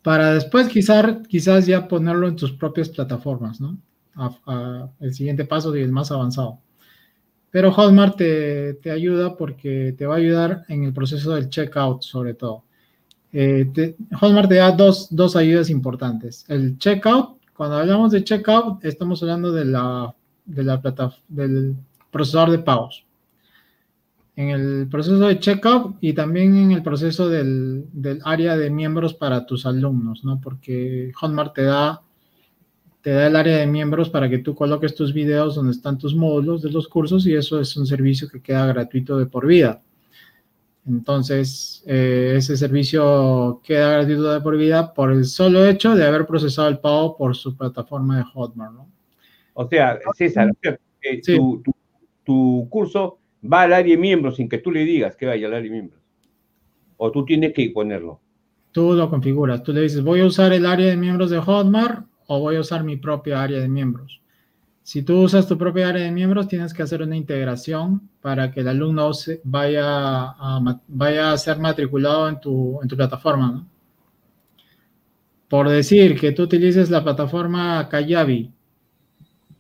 para 0.09 0.33
después 0.33 0.69
quizás, 0.69 1.27
quizás 1.29 1.67
ya 1.67 1.87
ponerlo 1.87 2.29
en 2.29 2.37
tus 2.37 2.53
propias 2.53 2.89
plataformas, 2.89 3.61
¿no? 3.61 3.79
el 5.01 5.13
siguiente 5.13 5.45
paso 5.45 5.77
y 5.77 5.83
el 5.83 5.93
más 5.93 6.11
avanzado. 6.11 6.61
Pero 7.51 7.73
Hotmart 7.73 8.17
te, 8.17 8.91
ayuda 8.91 9.37
porque 9.37 9.95
te 9.99 10.07
va 10.07 10.15
a 10.15 10.19
ayudar 10.19 10.65
en 10.69 10.85
el 10.85 10.95
proceso 10.95 11.35
del 11.35 11.51
checkout, 11.51 12.03
sobre 12.03 12.33
todo. 12.33 12.65
Eh, 13.33 13.71
te 13.75 13.97
da 14.55 14.73
dos, 14.73 15.37
ayudas 15.37 15.71
importantes. 15.71 16.45
El 16.49 16.79
checkout, 16.79 17.39
cuando 17.55 17.77
hablamos 17.77 18.13
de 18.13 18.25
checkout, 18.25 18.85
estamos 18.85 19.23
hablando 19.23 19.53
de 19.53 19.65
la, 19.65 20.15
de 20.45 20.63
la 20.63 20.81
del 21.29 21.77
procesador 22.11 22.51
de 22.51 22.59
pagos. 22.61 23.05
En 24.37 24.51
el 24.51 24.89
proceso 24.89 25.19
de 25.19 25.41
checkout 25.41 25.97
y 26.01 26.13
también 26.13 26.57
en 26.57 26.73
el 26.73 26.83
proceso 26.83 27.29
del, 27.29 27.87
del 27.93 28.21
área 28.25 28.57
de 28.57 28.71
miembros 28.71 29.13
para 29.15 29.45
tus 29.45 29.67
alumnos, 29.67 30.25
¿no? 30.25 30.41
Porque 30.41 31.13
Hotmart 31.21 31.55
te 31.55 31.65
da 31.65 32.03
te 33.03 33.11
da 33.11 33.29
el 33.29 33.37
área 33.37 33.59
de 33.59 33.67
miembros 33.67 34.11
para 34.11 34.29
que 34.29 34.39
tú 34.39 34.55
coloques 34.55 34.95
tus 34.95 35.13
videos 35.13 35.55
donde 35.55 35.73
están 35.73 35.99
tus 35.99 36.15
módulos 36.15 36.63
de 36.63 36.71
los 36.71 36.89
cursos 36.89 37.27
y 37.27 37.35
eso 37.35 37.61
es 37.61 37.77
un 37.77 37.87
servicio 37.87 38.29
que 38.29 38.43
queda 38.43 38.67
gratuito 38.67 39.17
de 39.17 39.27
por 39.27 39.47
vida. 39.47 39.81
Entonces, 40.89 41.85
eh, 41.87 42.35
ese 42.37 42.57
servicio 42.57 43.61
queda 43.63 43.99
gratuito 43.99 44.33
de 44.33 44.41
por 44.41 44.57
vida 44.57 44.95
por 44.95 45.13
el 45.13 45.27
solo 45.27 45.67
hecho 45.67 45.95
de 45.95 46.07
haber 46.07 46.27
procesado 46.27 46.69
el 46.69 46.79
pago 46.79 47.17
por 47.17 47.37
su 47.37 47.57
plataforma 47.57 48.17
de 48.17 48.25
Hotmart, 48.25 48.73
¿no? 48.73 48.91
O 49.53 49.69
sea, 49.69 49.99
César, 50.17 50.51
eh, 51.03 51.21
tu, 52.25 52.67
curso 52.71 53.19
va 53.45 53.63
al 53.63 53.73
área 53.73 53.95
de 53.95 54.01
miembros 54.01 54.37
sin 54.37 54.49
que 54.49 54.59
tú 54.59 54.71
le 54.71 54.85
digas 54.85 55.17
que 55.17 55.27
vaya 55.27 55.47
al 55.47 55.55
área 55.55 55.65
de 55.65 55.71
miembros. 55.71 56.01
O 56.97 57.11
tú 57.13 57.25
tienes 57.25 57.53
que 57.53 57.69
ponerlo. 57.71 58.21
Tú 58.73 58.95
lo 58.95 59.11
configuras. 59.11 59.63
Tú 59.63 59.73
le 59.73 59.83
dices, 59.83 60.03
voy 60.03 60.21
a 60.21 60.27
usar 60.27 60.53
el 60.53 60.65
área 60.65 60.87
de 60.87 60.97
miembros 60.97 61.31
de 61.31 61.39
Hotmart 61.39 62.07
o 62.27 62.41
voy 62.41 62.57
a 62.57 62.61
usar 62.61 62.85
mi 62.85 62.97
propia 62.97 63.43
área 63.43 63.61
de 63.61 63.69
miembros. 63.69 64.21
Si 64.89 65.03
tú 65.03 65.21
usas 65.21 65.47
tu 65.47 65.59
propia 65.59 65.91
área 65.91 66.05
de 66.05 66.11
miembros, 66.11 66.49
tienes 66.49 66.73
que 66.73 66.83
hacer 66.83 67.03
una 67.03 67.15
integración 67.15 68.09
para 68.23 68.51
que 68.51 68.61
el 68.61 68.69
alumno 68.69 69.11
vaya 69.45 69.85
a, 69.85 70.81
vaya 70.89 71.31
a 71.31 71.37
ser 71.37 71.59
matriculado 71.59 72.27
en 72.27 72.41
tu, 72.41 72.81
en 72.81 72.89
tu 72.89 72.97
plataforma. 72.97 73.67
Por 75.47 75.69
decir 75.69 76.19
que 76.19 76.33
tú 76.33 76.45
utilices 76.45 76.89
la 76.89 77.05
plataforma 77.05 77.87
Kayabi, 77.87 78.51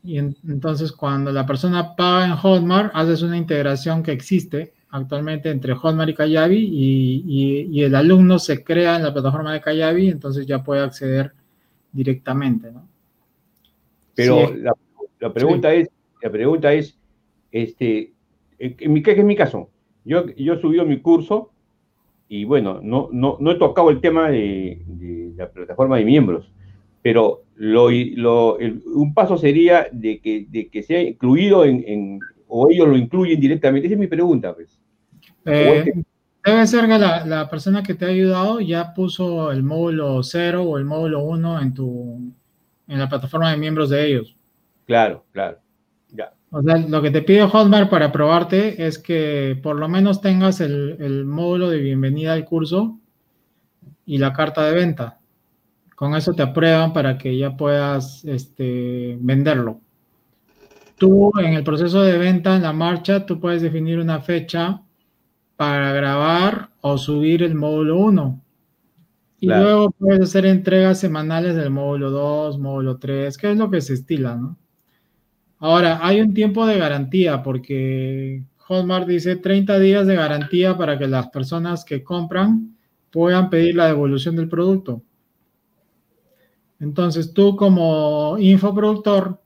y 0.02 0.16
entonces 0.16 0.92
cuando 0.92 1.30
la 1.30 1.44
persona 1.44 1.94
paga 1.94 2.24
en 2.24 2.34
Hotmart, 2.34 2.92
haces 2.94 3.20
una 3.20 3.36
integración 3.36 4.02
que 4.02 4.12
existe 4.12 4.72
actualmente 4.88 5.50
entre 5.50 5.74
Hotmart 5.74 6.08
y 6.08 6.14
Kayabi 6.14 6.70
y, 6.72 7.68
y, 7.70 7.82
el 7.82 7.94
alumno 7.94 8.38
se 8.38 8.64
crea 8.64 8.96
en 8.96 9.02
la 9.02 9.12
plataforma 9.12 9.52
de 9.52 9.60
Kayabi, 9.60 10.08
entonces 10.08 10.46
ya 10.46 10.64
puede 10.64 10.80
acceder 10.80 11.34
directamente, 11.92 12.72
¿no? 12.72 12.88
Pero 14.14 14.52
la, 14.56 14.72
pregunta 15.32 15.74
es, 15.74 15.88
la 16.22 16.30
pregunta 16.30 16.72
es, 16.72 16.98
este, 17.52 18.12
en 18.58 18.92
mi, 18.92 19.02
¿qué 19.02 19.12
es 19.12 19.24
mi 19.24 19.36
caso? 19.36 19.70
Yo, 20.04 20.26
yo 20.36 20.54
he 20.54 20.60
subido 20.60 20.84
mi 20.84 21.00
curso 21.00 21.50
y 22.28 22.44
bueno, 22.44 22.80
no, 22.82 23.08
no, 23.12 23.36
no 23.40 23.50
he 23.50 23.56
tocado 23.56 23.90
el 23.90 24.00
tema 24.00 24.30
de, 24.30 24.82
la 25.36 25.50
plataforma 25.50 25.96
de 25.96 26.04
miembros, 26.04 26.50
pero 27.02 27.42
lo, 27.56 27.90
lo, 27.90 28.58
un 28.58 29.14
paso 29.14 29.38
sería 29.38 29.88
de 29.90 30.20
que, 30.20 30.46
de 30.48 30.68
que 30.68 30.82
sea 30.82 31.02
incluido 31.02 31.64
en, 31.64 32.20
o 32.46 32.70
ellos 32.70 32.88
lo 32.88 32.96
incluyen 32.96 33.40
directamente. 33.40 33.86
Esa 33.86 33.94
es 33.94 34.00
mi 34.00 34.06
pregunta, 34.06 34.54
pues. 34.54 34.78
Eh, 35.44 35.92
debe 36.44 36.66
ser 36.66 36.86
que 36.86 36.98
la, 36.98 37.24
la, 37.24 37.48
persona 37.48 37.82
que 37.82 37.94
te 37.94 38.04
ha 38.04 38.08
ayudado 38.08 38.60
ya 38.60 38.92
puso 38.92 39.50
el 39.50 39.62
módulo 39.62 40.22
0 40.22 40.62
o 40.62 40.78
el 40.78 40.84
módulo 40.84 41.22
1 41.22 41.60
en 41.62 41.74
tu 41.74 42.32
en 42.88 42.98
la 42.98 43.08
plataforma 43.08 43.50
de 43.50 43.58
miembros 43.58 43.90
de 43.90 44.06
ellos. 44.06 44.37
Claro, 44.88 45.26
claro. 45.32 45.58
O 46.50 46.62
sea, 46.62 46.78
lo 46.78 47.02
que 47.02 47.10
te 47.10 47.20
pide 47.20 47.42
Hotmart 47.42 47.90
para 47.90 48.10
probarte 48.10 48.86
es 48.86 48.98
que 48.98 49.60
por 49.62 49.76
lo 49.76 49.86
menos 49.86 50.22
tengas 50.22 50.62
el, 50.62 51.26
módulo 51.26 51.68
de 51.68 51.78
bienvenida 51.78 52.32
al 52.32 52.46
curso 52.46 52.98
y 54.06 54.16
la 54.16 54.32
carta 54.32 54.64
de 54.64 54.72
venta. 54.72 55.18
Con 55.94 56.14
eso 56.14 56.32
te 56.32 56.40
aprueban 56.40 56.94
para 56.94 57.18
que 57.18 57.36
ya 57.36 57.54
puedas 57.54 58.24
este, 58.24 59.18
venderlo. 59.20 59.82
Tú 60.96 61.32
en 61.38 61.52
el 61.52 61.64
proceso 61.64 62.00
de 62.00 62.16
venta, 62.16 62.56
en 62.56 62.62
la 62.62 62.72
marcha, 62.72 63.26
tú 63.26 63.38
puedes 63.38 63.60
definir 63.60 63.98
una 63.98 64.20
fecha 64.20 64.80
para 65.56 65.92
grabar 65.92 66.70
o 66.80 66.96
subir 66.96 67.42
el 67.42 67.54
módulo 67.54 67.98
1. 67.98 68.40
Y 69.40 69.48
luego 69.48 69.90
puedes 69.90 70.22
hacer 70.22 70.46
entregas 70.46 70.98
semanales 70.98 71.56
del 71.56 71.68
módulo 71.68 72.10
2, 72.10 72.58
módulo 72.58 72.96
3, 72.96 73.36
que 73.36 73.52
es 73.52 73.58
lo 73.58 73.70
que 73.70 73.82
se 73.82 73.92
estila, 73.92 74.34
¿no? 74.34 74.56
Ahora, 75.60 75.98
hay 76.02 76.20
un 76.20 76.34
tiempo 76.34 76.66
de 76.66 76.78
garantía 76.78 77.42
porque 77.42 78.44
Hotmart 78.58 79.08
dice 79.08 79.36
30 79.36 79.78
días 79.78 80.06
de 80.06 80.14
garantía 80.14 80.76
para 80.76 80.98
que 80.98 81.08
las 81.08 81.28
personas 81.28 81.84
que 81.84 82.04
compran 82.04 82.76
puedan 83.10 83.50
pedir 83.50 83.74
la 83.74 83.86
devolución 83.86 84.36
del 84.36 84.48
producto. 84.48 85.02
Entonces, 86.78 87.32
tú 87.32 87.56
como 87.56 88.36
infoproductor, 88.38 89.40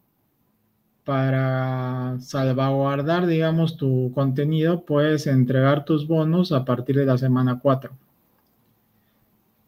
para 1.05 2.17
salvaguardar, 2.21 3.27
digamos, 3.27 3.77
tu 3.77 4.13
contenido, 4.15 4.85
puedes 4.85 5.27
entregar 5.27 5.85
tus 5.85 6.07
bonos 6.07 6.53
a 6.53 6.65
partir 6.65 6.97
de 6.97 7.07
la 7.07 7.19
semana 7.19 7.59
4. 7.61 7.93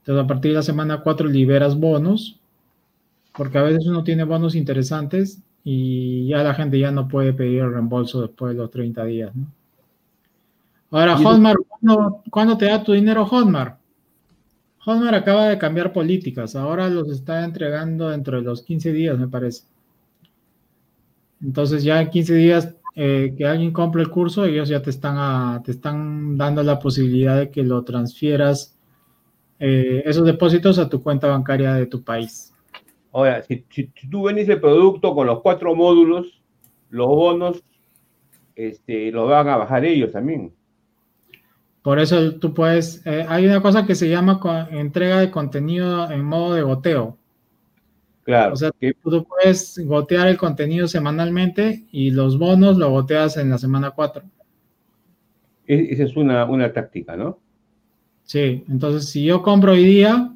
Entonces, 0.01 0.25
a 0.25 0.27
partir 0.27 0.53
de 0.53 0.57
la 0.57 0.63
semana 0.63 1.01
4 1.03 1.27
liberas 1.29 1.77
bonos, 1.79 2.39
porque 3.37 3.59
a 3.59 3.63
veces 3.63 3.87
uno 3.87 4.05
tiene 4.05 4.25
bonos 4.25 4.55
interesantes 4.55 5.43
y 5.65 6.29
ya 6.29 6.43
la 6.43 6.55
gente 6.55 6.79
ya 6.79 6.91
no 6.91 7.09
puede 7.09 7.33
pedir 7.33 7.63
el 7.63 7.73
reembolso 7.73 8.21
después 8.21 8.55
de 8.55 8.61
los 8.61 8.71
30 8.71 9.05
días. 9.07 9.35
¿no? 9.35 9.47
Ahora, 10.91 11.17
Hotmart, 11.17 11.59
¿cuándo, 12.31 12.57
te 12.57 12.67
da 12.67 12.85
tu 12.85 12.93
dinero 12.93 13.27
Hotmart? 13.27 13.81
Hotmart 14.79 15.17
acaba 15.17 15.49
de 15.49 15.59
cambiar 15.59 15.93
políticas, 15.93 16.55
ahora 16.55 16.89
los 16.89 17.11
está 17.11 17.43
entregando 17.43 18.11
dentro 18.11 18.37
de 18.37 18.43
los 18.45 18.63
15 18.63 18.93
días, 18.93 19.19
me 19.19 19.27
parece. 19.27 19.65
Entonces 21.43 21.83
ya 21.83 22.01
en 22.01 22.11
15 22.11 22.35
días 22.35 22.77
eh, 22.95 23.35
que 23.37 23.45
alguien 23.47 23.73
compre 23.73 24.03
el 24.03 24.11
curso, 24.11 24.45
ellos 24.45 24.69
ya 24.69 24.83
te 24.83 24.91
están, 24.91 25.63
te 25.65 25.73
están 25.73 26.39
dando 26.39 26.63
la 26.63 26.79
posibilidad 26.79 27.39
de 27.39 27.51
que 27.51 27.65
lo 27.65 27.83
transfieras 27.83 28.79
eh, 29.59 30.03
esos 30.07 30.25
depósitos 30.25 30.79
a 30.79 30.89
tu 30.89 31.03
cuenta 31.03 31.27
bancaria 31.27 31.75
de 31.75 31.87
tu 31.87 32.03
país. 32.03 32.54
Ahora, 33.15 33.45
si, 33.45 33.65
tú 34.11 34.25
vendes 34.25 34.49
el 34.49 34.61
producto 34.61 35.15
con 35.15 35.29
los 35.29 35.41
cuatro 35.41 35.73
módulos, 35.77 36.43
los 36.91 37.07
bonos 37.07 37.63
este, 38.57 39.13
los 39.13 39.31
van 39.31 39.49
a 39.49 39.57
bajar 39.57 39.85
ellos 39.85 40.11
también. 40.11 40.53
Por 41.83 42.01
eso 42.01 42.35
tú 42.41 42.53
puedes, 42.53 43.07
eh, 43.07 43.25
hay 43.29 43.47
una 43.47 43.63
cosa 43.63 43.87
que 43.87 43.95
se 43.95 44.09
llama 44.09 44.41
entrega 44.73 45.21
de 45.21 45.31
contenido 45.31 46.11
en 46.11 46.25
modo 46.25 46.55
de 46.55 46.63
goteo. 46.63 47.17
Claro. 48.25 48.55
O 48.55 48.57
sea, 48.57 48.73
que 48.81 48.95
tú 48.95 49.25
puedes 49.25 49.79
gotear 49.87 50.27
el 50.27 50.37
contenido 50.37 50.89
semanalmente 50.89 51.85
y 51.93 52.11
los 52.11 52.37
bonos 52.37 52.79
lo 52.79 52.91
goteas 52.91 53.37
en 53.37 53.51
la 53.51 53.59
semana 53.59 53.93
4. 53.93 54.25
E, 55.69 55.89
esa 55.93 56.03
es 56.03 56.17
una, 56.17 56.47
una 56.47 56.73
táctica, 56.73 57.17
¿no? 57.17 57.39
Sí, 58.25 58.65
entonces 58.69 59.09
si 59.09 59.25
yo 59.25 59.41
compro 59.43 59.73
hoy 59.73 59.85
día, 59.85 60.34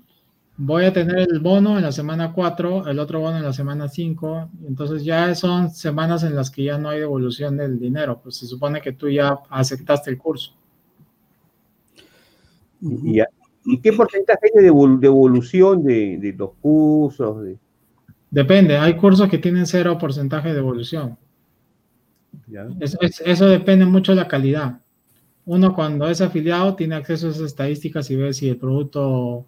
voy 0.61 0.85
a 0.85 0.93
tener 0.93 1.21
el 1.21 1.39
bono 1.39 1.77
en 1.77 1.85
la 1.85 1.93
semana 1.93 2.33
4, 2.33 2.89
el 2.89 2.99
otro 2.99 3.21
bono 3.21 3.39
en 3.39 3.45
la 3.45 3.53
semana 3.53 3.89
5, 3.89 4.51
entonces 4.67 5.05
ya 5.05 5.33
son 5.37 5.71
semanas 5.71 6.25
en 6.25 6.35
las 6.35 6.51
que 6.51 6.65
ya 6.65 6.77
no 6.77 6.89
hay 6.89 6.99
devolución 6.99 7.57
del 7.57 7.79
dinero, 7.79 8.21
pues 8.21 8.37
se 8.37 8.47
supone 8.47 8.81
que 8.81 8.93
tú 8.93 9.09
ya 9.09 9.39
aceptaste 9.49 10.11
el 10.11 10.19
curso. 10.19 10.53
¿Y, 12.81 13.23
qué 13.81 13.93
porcentaje 13.93 14.51
de 14.53 14.63
devolución 14.63 15.85
de, 15.85 16.35
los 16.37 16.51
cursos? 16.61 17.47
Depende, 18.29 18.77
hay 18.77 18.97
cursos 18.97 19.29
que 19.29 19.39
tienen 19.39 19.65
cero 19.65 19.97
porcentaje 19.97 20.49
de 20.49 20.55
devolución. 20.57 21.17
Eso, 22.81 22.99
eso 23.01 23.47
depende 23.47 23.87
mucho 23.87 24.13
de 24.13 24.17
la 24.17 24.29
calidad. 24.29 24.81
Uno 25.47 25.73
cuando 25.73 26.09
es 26.09 26.21
afiliado 26.21 26.75
tiene 26.75 26.97
acceso 26.97 27.29
a 27.29 27.31
esas 27.31 27.43
estadísticas 27.43 28.11
y 28.11 28.17
ve 28.17 28.33
si 28.33 28.49
el 28.49 28.57
producto 28.57 29.47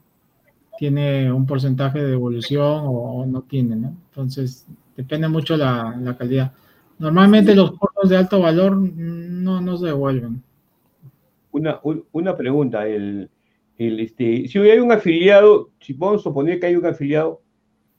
tiene 0.80 1.30
un 1.30 1.44
porcentaje 1.44 1.98
de 1.98 2.12
devolución 2.12 2.84
o, 2.86 3.26
no 3.26 3.42
tiene, 3.42 3.76
¿no? 3.76 3.94
Entonces, 4.08 4.66
depende 4.96 5.28
mucho 5.28 5.54
la, 5.54 5.94
la 6.00 6.16
calidad. 6.16 6.54
Normalmente 6.98 7.54
los 7.54 7.72
cursos 7.72 8.08
de 8.08 8.16
alto 8.16 8.40
valor 8.40 8.78
no, 8.78 9.60
nos 9.60 9.80
se 9.80 9.88
devuelven. 9.88 10.42
Una, 11.52 11.78
una 12.12 12.34
pregunta, 12.34 12.88
el, 12.88 13.28
el, 13.76 14.00
este, 14.00 14.48
si 14.48 14.58
hay 14.58 14.78
un 14.78 14.90
afiliado, 14.90 15.68
si 15.80 15.92
podemos 15.92 16.22
suponer 16.22 16.58
que 16.58 16.68
hay 16.68 16.76
un 16.76 16.86
afiliado 16.86 17.42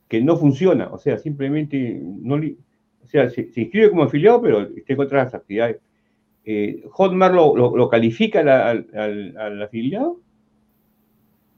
que 0.08 0.20
no 0.20 0.36
funciona, 0.36 0.88
o 0.88 0.98
sea, 0.98 1.20
simplemente 1.20 2.02
no, 2.04 2.38
o 2.38 3.08
sea, 3.08 3.30
se, 3.30 3.42
inscribe 3.42 3.92
como 3.92 4.06
afiliado, 4.06 4.42
pero 4.42 4.62
está 4.76 4.94
en 4.94 5.02
otras 5.02 5.36
actividades. 5.36 5.78
Eh, 6.46 6.84
¿Hotmart 6.90 7.36
lo, 7.36 7.56
lo, 7.56 7.90
califica 7.90 8.40
al, 8.40 8.88
al, 9.38 9.62
afiliado? 9.62 10.20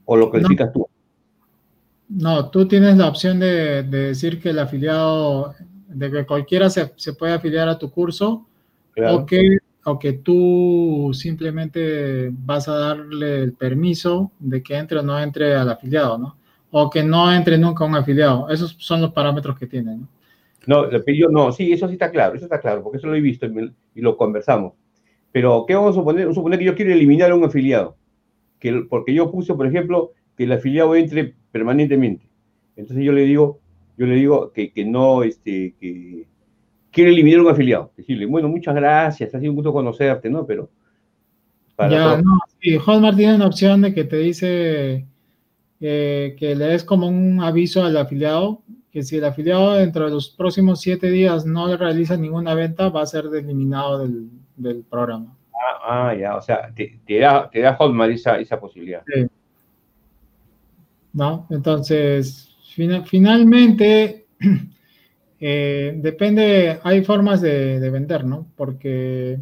¿O 0.04 0.18
lo 0.18 0.30
calificas 0.30 0.70
tú? 0.70 0.83
No, 2.14 2.48
tú 2.50 2.68
tienes 2.68 2.96
la 2.96 3.08
opción 3.08 3.40
de, 3.40 3.82
decir 3.82 4.40
que 4.40 4.50
el 4.50 4.60
afiliado, 4.60 5.54
de 5.88 6.10
que 6.10 6.24
cualquiera 6.24 6.70
se, 6.70 6.86
puede 7.18 7.32
afiliar 7.32 7.68
a 7.68 7.78
tu 7.78 7.90
curso 7.90 8.46
o, 8.96 9.26
que, 9.26 9.58
o 9.84 9.98
que 9.98 10.12
tú 10.12 11.10
simplemente 11.12 12.30
vas 12.30 12.68
a 12.68 12.78
darle 12.78 13.42
el 13.42 13.52
permiso 13.54 14.30
de 14.38 14.62
que 14.62 14.76
entre 14.76 15.00
o 15.00 15.02
no 15.02 15.18
entre 15.18 15.54
al 15.56 15.68
afiliado, 15.68 16.16
¿no? 16.16 16.36
O 16.70 16.88
que 16.88 17.02
no 17.02 17.32
entre 17.32 17.58
nunca 17.58 17.84
un 17.84 17.96
afiliado. 17.96 18.48
Esos 18.48 18.76
son 18.78 19.00
los 19.00 19.12
parámetros 19.12 19.58
que 19.58 19.66
tienen, 19.66 20.02
¿no? 20.02 20.08
No, 20.66 20.90
yo 20.90 21.28
no, 21.28 21.52
sí, 21.52 21.72
eso 21.72 21.88
sí 21.88 21.94
está 21.94 22.10
claro, 22.10 22.36
eso 22.36 22.46
está 22.46 22.60
claro, 22.60 22.82
porque 22.82 22.98
eso 22.98 23.06
lo 23.06 23.14
he 23.14 23.20
visto 23.20 23.46
y, 23.46 24.00
lo 24.00 24.16
conversamos. 24.16 24.72
Pero, 25.30 25.64
¿qué 25.66 25.74
vamos 25.74 25.90
a 25.90 25.98
suponer? 25.98 26.22
Vamos 26.22 26.36
a 26.36 26.40
suponer 26.40 26.58
que 26.58 26.64
yo 26.64 26.74
quiero 26.74 26.92
eliminar 26.92 27.30
a 27.30 27.34
un 27.34 27.44
afiliado. 27.44 27.96
Que, 28.60 28.86
porque 28.88 29.12
yo 29.12 29.30
puse, 29.30 29.52
por 29.52 29.66
ejemplo, 29.66 30.12
que 30.36 30.44
el 30.44 30.52
afiliado 30.52 30.94
entre 30.94 31.34
permanentemente. 31.52 32.26
Entonces 32.76 33.04
yo 33.04 33.12
le 33.12 33.22
digo, 33.22 33.60
yo 33.96 34.06
le 34.06 34.16
digo 34.16 34.52
que, 34.52 34.72
que 34.72 34.84
no, 34.84 35.22
este, 35.22 35.74
que 35.80 36.26
quiere 36.90 37.10
eliminar 37.10 37.40
un 37.40 37.50
afiliado. 37.50 37.92
Decirle, 37.96 38.26
bueno, 38.26 38.48
muchas 38.48 38.74
gracias, 38.74 39.34
ha 39.34 39.38
sido 39.38 39.52
un 39.52 39.56
gusto 39.56 39.72
conocerte, 39.72 40.30
¿no? 40.30 40.46
Pero. 40.46 40.70
ya, 41.78 42.16
no, 42.22 42.38
sí, 42.60 42.78
Hotmart 42.78 43.16
tiene 43.16 43.34
una 43.34 43.46
opción 43.46 43.82
de 43.82 43.92
que 43.92 44.04
te 44.04 44.18
dice 44.18 45.06
eh, 45.80 46.36
que 46.38 46.54
le 46.54 46.66
des 46.66 46.84
como 46.84 47.08
un 47.08 47.40
aviso 47.42 47.84
al 47.84 47.96
afiliado, 47.96 48.62
que 48.90 49.02
si 49.02 49.16
el 49.16 49.24
afiliado 49.24 49.74
dentro 49.74 50.04
de 50.04 50.12
los 50.12 50.30
próximos 50.30 50.80
siete 50.80 51.10
días 51.10 51.44
no 51.44 51.66
le 51.66 51.76
realiza 51.76 52.16
ninguna 52.16 52.54
venta, 52.54 52.88
va 52.88 53.02
a 53.02 53.06
ser 53.06 53.26
eliminado 53.34 53.98
del, 53.98 54.28
del 54.56 54.84
programa. 54.84 55.36
Ah, 55.52 56.08
ah, 56.08 56.14
ya, 56.14 56.36
o 56.36 56.42
sea, 56.42 56.72
te, 56.74 57.00
te, 57.04 57.18
da, 57.18 57.50
te 57.50 57.60
da 57.60 57.74
Hotmart 57.76 58.12
esa, 58.12 58.38
esa 58.38 58.58
posibilidad. 58.58 59.02
Sí. 59.06 59.26
¿No? 61.14 61.46
Entonces, 61.48 62.54
finalmente, 63.06 64.26
eh, 65.40 65.94
depende, 65.96 66.80
hay 66.82 67.04
formas 67.04 67.40
de, 67.40 67.78
vender, 67.90 68.24
¿no? 68.24 68.46
Porque 68.56 69.38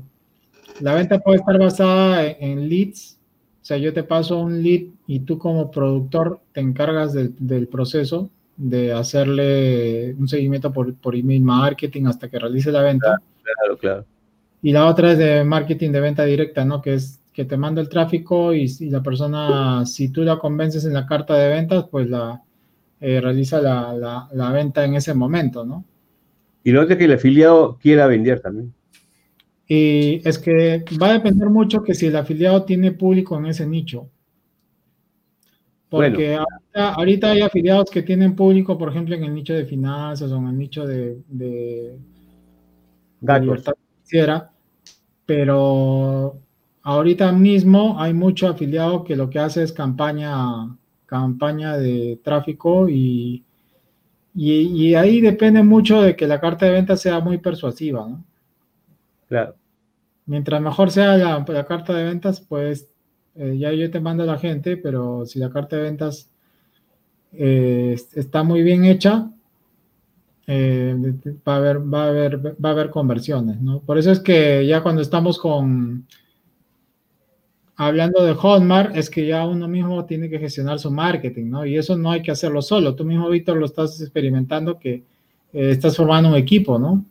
la 0.80 0.94
venta 0.94 1.18
puede 1.18 1.38
estar 1.38 1.58
basada 1.58 2.24
en, 2.26 2.68
leads, 2.68 3.18
o 3.60 3.64
sea, 3.64 3.78
yo 3.78 3.92
te 3.92 4.04
paso 4.04 4.38
un 4.38 4.62
lead 4.62 4.82
y 5.06 5.20
tú 5.20 5.38
como 5.38 5.70
productor 5.70 6.40
te 6.52 6.60
encargas 6.60 7.12
del, 7.12 7.68
proceso 7.68 8.30
de 8.56 8.92
hacerle 8.92 10.14
un 10.18 10.28
seguimiento 10.28 10.72
por, 10.72 10.94
por, 10.94 11.16
email 11.16 11.42
marketing 11.42 12.06
hasta 12.06 12.28
que 12.28 12.38
realice 12.38 12.70
la 12.70 12.82
venta. 12.82 13.16
Claro, 13.42 13.78
claro. 13.78 14.04
Y 14.60 14.72
la 14.72 14.86
otra 14.86 15.12
es 15.12 15.18
de 15.18 15.42
marketing 15.42 15.90
de 15.90 16.00
venta 16.00 16.24
directa, 16.24 16.64
¿no? 16.64 16.82
Que 16.82 16.94
es 16.94 17.21
que 17.32 17.44
te 17.44 17.56
manda 17.56 17.80
el 17.80 17.88
tráfico 17.88 18.52
y, 18.52 18.68
la 18.90 19.02
persona, 19.02 19.86
si 19.86 20.08
tú 20.08 20.22
la 20.22 20.38
convences 20.38 20.84
en 20.84 20.92
la 20.92 21.06
carta 21.06 21.34
de 21.34 21.48
ventas, 21.48 21.86
pues 21.90 22.08
la 22.08 22.42
eh, 23.00 23.20
realiza 23.20 23.60
la, 23.60 24.52
venta 24.52 24.84
en 24.84 24.94
ese 24.94 25.14
momento, 25.14 25.64
¿no? 25.64 25.84
Y 26.62 26.72
no 26.72 26.82
es 26.82 26.96
que 26.96 27.04
el 27.04 27.12
afiliado 27.12 27.78
quiera 27.80 28.06
vender 28.06 28.40
también. 28.40 28.72
Y 29.66 30.26
es 30.28 30.38
que 30.38 30.84
va 31.00 31.08
a 31.08 31.12
depender 31.14 31.48
mucho 31.48 31.82
que 31.82 31.94
si 31.94 32.06
el 32.06 32.16
afiliado 32.16 32.64
tiene 32.64 32.92
público 32.92 33.38
en 33.38 33.46
ese 33.46 33.66
nicho. 33.66 34.08
Porque 35.88 36.38
ahorita, 36.74 37.32
hay 37.32 37.40
afiliados 37.40 37.90
que 37.90 38.02
tienen 38.02 38.34
público, 38.34 38.78
por 38.78 38.90
ejemplo, 38.90 39.14
en 39.14 39.24
el 39.24 39.34
nicho 39.34 39.52
de 39.52 39.66
finanzas 39.66 40.30
o 40.30 40.36
en 40.38 40.48
el 40.48 40.58
nicho 40.58 40.86
de, 40.86 41.18
de, 41.28 41.98
de 43.20 43.40
libertad 43.40 43.74
financiera, 43.74 44.50
pero 45.26 46.41
ahorita 46.82 47.32
mismo 47.32 48.00
hay 48.00 48.12
mucho 48.12 48.48
afiliado 48.48 49.04
que 49.04 49.16
lo 49.16 49.30
que 49.30 49.38
hace 49.38 49.62
es 49.62 49.72
campaña, 49.72 50.76
campaña 51.06 51.76
de 51.76 52.20
tráfico 52.22 52.88
y, 52.88 53.44
y, 54.34 54.94
ahí 54.94 55.20
depende 55.20 55.62
mucho 55.62 56.00
de 56.02 56.16
que 56.16 56.26
la 56.26 56.40
carta 56.40 56.66
de 56.66 56.72
venta 56.72 56.96
sea 56.96 57.20
muy 57.20 57.38
persuasiva, 57.38 58.08
¿no? 58.08 58.24
Claro. 59.28 59.54
Mientras 60.26 60.60
mejor 60.60 60.90
sea 60.90 61.16
la, 61.16 61.64
carta 61.66 61.94
de 61.94 62.04
ventas, 62.04 62.40
pues 62.40 62.88
eh, 63.34 63.56
ya 63.58 63.72
yo 63.72 63.90
te 63.90 64.00
mando 64.00 64.22
a 64.22 64.26
la 64.26 64.38
gente, 64.38 64.76
pero 64.76 65.26
si 65.26 65.38
la 65.38 65.50
carta 65.50 65.76
de 65.76 65.82
ventas 65.82 66.30
eh, 67.32 67.96
está 68.14 68.42
muy 68.42 68.62
bien 68.62 68.84
hecha, 68.84 69.30
eh, 70.46 70.94
va, 71.46 71.54
a 71.54 71.56
haber, 71.56 71.94
va, 71.94 72.04
a 72.04 72.08
haber, 72.08 72.38
va 72.64 72.68
a 72.68 72.72
haber 72.72 72.90
conversiones, 72.90 73.60
¿no? 73.60 73.80
Por 73.80 73.98
eso 73.98 74.10
es 74.10 74.20
que 74.20 74.66
ya 74.66 74.82
cuando 74.82 75.02
estamos 75.02 75.38
con, 75.38 76.06
hablando 77.76 78.24
de 78.24 78.34
Hotmart, 78.34 78.96
es 78.96 79.08
que 79.08 79.26
ya 79.26 79.46
uno 79.46 79.68
mismo 79.68 80.04
tiene 80.04 80.28
que 80.28 80.38
gestionar 80.38 80.78
su 80.78 80.90
marketing, 80.90 81.46
¿no? 81.50 81.66
Y 81.66 81.76
eso 81.76 81.96
no 81.96 82.10
hay 82.10 82.22
que 82.22 82.30
hacerlo 82.30 82.62
solo. 82.62 82.94
Tú 82.94 83.04
mismo, 83.04 83.28
Víctor, 83.28 83.56
lo 83.56 83.66
estás 83.66 84.00
experimentando 84.00 84.78
que 84.78 85.04
eh, 85.52 85.70
estás 85.70 85.96
formando 85.96 86.28
un 86.28 86.36
equipo, 86.36 86.78
¿no? 86.78 87.04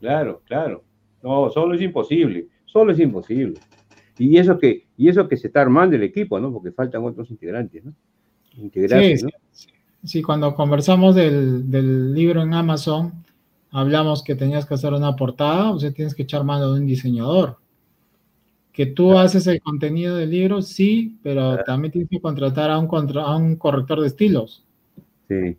Claro, 0.00 0.42
claro. 0.46 0.82
No, 1.22 1.50
solo 1.50 1.74
es 1.74 1.82
imposible. 1.82 2.46
Solo 2.64 2.92
es 2.92 3.00
imposible. 3.00 3.60
Y 4.18 4.36
eso 4.36 4.58
que, 4.58 4.86
y 4.96 5.08
eso 5.08 5.28
que 5.28 5.36
se 5.36 5.48
está 5.48 5.62
armando 5.62 5.96
el 5.96 6.02
equipo, 6.02 6.38
¿no? 6.40 6.52
Porque 6.52 6.72
faltan 6.72 7.04
otros 7.04 7.30
integrantes, 7.30 7.84
¿no? 7.84 7.92
Integrantes, 8.58 9.24
sí, 9.52 9.68
sí, 10.04 10.22
cuando 10.22 10.54
conversamos 10.54 11.14
del, 11.14 11.70
del 11.70 12.12
libro 12.12 12.42
en 12.42 12.52
Amazon, 12.52 13.12
hablamos 13.70 14.24
que 14.24 14.34
tenías 14.34 14.66
que 14.66 14.74
hacer 14.74 14.92
una 14.92 15.14
portada, 15.14 15.70
o 15.70 15.78
sea, 15.78 15.92
tienes 15.92 16.14
que 16.14 16.24
echar 16.24 16.42
mano 16.44 16.72
de 16.72 16.80
un 16.80 16.86
diseñador 16.86 17.58
que 18.72 18.86
tú 18.86 19.18
haces 19.18 19.46
el 19.46 19.60
contenido 19.60 20.16
del 20.16 20.30
libro, 20.30 20.62
sí, 20.62 21.18
pero 21.22 21.58
también 21.64 21.92
tienes 21.92 22.10
que 22.10 22.20
contratar 22.20 22.70
a 22.70 22.78
un, 22.78 23.18
a 23.18 23.36
un 23.36 23.56
corrector 23.56 24.00
de 24.00 24.06
estilos. 24.06 24.64
Sí. 25.28 25.56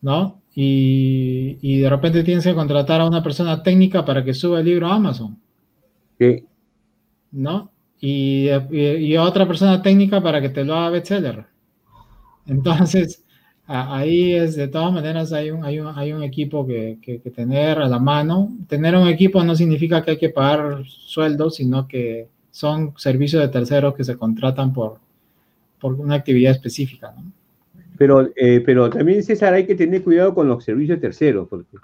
¿No? 0.00 0.40
Y, 0.54 1.80
de 1.80 1.88
repente 1.88 2.24
tienes 2.24 2.44
que 2.44 2.54
contratar 2.54 3.00
a 3.00 3.06
una 3.06 3.22
persona 3.22 3.62
técnica 3.62 4.04
para 4.04 4.24
que 4.24 4.34
suba 4.34 4.60
el 4.60 4.66
libro 4.66 4.88
a 4.88 4.94
Amazon. 4.94 5.38
Sí. 6.18 6.44
¿No? 7.32 7.70
Y, 8.00 8.48
y, 8.70 9.16
otra 9.16 9.46
persona 9.46 9.82
técnica 9.82 10.22
para 10.22 10.40
que 10.40 10.48
te 10.48 10.64
lo 10.64 10.74
haga 10.74 10.90
bestseller. 10.90 11.46
Entonces, 12.46 13.24
ahí 13.70 14.34
es, 14.34 14.56
de 14.56 14.66
todas 14.66 14.92
maneras, 14.92 15.32
hay 15.32 15.50
un, 15.50 15.64
hay 15.64 15.78
un, 15.78 15.86
hay 15.96 16.12
un 16.12 16.24
equipo 16.24 16.66
que, 16.66 16.98
que, 17.00 17.18
tener 17.30 17.78
a 17.78 17.88
la 17.88 18.00
mano. 18.00 18.50
Tener 18.66 18.96
un 18.96 19.06
equipo 19.06 19.44
no 19.44 19.54
significa 19.54 20.02
que 20.02 20.12
hay 20.12 20.18
que 20.18 20.30
pagar 20.30 20.84
sueldos, 20.86 21.56
sino 21.56 21.86
que 21.86 22.26
son 22.50 22.94
servicios 22.96 23.40
de 23.40 23.48
terceros 23.48 23.94
que 23.94 24.02
se 24.02 24.16
contratan 24.16 24.72
por, 24.72 24.98
por 25.78 25.94
una 25.94 26.16
actividad 26.16 26.50
específica. 26.50 27.14
¿no? 27.16 27.32
Pero, 27.96 28.30
eh, 28.34 28.60
pero 28.66 28.90
también, 28.90 29.22
César, 29.22 29.54
hay 29.54 29.66
que 29.66 29.76
tener 29.76 30.02
cuidado 30.02 30.34
con 30.34 30.48
los 30.48 30.64
servicios 30.64 31.00
terceros, 31.00 31.46
porque 31.48 31.76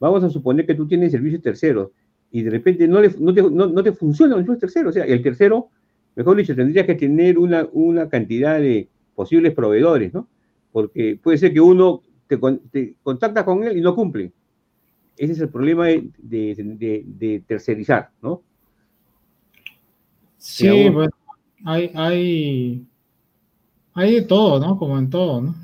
vamos 0.00 0.24
a 0.24 0.30
suponer 0.30 0.66
que 0.66 0.74
tú 0.74 0.88
tienes 0.88 1.12
servicios 1.12 1.42
terceros 1.42 1.90
y 2.32 2.42
de 2.42 2.50
repente 2.50 2.88
no, 2.88 3.00
no, 3.18 3.34
te, 3.34 3.42
no, 3.42 3.66
no 3.68 3.82
te 3.82 3.92
funcionan 3.92 4.38
los 4.38 4.46
servicios 4.46 4.72
terceros. 4.72 4.90
O 4.90 4.92
sea, 4.94 5.04
el 5.04 5.22
tercero, 5.22 5.68
mejor 6.16 6.36
dicho, 6.36 6.56
tendría 6.56 6.84
que 6.84 6.96
tener 6.96 7.38
una, 7.38 7.68
una 7.72 8.08
cantidad 8.08 8.58
de 8.58 8.88
posibles 9.14 9.54
proveedores, 9.54 10.12
¿no? 10.12 10.26
Porque 10.72 11.18
puede 11.22 11.38
ser 11.38 11.52
que 11.52 11.60
uno 11.60 12.02
te, 12.26 12.94
contacta 13.02 13.44
con 13.44 13.64
él 13.64 13.78
y 13.78 13.80
no 13.80 13.94
cumple. 13.94 14.32
Ese 15.16 15.32
es 15.32 15.40
el 15.40 15.48
problema 15.48 15.86
de, 15.86 17.44
tercerizar, 17.46 18.10
¿no? 18.22 18.42
Sí, 20.38 20.88
bueno, 20.88 21.12
hay, 21.64 21.90
hay, 21.94 22.86
hay 23.92 24.14
de 24.14 24.22
todo, 24.22 24.58
¿no? 24.58 24.78
Como 24.78 24.98
en 24.98 25.10
todo, 25.10 25.42
¿no? 25.42 25.54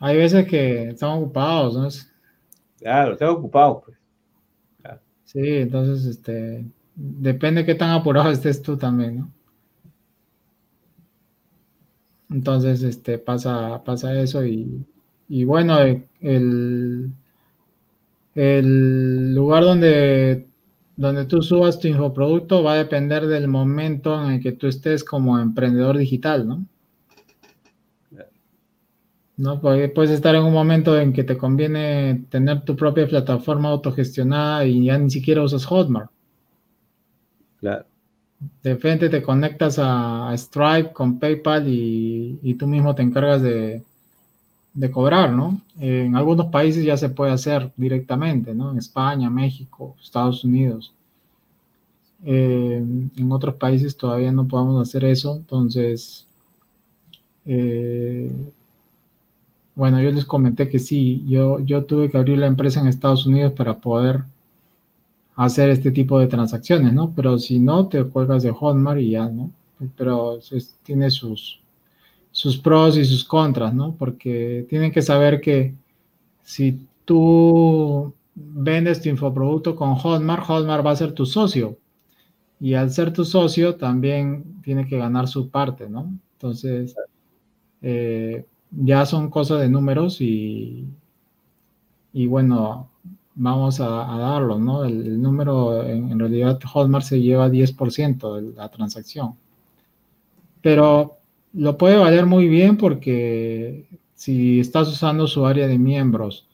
Hay 0.00 0.16
veces 0.16 0.46
que 0.46 0.88
están 0.88 1.10
ocupados, 1.10 1.74
¿no? 1.74 1.88
Claro, 2.78 3.12
están 3.12 3.28
ocupados, 3.28 3.82
pues. 3.84 3.96
Sí, 5.24 5.40
entonces, 5.40 6.06
este, 6.06 6.64
depende 6.94 7.62
de 7.62 7.66
qué 7.66 7.74
tan 7.74 7.90
apurado 7.90 8.30
estés 8.30 8.62
tú 8.62 8.76
también, 8.76 9.18
¿no? 9.18 9.35
Entonces, 12.30 12.82
este, 12.82 13.18
pasa, 13.18 13.82
pasa 13.84 14.20
eso 14.20 14.44
y, 14.44 15.44
bueno, 15.44 15.78
el, 16.20 17.12
el 18.34 19.34
lugar 19.34 19.64
donde, 19.64 20.48
donde 20.96 21.24
tú 21.26 21.42
subas 21.42 21.78
tu 21.78 21.88
infoproducto 21.88 22.62
va 22.62 22.74
a 22.74 22.78
depender 22.78 23.26
del 23.26 23.48
momento 23.48 24.22
en 24.24 24.32
el 24.32 24.40
que 24.40 24.52
tú 24.52 24.66
estés 24.66 25.04
como 25.04 25.38
emprendedor 25.38 25.96
digital, 25.98 26.48
¿no? 26.48 26.66
¿no? 29.36 29.60
puedes 29.60 30.10
estar 30.10 30.34
en 30.34 30.44
un 30.44 30.52
momento 30.52 30.98
en 30.98 31.12
que 31.12 31.22
te 31.22 31.36
conviene 31.36 32.24
tener 32.30 32.64
tu 32.64 32.74
propia 32.74 33.06
plataforma 33.06 33.68
autogestionada 33.68 34.64
y 34.64 34.86
ya 34.86 34.98
ni 34.98 35.10
siquiera 35.10 35.42
usas 35.42 35.66
Hotmart. 35.66 36.10
Claro 37.60 37.86
de 38.62 38.76
frente 38.76 39.08
te 39.08 39.22
conectas 39.22 39.78
a, 39.80 40.32
Stripe 40.36 40.92
con 40.92 41.18
PayPal 41.18 41.66
y, 41.68 42.54
tú 42.58 42.66
mismo 42.66 42.94
te 42.94 43.02
encargas 43.02 43.42
de, 43.42 43.82
cobrar, 44.92 45.32
¿no? 45.32 45.60
En 45.78 46.16
algunos 46.16 46.46
países 46.46 46.84
ya 46.84 46.96
se 46.96 47.08
puede 47.08 47.32
hacer 47.32 47.72
directamente, 47.76 48.54
¿no? 48.54 48.72
En 48.72 48.78
España, 48.78 49.30
México, 49.30 49.96
Estados 50.02 50.44
Unidos. 50.44 50.92
Eh, 52.24 52.82
en 53.16 53.32
otros 53.32 53.54
países 53.56 53.96
todavía 53.96 54.32
no 54.32 54.46
podemos 54.48 54.86
hacer 54.86 55.04
eso, 55.04 55.36
entonces, 55.36 56.26
eh, 57.44 58.30
bueno, 59.74 60.00
yo 60.00 60.10
les 60.10 60.24
comenté 60.24 60.68
que 60.68 60.78
sí, 60.78 61.24
yo, 61.28 61.60
yo 61.60 61.84
tuve 61.84 62.10
que 62.10 62.18
abrir 62.18 62.38
la 62.38 62.46
empresa 62.46 62.80
en 62.80 62.88
Estados 62.88 63.26
Unidos 63.26 63.52
para 63.52 63.78
poder 63.78 64.24
hacer 65.36 65.68
este 65.70 65.90
tipo 65.92 66.18
de 66.18 66.26
transacciones, 66.26 66.92
¿no? 66.94 67.12
Pero 67.14 67.38
si 67.38 67.58
no, 67.58 67.88
te 67.88 68.02
cuelgas 68.04 68.42
de 68.42 68.50
Hotmart 68.50 69.00
y 69.00 69.10
ya, 69.10 69.28
¿no? 69.28 69.50
Pero 69.96 70.38
tiene 70.82 71.10
sus, 71.10 71.60
sus 72.32 72.56
pros 72.56 72.96
y 72.96 73.04
sus 73.04 73.24
contras, 73.24 73.74
¿no? 73.74 73.94
Porque 73.94 74.66
tienen 74.68 74.90
que 74.90 75.02
saber 75.02 75.40
que 75.40 75.74
si 76.42 76.86
tú 77.04 78.14
vendes 78.34 79.02
tu 79.02 79.10
infoproducto 79.10 79.76
con 79.76 79.94
Hotmart, 79.94 80.44
Hotmart 80.44 80.84
va 80.84 80.92
a 80.92 80.96
ser 80.96 81.12
tu 81.12 81.26
socio. 81.26 81.78
Y 82.58 82.74
al 82.74 82.90
ser 82.90 83.12
tu 83.12 83.24
socio, 83.26 83.76
también 83.76 84.62
tiene 84.62 84.86
que 84.86 84.96
ganar 84.96 85.28
su 85.28 85.50
parte, 85.50 85.88
¿no? 85.90 86.18
Entonces, 86.32 86.94
eh, 87.82 88.46
ya 88.70 89.04
son 89.04 89.28
cosas 89.30 89.60
de 89.60 89.68
números 89.68 90.20
y, 90.20 90.86
y 92.14 92.26
bueno, 92.26 92.90
vamos 93.36 93.80
a, 93.80 93.86
darlo, 93.86 94.58
¿no? 94.58 94.84
El, 94.84 95.20
número, 95.22 95.84
en, 95.84 96.18
realidad, 96.18 96.58
Hotmart 96.64 97.04
se 97.04 97.20
lleva 97.20 97.48
10% 97.48 98.34
de 98.36 98.54
la 98.54 98.70
transacción. 98.70 99.34
Pero 100.62 101.18
lo 101.52 101.78
puede 101.78 101.96
valer 101.96 102.26
muy 102.26 102.48
bien 102.48 102.76
porque 102.76 103.86
si 104.14 104.60
estás 104.60 104.88
usando 104.88 105.26
su 105.26 105.46
área 105.46 105.68
de 105.68 105.78
miembros, 105.78 106.48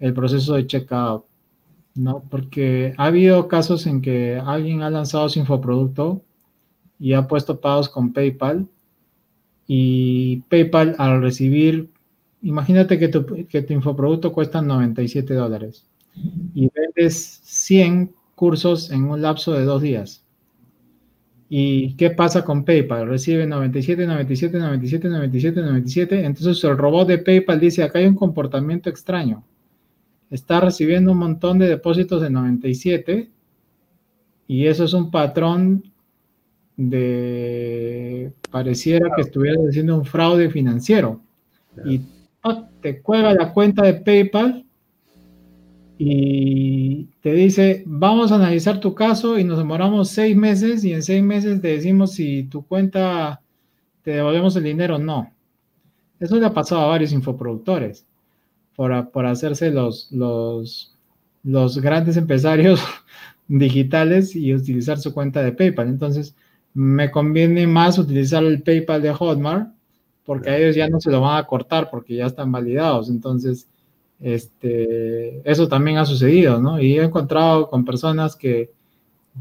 el 0.00 0.14
proceso 0.14 0.54
de 0.54 0.66
checkout, 0.66 1.24
¿no? 1.94 2.24
Porque 2.30 2.94
ha 2.96 3.06
habido 3.06 3.46
casos 3.48 3.86
en 3.86 4.00
que 4.02 4.40
alguien 4.44 4.82
ha 4.82 4.90
lanzado 4.90 5.28
su 5.28 5.38
infoproducto 5.38 6.22
y 6.98 7.12
ha 7.12 7.28
puesto 7.28 7.60
pagos 7.60 7.88
con 7.88 8.12
PayPal 8.12 8.66
y 9.66 10.38
PayPal 10.48 10.96
al 10.98 11.22
recibir, 11.22 11.90
imagínate 12.42 12.98
que 12.98 13.08
tu, 13.08 13.46
que 13.48 13.62
tu 13.62 13.72
infoproducto 13.74 14.32
cuesta 14.32 14.62
97 14.62 15.34
dólares 15.34 15.86
y 16.14 16.68
vendes 16.74 17.40
100 17.44 18.14
cursos 18.34 18.90
en 18.90 19.04
un 19.04 19.22
lapso 19.22 19.52
de 19.52 19.64
dos 19.64 19.82
días. 19.82 20.24
¿Y 21.48 21.94
qué 21.96 22.10
pasa 22.10 22.44
con 22.44 22.64
PayPal? 22.64 23.06
Recibe 23.06 23.46
97, 23.46 24.06
97, 24.06 24.58
97, 24.58 25.08
97, 25.08 25.60
97. 25.60 26.24
Entonces 26.24 26.64
el 26.64 26.78
robot 26.78 27.08
de 27.08 27.18
PayPal 27.18 27.60
dice, 27.60 27.82
acá 27.82 27.98
hay 27.98 28.06
un 28.06 28.14
comportamiento 28.14 28.88
extraño. 28.88 29.44
Está 30.30 30.60
recibiendo 30.60 31.12
un 31.12 31.18
montón 31.18 31.58
de 31.58 31.68
depósitos 31.68 32.22
de 32.22 32.30
97 32.30 33.30
y 34.48 34.66
eso 34.66 34.84
es 34.84 34.94
un 34.94 35.10
patrón 35.10 35.92
de, 36.76 38.32
pareciera 38.50 39.10
que 39.14 39.22
estuviera 39.22 39.58
haciendo 39.68 39.96
un 39.96 40.06
fraude 40.06 40.50
financiero. 40.50 41.20
Y 41.84 42.00
te 42.80 43.02
cuelga 43.02 43.34
la 43.34 43.52
cuenta 43.52 43.82
de 43.82 43.94
PayPal 43.94 44.64
y 46.04 47.04
te 47.20 47.32
dice, 47.32 47.84
vamos 47.86 48.32
a 48.32 48.34
analizar 48.34 48.80
tu 48.80 48.92
caso 48.92 49.38
y 49.38 49.44
nos 49.44 49.56
demoramos 49.56 50.08
seis 50.08 50.36
meses 50.36 50.82
y 50.82 50.92
en 50.92 51.00
seis 51.00 51.22
meses 51.22 51.60
te 51.60 51.68
decimos 51.68 52.14
si 52.14 52.42
tu 52.42 52.66
cuenta 52.66 53.40
te 54.02 54.10
devolvemos 54.10 54.56
el 54.56 54.64
dinero 54.64 54.96
o 54.96 54.98
no. 54.98 55.32
Eso 56.18 56.40
le 56.40 56.46
ha 56.46 56.52
pasado 56.52 56.80
a 56.80 56.86
varios 56.88 57.12
infoproductores 57.12 58.04
por, 58.74 59.10
por 59.10 59.26
hacerse 59.26 59.70
los, 59.70 60.10
los, 60.10 60.92
los 61.44 61.78
grandes 61.78 62.16
empresarios 62.16 62.82
digitales 63.46 64.34
y 64.34 64.52
utilizar 64.52 64.98
su 64.98 65.14
cuenta 65.14 65.40
de 65.40 65.52
PayPal. 65.52 65.86
Entonces, 65.86 66.34
me 66.74 67.12
conviene 67.12 67.68
más 67.68 67.96
utilizar 67.96 68.42
el 68.42 68.60
PayPal 68.60 69.02
de 69.02 69.12
Hotmart 69.12 69.72
porque 70.24 70.50
a 70.50 70.58
ellos 70.58 70.74
ya 70.74 70.88
no 70.88 71.00
se 71.00 71.12
lo 71.12 71.20
van 71.20 71.38
a 71.38 71.46
cortar 71.46 71.90
porque 71.92 72.16
ya 72.16 72.26
están 72.26 72.50
validados. 72.50 73.08
Entonces, 73.08 73.68
este, 74.22 75.42
eso 75.50 75.68
también 75.68 75.98
ha 75.98 76.06
sucedido, 76.06 76.60
¿no? 76.60 76.80
Y 76.80 76.98
he 76.98 77.02
encontrado 77.02 77.68
con 77.68 77.84
personas 77.84 78.36
que, 78.36 78.70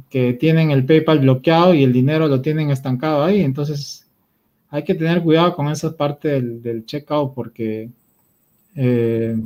que 0.10 0.34
tienen 0.34 0.72
el 0.72 0.86
PayPal 0.86 1.20
bloqueado 1.20 1.74
y 1.74 1.84
el 1.84 1.94
dinero 1.94 2.28
lo 2.28 2.42
tienen 2.42 2.72
estancado 2.72 3.24
ahí. 3.24 3.42
Entonces, 3.42 4.08
hay 4.70 4.84
que 4.84 4.96
tener 4.96 5.22
cuidado 5.22 5.56
con 5.56 5.68
esa 5.68 5.96
parte 5.96 6.30
del, 6.30 6.64
del 6.64 6.86
checkout 6.86 7.34
porque 7.36 7.92
eh, 8.76 9.38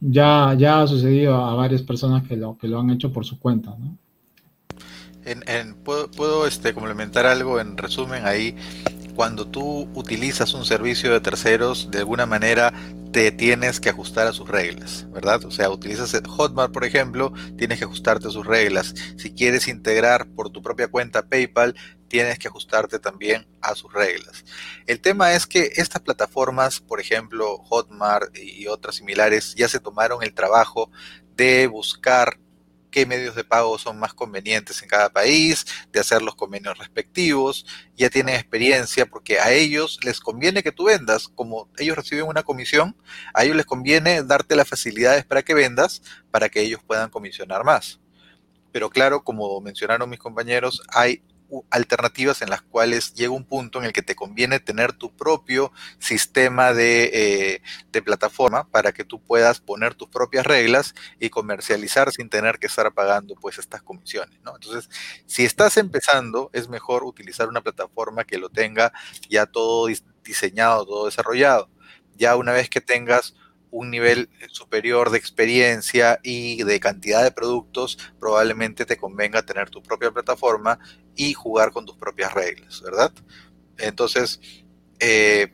ya, 0.00 0.54
ya 0.58 0.82
ha 0.82 0.86
sucedido 0.86 1.34
a 1.34 1.54
varias 1.54 1.82
personas 1.82 2.26
que 2.28 2.36
lo, 2.36 2.58
que 2.58 2.68
lo 2.68 2.78
han 2.78 2.90
hecho 2.90 3.12
por 3.12 3.24
su 3.24 3.38
cuenta, 3.38 3.74
¿no? 3.78 3.96
En, 5.24 5.74
¿Puedo, 5.74 6.08
puedo 6.08 6.46
este, 6.46 6.72
complementar 6.72 7.26
algo 7.26 7.58
en 7.58 7.76
resumen 7.76 8.24
ahí? 8.26 8.54
Cuando 9.16 9.46
tú 9.46 9.88
utilizas 9.94 10.52
un 10.52 10.66
servicio 10.66 11.10
de 11.10 11.20
terceros, 11.20 11.90
de 11.90 12.00
alguna 12.00 12.26
manera 12.26 12.74
te 13.12 13.32
tienes 13.32 13.80
que 13.80 13.88
ajustar 13.88 14.26
a 14.26 14.32
sus 14.34 14.46
reglas, 14.46 15.10
¿verdad? 15.10 15.42
O 15.46 15.50
sea, 15.50 15.70
utilizas 15.70 16.12
Hotmart, 16.28 16.70
por 16.70 16.84
ejemplo, 16.84 17.32
tienes 17.56 17.78
que 17.78 17.86
ajustarte 17.86 18.28
a 18.28 18.30
sus 18.30 18.44
reglas. 18.44 18.94
Si 19.16 19.32
quieres 19.32 19.68
integrar 19.68 20.26
por 20.26 20.50
tu 20.50 20.60
propia 20.60 20.88
cuenta 20.88 21.26
PayPal, 21.26 21.74
tienes 22.08 22.38
que 22.38 22.48
ajustarte 22.48 22.98
también 22.98 23.48
a 23.62 23.74
sus 23.74 23.90
reglas. 23.90 24.44
El 24.86 25.00
tema 25.00 25.32
es 25.32 25.46
que 25.46 25.72
estas 25.76 26.02
plataformas, 26.02 26.80
por 26.80 27.00
ejemplo, 27.00 27.56
Hotmart 27.56 28.36
y 28.36 28.66
otras 28.66 28.96
similares, 28.96 29.54
ya 29.54 29.66
se 29.66 29.80
tomaron 29.80 30.22
el 30.22 30.34
trabajo 30.34 30.90
de 31.34 31.68
buscar 31.68 32.38
qué 32.96 33.04
medios 33.04 33.34
de 33.34 33.44
pago 33.44 33.76
son 33.76 33.98
más 33.98 34.14
convenientes 34.14 34.82
en 34.82 34.88
cada 34.88 35.10
país, 35.10 35.66
de 35.92 36.00
hacer 36.00 36.22
los 36.22 36.34
convenios 36.34 36.78
respectivos, 36.78 37.66
ya 37.94 38.08
tienen 38.08 38.36
experiencia 38.36 39.04
porque 39.04 39.38
a 39.38 39.52
ellos 39.52 39.98
les 40.02 40.18
conviene 40.18 40.62
que 40.62 40.72
tú 40.72 40.84
vendas, 40.84 41.28
como 41.28 41.68
ellos 41.76 41.94
reciben 41.94 42.24
una 42.24 42.42
comisión, 42.42 42.96
a 43.34 43.44
ellos 43.44 43.54
les 43.54 43.66
conviene 43.66 44.22
darte 44.22 44.56
las 44.56 44.66
facilidades 44.66 45.26
para 45.26 45.42
que 45.42 45.52
vendas, 45.52 46.00
para 46.30 46.48
que 46.48 46.62
ellos 46.62 46.80
puedan 46.86 47.10
comisionar 47.10 47.64
más. 47.64 48.00
Pero 48.72 48.88
claro, 48.88 49.22
como 49.22 49.60
mencionaron 49.60 50.08
mis 50.08 50.18
compañeros, 50.18 50.80
hay 50.88 51.22
alternativas 51.70 52.42
en 52.42 52.50
las 52.50 52.62
cuales 52.62 53.14
llega 53.14 53.30
un 53.30 53.44
punto 53.44 53.78
en 53.78 53.86
el 53.86 53.92
que 53.92 54.02
te 54.02 54.14
conviene 54.14 54.60
tener 54.60 54.92
tu 54.92 55.14
propio 55.14 55.72
sistema 55.98 56.72
eh, 56.72 57.62
de, 57.92 58.02
plataforma 58.02 58.68
para 58.68 58.92
que 58.92 59.04
tú 59.04 59.20
puedas 59.20 59.60
poner 59.60 59.94
tus 59.94 60.08
propias 60.08 60.46
reglas 60.46 60.94
y 61.18 61.30
comercializar 61.30 62.12
sin 62.12 62.28
tener 62.28 62.58
que 62.58 62.66
estar 62.66 62.92
pagando 62.92 63.34
pues 63.34 63.58
estas 63.58 63.82
comisiones, 63.82 64.40
¿no? 64.42 64.54
Entonces, 64.54 64.88
si 65.26 65.44
estás 65.44 65.76
empezando, 65.76 66.50
es 66.52 66.68
mejor 66.68 67.04
utilizar 67.04 67.48
una 67.48 67.62
plataforma 67.62 68.24
que 68.24 68.38
lo 68.38 68.48
tenga 68.48 68.92
ya 69.28 69.46
todo 69.46 69.88
diseñado, 70.22 70.86
todo 70.86 71.06
desarrollado. 71.06 71.70
Ya 72.16 72.36
una 72.36 72.52
vez 72.52 72.70
que 72.70 72.80
tengas 72.80 73.34
un 73.70 73.90
nivel 73.90 74.28
superior 74.50 75.10
de 75.10 75.18
experiencia 75.18 76.18
y 76.22 76.62
de 76.62 76.80
cantidad 76.80 77.22
de 77.22 77.30
productos, 77.30 77.98
probablemente 78.18 78.86
te 78.86 78.96
convenga 78.96 79.44
tener 79.44 79.70
tu 79.70 79.82
propia 79.82 80.10
plataforma 80.10 80.78
y 81.14 81.34
jugar 81.34 81.72
con 81.72 81.86
tus 81.86 81.96
propias 81.96 82.32
reglas, 82.32 82.80
¿verdad? 82.82 83.12
Entonces, 83.78 84.40
eh, 84.98 85.52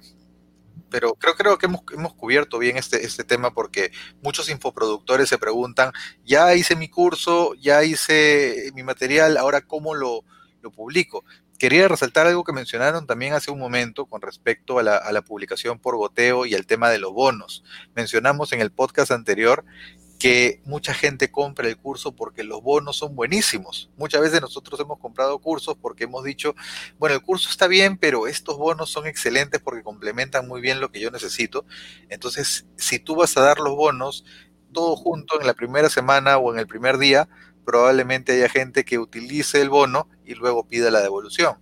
pero 0.89 1.15
creo, 1.15 1.59
que 1.59 1.67
hemos, 1.67 2.15
cubierto 2.15 2.59
bien 2.59 2.77
este, 2.77 3.05
este 3.05 3.25
tema 3.25 3.55
porque 3.55 3.93
muchos 4.21 4.51
infoproductores 4.51 5.29
se 5.29 5.39
preguntan, 5.39 5.91
ya 6.25 6.55
hice 6.55 6.77
mi 6.77 6.89
curso, 6.89 7.55
ya 7.55 7.83
hice 7.83 8.71
mi 8.75 8.83
material, 8.83 9.37
ahora 9.39 9.63
cómo 9.63 9.95
lo 9.95 10.25
publico 10.75 11.25
quería 11.63 11.87
resaltar 11.87 12.27
algo 12.27 12.43
que 12.43 12.53
mencionaron 12.53 13.07
también 13.07 13.35
hace 13.35 13.53
un 13.53 13.61
momento 13.61 14.07
con 14.07 14.21
respecto 14.21 14.81
a 14.81 14.83
la, 14.83 15.23
publicación 15.23 15.79
por 15.79 15.95
goteo 15.97 16.45
y 16.45 16.55
el 16.55 16.67
tema 16.67 16.91
de 16.91 16.99
los 16.99 17.13
bonos. 17.13 17.63
Mencionamos 17.95 18.53
en 18.53 18.61
el 18.61 18.73
podcast 18.73 19.13
anterior 19.13 19.65
que 20.19 20.61
mucha 20.65 20.93
gente 20.93 21.31
compra 21.31 21.69
el 21.69 21.77
curso 21.77 22.17
porque 22.17 22.43
los 22.43 22.65
bonos 22.65 22.97
son 22.97 23.15
buenísimos. 23.15 23.91
Muchas 23.97 24.23
veces 24.23 24.41
nosotros 24.41 24.81
hemos 24.81 24.99
comprado 24.99 25.39
cursos 25.39 25.77
porque 25.81 26.03
hemos 26.03 26.25
dicho, 26.25 26.57
bueno, 26.99 27.15
el 27.15 27.23
curso 27.23 27.49
está 27.49 27.69
bien, 27.69 27.97
pero 27.97 28.27
estos 28.27 28.59
bonos 28.59 28.91
son 28.91 29.07
excelentes 29.07 29.61
porque 29.61 29.85
complementan 29.85 30.49
muy 30.49 30.61
bien 30.61 30.81
lo 30.81 30.91
que 30.91 30.99
yo 30.99 31.13
necesito. 31.13 31.65
Entonces, 32.09 32.67
si 32.75 32.99
tú 32.99 33.15
vas 33.15 33.37
a 33.37 33.41
dar 33.41 33.61
los 33.61 33.77
bonos 33.77 34.25
todo 34.73 34.97
junto 34.97 35.41
en 35.41 35.47
la 35.47 35.55
primera 35.55 35.89
semana 35.89 36.39
o 36.39 36.53
en 36.53 36.59
el 36.59 36.67
primer 36.67 36.99
día, 36.99 37.29
probablemente 37.65 38.33
haya 38.33 38.49
gente 38.49 38.85
que 38.85 38.99
utilice 38.99 39.61
el 39.61 39.71
bono 39.71 40.09
y 40.25 40.35
luego 40.35 40.67
pida 40.67 40.91
la 40.91 41.01
devolución. 41.01 41.57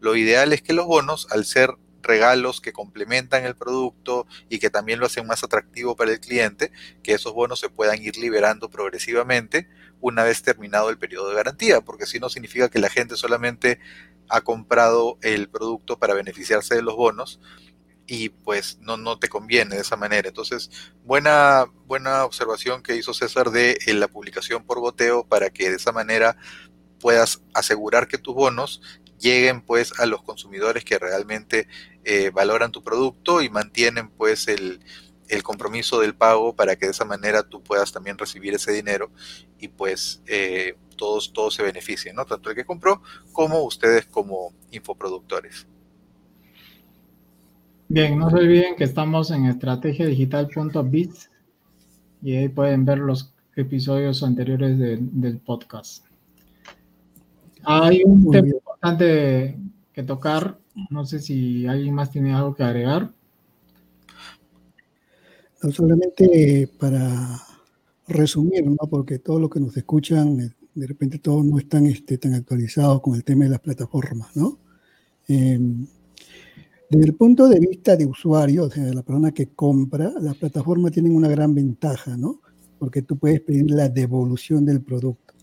Lo 0.00 0.16
ideal 0.16 0.52
es 0.52 0.62
que 0.62 0.72
los 0.72 0.86
bonos, 0.86 1.26
al 1.30 1.44
ser 1.44 1.70
regalos 2.02 2.60
que 2.60 2.72
complementan 2.72 3.44
el 3.44 3.56
producto 3.56 4.26
y 4.48 4.58
que 4.58 4.70
también 4.70 5.00
lo 5.00 5.06
hacen 5.06 5.26
más 5.26 5.42
atractivo 5.42 5.96
para 5.96 6.12
el 6.12 6.20
cliente, 6.20 6.70
que 7.02 7.12
esos 7.12 7.32
bonos 7.32 7.60
se 7.60 7.70
puedan 7.70 8.02
ir 8.02 8.16
liberando 8.16 8.68
progresivamente 8.68 9.68
una 10.00 10.22
vez 10.22 10.42
terminado 10.42 10.90
el 10.90 10.98
periodo 10.98 11.30
de 11.30 11.36
garantía, 11.36 11.80
porque 11.80 12.06
si 12.06 12.20
no 12.20 12.28
significa 12.28 12.68
que 12.68 12.78
la 12.78 12.90
gente 12.90 13.16
solamente 13.16 13.80
ha 14.28 14.42
comprado 14.42 15.18
el 15.22 15.48
producto 15.48 15.98
para 15.98 16.14
beneficiarse 16.14 16.74
de 16.74 16.82
los 16.82 16.94
bonos 16.94 17.40
y 18.06 18.28
pues 18.28 18.78
no, 18.80 18.96
no 18.96 19.18
te 19.18 19.28
conviene 19.28 19.76
de 19.76 19.82
esa 19.82 19.96
manera. 19.96 20.28
Entonces, 20.28 20.70
buena, 21.04 21.66
buena 21.86 22.24
observación 22.24 22.82
que 22.82 22.96
hizo 22.96 23.14
César 23.14 23.50
de 23.50 23.78
eh, 23.86 23.94
la 23.94 24.08
publicación 24.08 24.64
por 24.64 24.80
goteo 24.80 25.26
para 25.26 25.50
que 25.50 25.70
de 25.70 25.76
esa 25.76 25.92
manera 25.92 26.36
puedas 27.00 27.42
asegurar 27.54 28.08
que 28.08 28.18
tus 28.18 28.34
bonos 28.34 28.82
lleguen 29.18 29.62
pues 29.62 29.98
a 29.98 30.06
los 30.06 30.22
consumidores 30.22 30.84
que 30.84 30.98
realmente 30.98 31.68
eh, 32.04 32.30
valoran 32.30 32.72
tu 32.72 32.82
producto 32.82 33.42
y 33.42 33.48
mantienen 33.48 34.08
pues 34.10 34.48
el, 34.48 34.80
compromiso 35.42 35.98
del 35.98 36.14
pago 36.14 36.54
para 36.54 36.76
que 36.76 36.86
de 36.86 36.92
esa 36.92 37.04
manera 37.04 37.42
tú 37.42 37.60
puedas 37.60 37.90
también 37.90 38.16
recibir 38.16 38.54
ese 38.54 38.70
dinero 38.70 39.10
y 39.58 39.66
pues 39.66 40.22
eh, 40.26 40.76
todos, 40.96 41.32
todos 41.32 41.54
se 41.54 41.64
beneficien, 41.64 42.14
¿no? 42.14 42.24
Tanto 42.24 42.50
el 42.50 42.56
que 42.56 42.64
compró 42.64 43.02
como 43.32 43.64
ustedes 43.64 44.06
como 44.06 44.54
infoproductores. 44.70 45.66
Bien, 47.94 48.18
no 48.18 48.28
se 48.28 48.38
olviden 48.38 48.74
que 48.74 48.82
estamos 48.82 49.30
en 49.30 49.46
estrategiadigital.biz 49.46 51.30
y 52.22 52.34
ahí 52.34 52.48
pueden 52.48 52.84
ver 52.84 52.98
los 52.98 53.32
episodios 53.54 54.24
anteriores 54.24 54.76
del 54.80 55.38
podcast. 55.38 56.04
Hay 57.62 58.02
un 58.04 58.32
tema 58.32 58.48
importante 58.48 59.56
que 59.92 60.02
tocar. 60.02 60.58
No 60.90 61.06
sé 61.06 61.20
si 61.20 61.68
alguien 61.68 61.94
más 61.94 62.10
tiene 62.10 62.34
algo 62.34 62.52
que 62.56 62.64
agregar. 62.64 63.12
solamente 65.70 66.68
para 66.80 67.38
resumir, 68.08 68.66
¿no? 68.66 68.88
porque 68.90 69.20
todo 69.20 69.38
lo 69.38 69.48
que 69.48 69.60
nos 69.60 69.76
escuchan, 69.76 70.40
eh, 70.40 70.50
de 70.74 70.86
repente 70.88 71.20
todos 71.20 71.44
no 71.44 71.60
están 71.60 71.86
este, 71.86 72.18
tan 72.18 72.34
actualizados 72.34 73.00
con 73.00 73.14
el 73.14 73.22
tema 73.22 73.44
de 73.44 73.50
las 73.50 73.60
plataformas. 73.60 74.36
¿no? 74.36 74.58
Em, 75.28 75.86
desde 76.94 77.06
el 77.06 77.14
punto 77.16 77.48
de 77.48 77.58
vista 77.58 77.96
de 77.96 78.06
usuario, 78.06 78.64
o 78.64 78.70
sea, 78.70 78.84
de 78.84 78.94
la 78.94 79.02
persona 79.02 79.32
que 79.32 79.48
compra, 79.48 80.12
las 80.20 80.36
plataformas 80.36 80.92
tienen 80.92 81.16
una 81.16 81.28
gran 81.28 81.52
ventaja, 81.52 82.16
¿no? 82.16 82.40
Porque 82.78 83.02
tú 83.02 83.18
puedes 83.18 83.40
pedir 83.40 83.70
la 83.70 83.88
devolución 83.88 84.64
del 84.64 84.80
producto. 84.80 85.34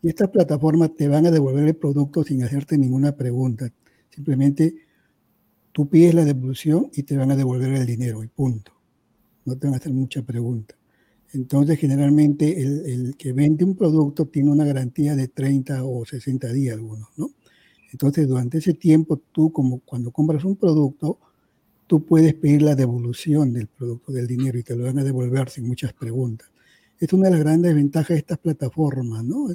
Y 0.00 0.08
estas 0.08 0.30
plataformas 0.30 0.94
te 0.96 1.08
van 1.08 1.26
a 1.26 1.30
devolver 1.30 1.68
el 1.68 1.76
producto 1.76 2.24
sin 2.24 2.42
hacerte 2.42 2.78
ninguna 2.78 3.12
pregunta. 3.14 3.70
Simplemente 4.08 4.74
tú 5.72 5.88
pides 5.88 6.14
la 6.14 6.24
devolución 6.24 6.90
y 6.94 7.02
te 7.02 7.16
van 7.16 7.30
a 7.30 7.36
devolver 7.36 7.72
el 7.74 7.86
dinero 7.86 8.24
y 8.24 8.28
punto. 8.28 8.72
No 9.44 9.56
te 9.56 9.66
van 9.66 9.74
a 9.74 9.76
hacer 9.76 9.92
mucha 9.92 10.22
pregunta. 10.22 10.74
Entonces, 11.34 11.78
generalmente 11.78 12.62
el, 12.62 12.86
el 12.86 13.16
que 13.16 13.32
vende 13.32 13.64
un 13.64 13.76
producto 13.76 14.26
tiene 14.26 14.50
una 14.50 14.64
garantía 14.64 15.16
de 15.16 15.28
30 15.28 15.84
o 15.84 16.04
60 16.04 16.52
días 16.52 16.76
algunos, 16.76 17.08
¿no? 17.16 17.30
Entonces, 17.92 18.26
durante 18.26 18.58
ese 18.58 18.74
tiempo, 18.74 19.20
tú 19.32 19.52
como 19.52 19.80
cuando 19.80 20.10
compras 20.10 20.44
un 20.44 20.56
producto, 20.56 21.18
tú 21.86 22.04
puedes 22.04 22.34
pedir 22.34 22.62
la 22.62 22.74
devolución 22.74 23.52
del 23.52 23.66
producto, 23.66 24.12
del 24.12 24.26
dinero, 24.26 24.58
y 24.58 24.62
te 24.62 24.74
lo 24.74 24.84
van 24.84 24.98
a 24.98 25.04
devolver 25.04 25.50
sin 25.50 25.68
muchas 25.68 25.92
preguntas. 25.92 26.50
Es 26.98 27.12
una 27.12 27.26
de 27.26 27.32
las 27.32 27.40
grandes 27.40 27.74
ventajas 27.74 28.10
de 28.10 28.18
estas 28.18 28.38
plataformas, 28.38 29.24
¿no? 29.24 29.48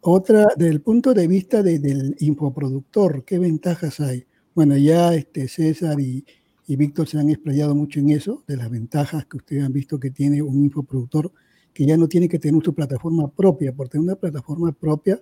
Otra, 0.00 0.48
desde 0.56 0.72
el 0.72 0.82
punto 0.82 1.14
de 1.14 1.26
vista 1.26 1.62
del 1.62 2.14
infoproductor, 2.20 3.24
¿qué 3.24 3.38
ventajas 3.38 4.00
hay? 4.00 4.26
Bueno, 4.54 4.76
ya 4.76 5.14
este 5.14 5.48
César 5.48 5.98
y, 5.98 6.24
y 6.66 6.76
Víctor 6.76 7.08
se 7.08 7.18
han 7.18 7.30
explayado 7.30 7.74
mucho 7.74 8.00
en 8.00 8.10
eso, 8.10 8.44
de 8.46 8.56
las 8.56 8.70
ventajas 8.70 9.26
que 9.26 9.38
ustedes 9.38 9.64
han 9.64 9.72
visto 9.72 9.98
que 9.98 10.10
tiene 10.10 10.42
un 10.42 10.64
infoproductor 10.64 11.32
que 11.72 11.86
ya 11.86 11.96
no 11.96 12.08
tiene 12.08 12.28
que 12.28 12.38
tener 12.38 12.62
su 12.62 12.74
plataforma 12.74 13.28
propia, 13.28 13.72
porque 13.72 13.92
tener 13.92 14.04
una 14.04 14.16
plataforma 14.16 14.72
propia 14.72 15.20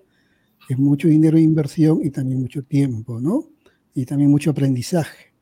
es 0.68 0.78
mucho 0.78 1.09
dinero 1.09 1.36
de 1.36 1.42
inversión 1.42 2.00
y 2.02 2.11
también 2.11 2.40
mucho 2.40 2.62
tiempo, 2.62 3.20
¿no? 3.20 3.48
Y 3.94 4.05
también 4.05 4.30
mucho 4.30 4.50
aprendizaje. 4.50 5.34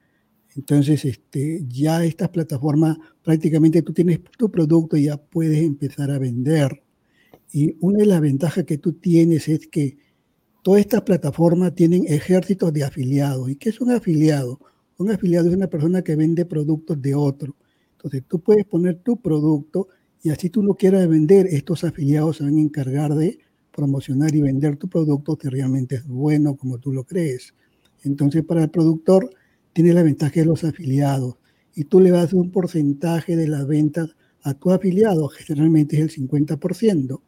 Entonces, 0.57 1.05
este, 1.05 1.65
ya 1.67 2.05
estas 2.05 2.29
plataformas, 2.29 2.99
prácticamente 3.23 3.83
tú 3.83 3.93
tienes 3.93 4.21
tu 4.37 4.51
producto 4.51 4.97
y 4.97 5.05
ya 5.05 5.17
puedes 5.17 5.63
empezar 5.63 6.11
a 6.11 6.19
vender. 6.19 6.83
Y 7.53 7.77
una 7.81 8.01
de 8.01 8.07
las 8.07 8.21
ventajas 8.21 8.65
que 8.65 8.79
tú 8.79 8.95
tienes 8.95 9.49
es 9.49 9.67
que 9.67 9.97
todas 10.63 10.81
estas 10.81 11.03
plataformas 11.03 11.75
tienen 11.75 12.05
ejércitos 12.07 12.73
de 12.73 12.85
afiliados. 12.85 13.49
¿Y 13.49 13.57
qué 13.57 13.71
es 13.71 13.81
un 13.81 13.91
afiliado? 13.91 14.61
Un 14.99 15.11
afiliado 15.11 15.49
es 15.49 15.55
una 15.55 15.69
persona 15.69 16.03
que 16.03 16.17
vende 16.17 16.45
productos 16.45 17.01
de 17.01 17.15
otro. 17.15 17.57
Entonces, 17.93 18.23
tú 18.29 18.41
puedes 18.41 18.65
poner 18.67 18.97
tu 18.97 19.21
producto 19.21 19.89
y 20.23 20.31
así 20.31 20.51
tú 20.51 20.63
no 20.63 20.75
quieras 20.75 21.09
vender, 21.09 21.47
estos 21.47 21.83
afiliados 21.83 22.37
se 22.37 22.45
van 22.45 22.57
a 22.57 22.61
encargar 22.61 23.15
de 23.15 23.39
promocionar 23.75 24.35
y 24.35 24.41
vender 24.41 24.77
tu 24.77 24.89
producto 24.89 25.37
que 25.37 25.51
realmente 25.51 25.97
es 25.97 26.07
bueno 26.07 26.57
como 26.57 26.79
tú 26.79 26.93
lo 26.93 27.05
crees. 27.05 27.55
Entonces, 28.05 28.45
para 28.45 28.65
el 28.65 28.71
productor, 28.71 29.31
tiene 29.73 29.93
la 29.93 30.03
ventaja 30.03 30.41
de 30.41 30.47
los 30.47 30.65
afiliados 30.65 31.37
y 31.75 31.85
tú 31.85 32.01
le 32.01 32.11
das 32.11 32.33
un 32.33 32.51
porcentaje 32.51 33.37
de 33.37 33.49
las 33.49 33.67
ventas 33.67 34.15
a 34.43 34.55
tu 34.55 34.71
afiliado, 34.71 35.29
generalmente 35.29 35.97
es 35.97 36.03
el 36.03 36.29
50%. 36.29 37.21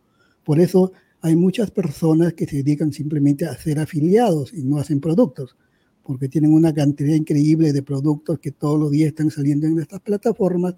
Por 0.44 0.60
eso 0.60 0.92
hay 1.20 1.36
muchas 1.36 1.70
personas 1.70 2.34
que 2.34 2.46
se 2.46 2.56
dedican 2.56 2.92
simplemente 2.92 3.46
a 3.46 3.56
ser 3.56 3.78
afiliados 3.78 4.52
y 4.52 4.62
no 4.62 4.78
hacen 4.78 5.00
productos, 5.00 5.56
porque 6.02 6.28
tienen 6.28 6.52
una 6.52 6.74
cantidad 6.74 7.14
increíble 7.14 7.72
de 7.72 7.82
productos 7.82 8.38
que 8.40 8.50
todos 8.50 8.78
los 8.78 8.90
días 8.90 9.08
están 9.08 9.30
saliendo 9.30 9.66
en 9.66 9.78
estas 9.78 10.00
plataformas 10.00 10.74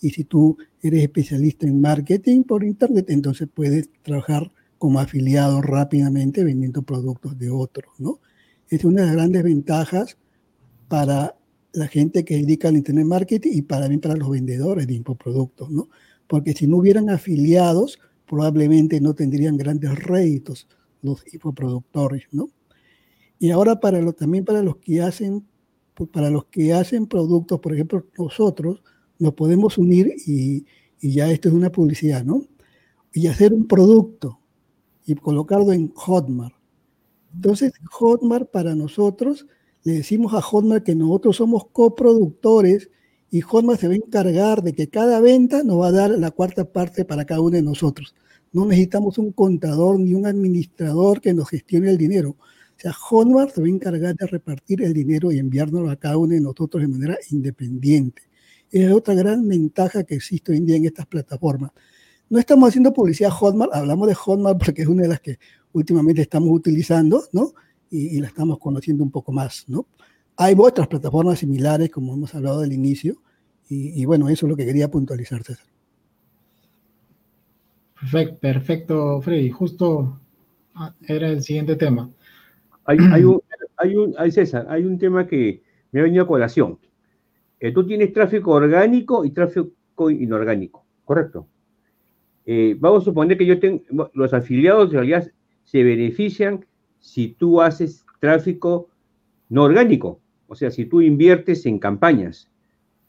y 0.00 0.10
si 0.10 0.24
tú 0.24 0.56
eres 0.80 1.02
especialista 1.02 1.66
en 1.66 1.80
marketing 1.80 2.44
por 2.44 2.62
internet, 2.62 3.06
entonces 3.08 3.48
puedes 3.52 3.90
trabajar 4.02 4.52
como 4.78 5.00
afiliado 5.00 5.60
rápidamente 5.60 6.44
vendiendo 6.44 6.82
productos 6.82 7.38
de 7.38 7.50
otros, 7.50 7.92
¿no? 7.98 8.20
Es 8.68 8.84
una 8.84 9.02
de 9.02 9.06
las 9.08 9.16
grandes 9.16 9.42
ventajas 9.42 10.16
para 10.88 11.36
la 11.72 11.88
gente 11.88 12.24
que 12.24 12.36
dedica 12.36 12.68
al 12.68 12.76
Internet 12.76 13.06
Marketing 13.06 13.50
y 13.52 13.62
para 13.62 13.88
para 13.98 14.16
los 14.16 14.30
vendedores 14.30 14.86
de 14.86 14.94
infoproductos, 14.94 15.70
¿no? 15.70 15.88
Porque 16.26 16.52
si 16.52 16.66
no 16.66 16.78
hubieran 16.78 17.10
afiliados, 17.10 17.98
probablemente 18.26 19.00
no 19.00 19.14
tendrían 19.14 19.56
grandes 19.56 19.94
réditos 19.98 20.68
los 21.02 21.22
infoproductores, 21.32 22.24
¿no? 22.32 22.50
Y 23.38 23.50
ahora 23.50 23.80
para 23.80 24.00
lo, 24.00 24.12
también 24.12 24.44
para 24.44 24.62
los 24.62 24.76
que 24.76 25.02
hacen 25.02 25.46
para 26.12 26.30
los 26.30 26.44
que 26.44 26.72
hacen 26.72 27.08
productos, 27.08 27.58
por 27.58 27.74
ejemplo, 27.74 28.06
nosotros 28.16 28.84
nos 29.18 29.34
podemos 29.34 29.78
unir 29.78 30.14
y 30.26 30.64
ya 31.00 31.28
esto 31.28 31.48
es 31.48 31.54
una 31.54 31.72
publicidad, 31.72 32.24
¿no? 32.24 32.44
Y 33.12 33.26
hacer 33.26 33.52
un 33.52 33.66
producto 33.66 34.38
y 35.08 35.14
colocarlo 35.14 35.72
en 35.72 35.90
Hotmart. 35.94 36.54
Entonces, 37.34 37.72
Hotmart 37.90 38.50
para 38.50 38.74
nosotros 38.74 39.46
le 39.82 39.94
decimos 39.94 40.34
a 40.34 40.42
Hotmart 40.42 40.84
que 40.84 40.94
nosotros 40.94 41.36
somos 41.36 41.64
coproductores 41.72 42.90
y 43.30 43.40
Hotmart 43.40 43.80
se 43.80 43.88
va 43.88 43.94
a 43.94 43.96
encargar 43.96 44.62
de 44.62 44.74
que 44.74 44.88
cada 44.88 45.20
venta 45.20 45.62
nos 45.62 45.80
va 45.80 45.88
a 45.88 45.92
dar 45.92 46.10
la 46.10 46.30
cuarta 46.30 46.70
parte 46.70 47.06
para 47.06 47.24
cada 47.24 47.40
uno 47.40 47.56
de 47.56 47.62
nosotros. 47.62 48.14
No 48.52 48.66
necesitamos 48.66 49.16
un 49.16 49.32
contador 49.32 49.98
ni 49.98 50.12
un 50.12 50.26
administrador 50.26 51.22
que 51.22 51.32
nos 51.32 51.48
gestione 51.48 51.88
el 51.88 51.96
dinero. 51.96 52.30
O 52.30 52.80
sea, 52.80 52.92
Hotmart 52.92 53.54
se 53.54 53.62
va 53.62 53.66
a 53.66 53.70
encargar 53.70 54.14
de 54.14 54.26
repartir 54.26 54.82
el 54.82 54.92
dinero 54.92 55.32
y 55.32 55.38
enviárnoslo 55.38 55.90
a 55.90 55.96
cada 55.96 56.18
uno 56.18 56.34
de 56.34 56.40
nosotros 56.40 56.82
de 56.82 56.88
manera 56.88 57.16
independiente. 57.30 58.22
Es 58.70 58.92
otra 58.92 59.14
gran 59.14 59.48
ventaja 59.48 60.04
que 60.04 60.16
existe 60.16 60.52
hoy 60.52 60.58
en 60.58 60.66
día 60.66 60.76
en 60.76 60.84
estas 60.84 61.06
plataformas. 61.06 61.70
No 62.30 62.38
estamos 62.38 62.68
haciendo 62.68 62.92
publicidad 62.92 63.30
Hotmart, 63.30 63.74
hablamos 63.74 64.08
de 64.08 64.14
Hotmart 64.14 64.58
porque 64.58 64.82
es 64.82 64.88
una 64.88 65.02
de 65.02 65.08
las 65.08 65.20
que 65.20 65.38
últimamente 65.72 66.22
estamos 66.22 66.50
utilizando, 66.50 67.22
¿no? 67.32 67.52
y, 67.90 68.20
la 68.20 68.28
estamos 68.28 68.58
conociendo 68.58 69.02
un 69.02 69.10
poco 69.10 69.32
más, 69.32 69.64
¿no? 69.68 69.86
Hay 70.36 70.54
otras 70.56 70.86
plataformas 70.86 71.40
similares, 71.40 71.90
como 71.90 72.14
hemos 72.14 72.34
hablado 72.34 72.60
al 72.60 72.72
inicio, 72.72 73.16
y, 73.70 74.02
bueno, 74.06 74.30
eso 74.30 74.46
es 74.46 74.50
lo 74.50 74.56
que 74.56 74.64
quería 74.64 74.90
puntualizar, 74.90 75.42
César. 75.42 75.66
Perfecto, 78.00 78.38
perfecto 78.40 79.20
Freddy. 79.20 79.50
Justo 79.50 80.18
ah, 80.74 80.94
era 81.06 81.28
el 81.28 81.42
siguiente 81.42 81.76
tema. 81.76 82.08
Hay, 82.86 82.96
hay, 83.12 83.24
un, 83.24 83.42
hay, 83.76 83.94
un, 83.94 84.14
hay, 84.16 84.30
César, 84.30 84.66
hay 84.70 84.84
un 84.84 84.96
tema 84.96 85.26
que 85.26 85.62
me 85.92 86.00
ha 86.00 86.04
venido 86.04 86.24
a 86.24 86.26
colación. 86.26 86.78
Eh, 87.60 87.70
tú 87.72 87.86
tienes 87.86 88.10
tráfico 88.14 88.52
orgánico 88.52 89.22
y 89.26 89.32
tráfico 89.32 90.08
inorgánico, 90.08 90.86
¿correcto? 91.04 91.46
Eh, 92.50 92.74
vamos 92.80 93.02
a 93.02 93.04
suponer 93.04 93.36
que 93.36 93.44
yo 93.44 93.60
tengo, 93.60 94.10
los 94.14 94.32
afiliados 94.32 94.88
en 94.88 94.94
realidad 94.94 95.30
se 95.64 95.82
benefician 95.82 96.64
si 96.98 97.28
tú 97.28 97.60
haces 97.60 98.06
tráfico 98.20 98.88
no 99.50 99.64
orgánico, 99.64 100.18
o 100.46 100.54
sea, 100.54 100.70
si 100.70 100.86
tú 100.86 101.02
inviertes 101.02 101.66
en 101.66 101.78
campañas. 101.78 102.50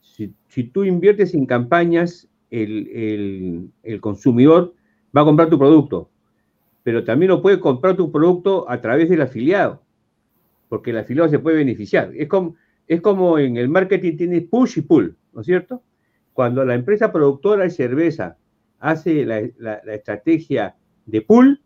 Si, 0.01 0.63
tú 0.65 0.83
inviertes 0.83 1.33
en 1.33 1.45
campañas, 1.45 2.27
el, 2.51 3.71
consumidor 4.01 4.73
va 5.15 5.21
a 5.21 5.25
comprar 5.25 5.49
tu 5.49 5.57
producto, 5.57 6.09
pero 6.83 7.05
también 7.05 7.29
lo 7.29 7.41
puede 7.41 7.61
comprar 7.61 7.95
tu 7.95 8.11
producto 8.11 8.69
a 8.69 8.81
través 8.81 9.09
del 9.09 9.21
afiliado, 9.21 9.81
porque 10.67 10.91
el 10.91 10.97
afiliado 10.97 11.29
se 11.29 11.39
puede 11.39 11.55
beneficiar. 11.55 12.11
Es 12.13 12.27
como, 12.27 12.57
es 12.89 12.99
como 12.99 13.39
en 13.39 13.55
el 13.55 13.69
marketing 13.69 14.17
tiene 14.17 14.41
push 14.41 14.79
y 14.79 14.81
pull, 14.81 15.15
¿no 15.31 15.39
es 15.39 15.45
cierto? 15.45 15.81
Cuando 16.33 16.65
la 16.65 16.75
empresa 16.75 17.13
productora 17.13 17.63
de 17.63 17.69
cerveza 17.69 18.35
hace 18.79 19.25
la, 19.25 19.39
estrategia 19.93 20.75
de 21.05 21.21
pull, 21.21 21.61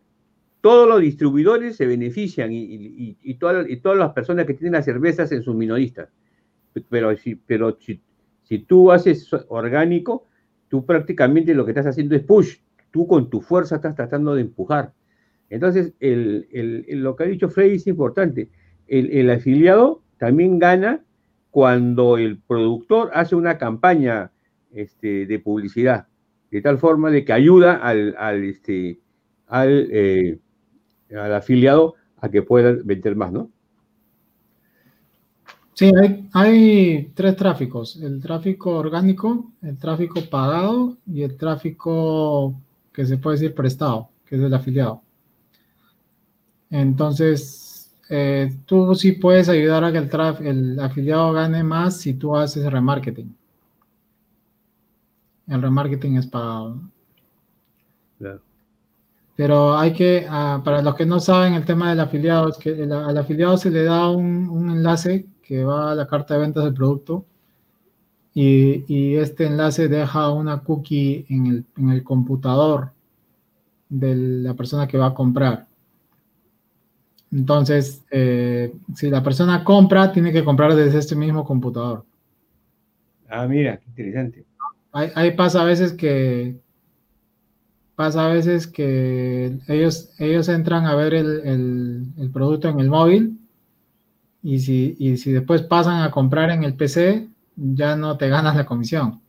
todos 0.61 0.87
los 0.87 1.01
distribuidores 1.01 1.75
se 1.75 1.85
benefician 1.85 2.49
y, 2.51 3.33
todas, 3.35 3.67
las 3.97 4.13
personas 4.13 4.45
que 4.45 4.53
tienen 4.53 4.73
las 4.73 4.85
cervezas 4.85 5.31
en 5.31 5.43
sus 5.43 5.55
minoristas. 5.55 6.09
Pero, 6.89 7.15
si, 7.17 7.35
pero 7.35 7.77
si, 7.79 8.59
tú 8.59 8.91
haces 8.91 9.29
orgánico, 9.49 10.25
tú 10.69 10.85
prácticamente 10.85 11.53
lo 11.53 11.65
que 11.65 11.71
estás 11.71 11.87
haciendo 11.87 12.15
es 12.15 12.23
push. 12.23 12.57
Tú 12.91 13.07
con 13.07 13.29
tu 13.29 13.41
fuerza 13.41 13.75
estás 13.75 13.95
tratando 13.95 14.35
de 14.35 14.41
empujar. 14.41 14.93
Entonces, 15.49 15.93
lo 15.99 17.15
que 17.15 17.23
ha 17.23 17.27
dicho 17.27 17.49
Freddy 17.49 17.75
es 17.75 17.87
importante. 17.87 18.49
El, 18.87 19.29
afiliado 19.29 20.01
también 20.17 20.59
gana 20.59 21.03
cuando 21.51 22.17
el 22.17 22.39
productor 22.39 23.11
hace 23.13 23.35
una 23.35 23.57
campaña 23.57 24.31
este, 24.71 25.25
de 25.25 25.39
publicidad, 25.39 26.07
de 26.57 26.61
tal 26.61 26.77
forma 26.77 27.09
de 27.09 27.25
que 27.25 27.33
ayuda 27.33 27.75
al, 27.77 28.43
este, 28.43 28.99
al 29.47 29.87
eh, 29.91 30.39
al 31.15 31.33
afiliado 31.33 31.95
a 32.17 32.29
que 32.29 32.41
pueda 32.41 32.75
vender 32.83 33.15
más, 33.15 33.31
¿no? 33.31 33.49
Sí, 35.73 35.91
hay, 36.33 37.11
tres 37.15 37.35
tráficos, 37.35 37.95
el 37.95 38.21
tráfico 38.21 38.77
orgánico, 38.77 39.51
el 39.63 39.77
tráfico 39.77 40.21
pagado 40.29 40.97
y 41.07 41.23
el 41.23 41.35
tráfico 41.35 42.53
que 42.93 43.05
se 43.05 43.17
puede 43.17 43.37
decir 43.37 43.55
prestado, 43.55 44.09
que 44.25 44.35
es 44.35 44.41
el 44.41 44.53
afiliado. 44.53 45.01
Entonces, 46.69 47.91
eh, 48.09 48.55
tú 48.65 48.93
sí 48.93 49.13
puedes 49.13 49.49
ayudar 49.49 49.83
a 49.83 49.91
que 49.91 49.97
el, 49.97 50.09
el 50.45 50.79
afiliado 50.79 51.33
gane 51.33 51.63
más 51.63 51.97
si 51.97 52.13
tú 52.13 52.35
haces 52.35 52.71
remarketing. 52.71 53.35
El 55.47 55.61
remarketing 55.61 56.17
es 56.17 56.27
pagado. 56.27 56.79
Claro. 58.17 58.41
Pero 59.35 59.77
hay 59.77 59.93
que, 59.93 60.27
ah, 60.29 60.61
para 60.63 60.81
los 60.81 60.95
que 60.95 61.05
no 61.05 61.19
saben 61.19 61.53
el 61.53 61.65
tema 61.65 61.89
del 61.89 61.99
afiliado, 61.99 62.49
es 62.49 62.57
que 62.57 62.71
al 62.83 63.17
afiliado 63.17 63.57
se 63.57 63.71
le 63.71 63.83
da 63.83 64.09
un, 64.09 64.69
enlace 64.69 65.25
que 65.41 65.63
va 65.63 65.91
a 65.91 65.95
la 65.95 66.07
carta 66.07 66.35
de 66.35 66.41
ventas 66.41 66.63
del 66.63 66.73
producto 66.73 67.25
y, 68.33 69.15
este 69.15 69.45
enlace 69.45 69.87
deja 69.87 70.31
una 70.31 70.59
cookie 70.63 71.25
en 71.29 71.65
el, 71.89 72.03
computador 72.03 72.91
de 73.89 74.15
la 74.15 74.53
persona 74.53 74.87
que 74.87 74.97
va 74.97 75.07
a 75.07 75.13
comprar. 75.13 75.67
Entonces, 77.31 78.03
eh, 78.11 78.73
si 78.95 79.09
la 79.09 79.23
persona 79.23 79.63
compra, 79.63 80.11
tiene 80.11 80.31
que 80.31 80.43
comprar 80.43 80.75
desde 80.75 80.99
este 80.99 81.15
mismo 81.15 81.43
computador. 81.43 82.05
Ah, 83.27 83.47
mira, 83.47 83.77
qué 83.77 83.89
interesante. 83.89 84.45
Ahí 84.93 85.31
pasa 85.31 85.61
a 85.61 85.65
veces 85.65 85.93
que, 85.93 86.55
pasa 87.95 88.25
a 88.25 88.29
veces 88.29 88.67
que 88.67 89.57
ellos, 89.67 90.09
ellos 90.19 90.49
entran 90.49 90.85
a 90.85 90.95
ver 90.95 91.13
el, 91.13 92.29
producto 92.31 92.69
en 92.69 92.79
el 92.79 92.89
móvil 92.89 93.39
y 94.41 94.59
si, 94.59 94.95
y 94.99 95.17
si 95.17 95.31
después 95.31 95.61
pasan 95.63 96.01
a 96.01 96.11
comprar 96.11 96.49
en 96.51 96.63
el 96.63 96.75
PC, 96.75 97.27
ya 97.55 97.95
no 97.95 98.17
te 98.17 98.29
ganas 98.29 98.55
la 98.55 98.65
comisión. 98.65 99.21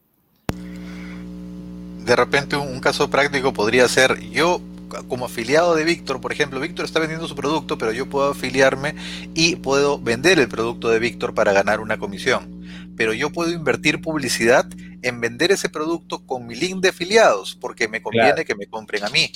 De 2.04 2.16
repente 2.16 2.56
un 2.56 2.80
caso 2.80 3.08
práctico 3.08 3.52
podría 3.52 3.88
ser, 3.88 4.20
yo 4.30 4.60
como 5.08 5.24
afiliado 5.24 5.74
de 5.74 5.84
Víctor, 5.84 6.20
por 6.20 6.32
ejemplo, 6.32 6.60
Víctor 6.60 6.84
está 6.84 7.00
vendiendo 7.00 7.26
su 7.26 7.34
producto, 7.34 7.78
pero 7.78 7.92
yo 7.92 8.08
puedo 8.08 8.30
afiliarme 8.30 8.94
y 9.34 9.56
puedo 9.56 9.98
vender 9.98 10.38
el 10.38 10.48
producto 10.48 10.88
de 10.88 10.98
Víctor 10.98 11.34
para 11.34 11.52
ganar 11.52 11.80
una 11.80 11.98
comisión. 11.98 12.64
Pero 12.96 13.12
yo 13.12 13.30
puedo 13.30 13.50
invertir 13.50 14.00
publicidad 14.00 14.66
en 15.04 15.20
vender 15.20 15.52
ese 15.52 15.68
producto 15.68 16.24
con 16.26 16.46
mi 16.46 16.54
link 16.54 16.80
de 16.80 16.88
afiliados, 16.88 17.54
porque 17.60 17.88
me 17.88 18.02
conviene 18.02 18.44
que 18.46 18.54
me 18.54 18.66
compren 18.66 19.04
a 19.04 19.10
mí, 19.10 19.30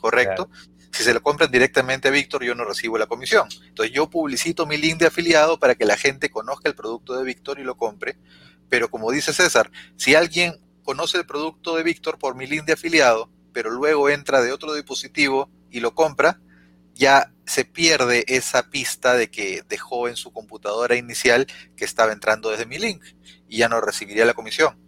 ¿correcto? 0.00 0.50
Si 0.90 1.04
se 1.04 1.14
lo 1.14 1.22
compran 1.22 1.50
directamente 1.50 2.08
a 2.08 2.10
Víctor, 2.10 2.42
yo 2.42 2.56
no 2.56 2.64
recibo 2.64 2.98
la 2.98 3.06
comisión. 3.06 3.48
Entonces 3.68 3.94
yo 3.94 4.10
publicito 4.10 4.66
mi 4.66 4.76
link 4.76 4.98
de 4.98 5.06
afiliado 5.06 5.60
para 5.60 5.76
que 5.76 5.86
la 5.86 5.96
gente 5.96 6.28
conozca 6.28 6.68
el 6.68 6.74
producto 6.74 7.16
de 7.16 7.22
Víctor 7.22 7.60
y 7.60 7.62
lo 7.62 7.76
compre. 7.76 8.18
Pero 8.68 8.90
como 8.90 9.12
dice 9.12 9.32
César, 9.32 9.70
si 9.96 10.16
alguien 10.16 10.60
conoce 10.82 11.18
el 11.18 11.24
producto 11.24 11.76
de 11.76 11.84
Víctor 11.84 12.18
por 12.18 12.34
mi 12.34 12.48
link 12.48 12.64
de 12.64 12.72
afiliado, 12.72 13.30
pero 13.52 13.70
luego 13.70 14.10
entra 14.10 14.42
de 14.42 14.50
otro 14.50 14.74
dispositivo 14.74 15.48
y 15.70 15.78
lo 15.78 15.94
compra, 15.94 16.40
ya 16.94 17.32
se 17.46 17.64
pierde 17.64 18.24
esa 18.26 18.70
pista 18.70 19.14
de 19.14 19.30
que 19.30 19.62
dejó 19.68 20.08
en 20.08 20.16
su 20.16 20.32
computadora 20.32 20.96
inicial 20.96 21.46
que 21.76 21.84
estaba 21.84 22.12
entrando 22.12 22.50
desde 22.50 22.66
mi 22.66 22.78
link 22.78 23.04
y 23.48 23.58
ya 23.58 23.68
no 23.68 23.80
recibiría 23.80 24.24
la 24.24 24.34
comisión. 24.34 24.82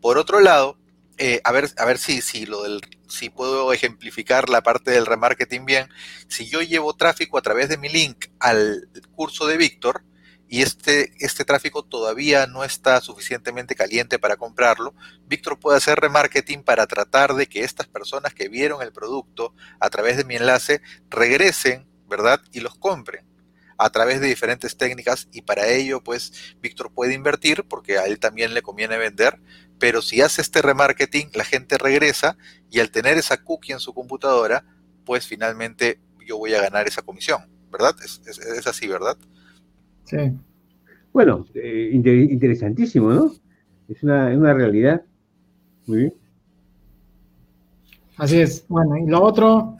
Por 0.00 0.18
otro 0.18 0.40
lado, 0.40 0.78
eh, 1.22 1.42
a 1.44 1.52
ver, 1.52 1.68
a 1.76 1.84
ver 1.84 1.98
si, 1.98 2.46
lo 2.46 2.62
del, 2.62 2.80
si 3.06 3.28
puedo 3.28 3.74
ejemplificar 3.74 4.48
la 4.48 4.62
parte 4.62 4.90
del 4.90 5.04
remarketing 5.04 5.66
bien. 5.66 5.88
Si 6.28 6.48
yo 6.48 6.62
llevo 6.62 6.94
tráfico 6.94 7.36
a 7.36 7.42
través 7.42 7.68
de 7.68 7.76
mi 7.76 7.90
link 7.90 8.28
al 8.38 8.88
curso 9.14 9.46
de 9.46 9.58
Víctor 9.58 10.02
y 10.48 10.62
este, 10.62 11.12
este 11.18 11.44
tráfico 11.44 11.84
todavía 11.84 12.46
no 12.46 12.64
está 12.64 13.02
suficientemente 13.02 13.74
caliente 13.74 14.18
para 14.18 14.38
comprarlo, 14.38 14.94
Víctor 15.26 15.60
puede 15.60 15.76
hacer 15.76 16.00
remarketing 16.00 16.62
para 16.62 16.86
tratar 16.86 17.34
de 17.34 17.46
que 17.46 17.64
estas 17.64 17.86
personas 17.86 18.32
que 18.32 18.48
vieron 18.48 18.80
el 18.80 18.92
producto 18.92 19.54
a 19.78 19.90
través 19.90 20.16
de 20.16 20.24
mi 20.24 20.36
enlace 20.36 20.80
regresen, 21.10 21.86
¿verdad? 22.08 22.40
Y 22.50 22.60
los 22.60 22.76
compren 22.76 23.30
a 23.76 23.90
través 23.90 24.20
de 24.20 24.26
diferentes 24.26 24.76
técnicas 24.76 25.28
y 25.32 25.42
para 25.42 25.66
ello 25.68 26.02
pues 26.02 26.54
Víctor 26.60 26.92
puede 26.92 27.14
invertir 27.14 27.64
porque 27.64 27.96
a 27.96 28.04
él 28.04 28.18
también 28.18 28.52
le 28.52 28.60
conviene 28.60 28.98
vender, 28.98 29.40
pero 29.80 30.02
si 30.02 30.20
hace 30.20 30.42
este 30.42 30.62
remarketing, 30.62 31.30
la 31.34 31.44
gente 31.44 31.78
regresa 31.78 32.36
y 32.70 32.78
al 32.78 32.90
tener 32.90 33.16
esa 33.16 33.42
cookie 33.42 33.72
en 33.72 33.80
su 33.80 33.94
computadora, 33.94 34.64
pues 35.04 35.26
finalmente 35.26 35.98
yo 36.24 36.36
voy 36.36 36.54
a 36.54 36.60
ganar 36.60 36.86
esa 36.86 37.02
comisión, 37.02 37.40
¿verdad? 37.72 37.96
Es, 38.04 38.66
así, 38.66 38.86
¿verdad? 38.86 39.16
Sí. 40.04 40.18
Bueno, 41.12 41.46
eh, 41.54 41.90
interesantísimo, 41.92 43.10
¿no? 43.10 43.32
Es 43.88 44.02
una, 44.02 44.52
realidad. 44.52 45.02
Muy 45.86 45.98
bien. 45.98 46.14
Así 48.18 48.38
es. 48.38 48.64
Bueno, 48.68 48.98
y 48.98 49.06
lo 49.06 49.22
otro 49.22 49.78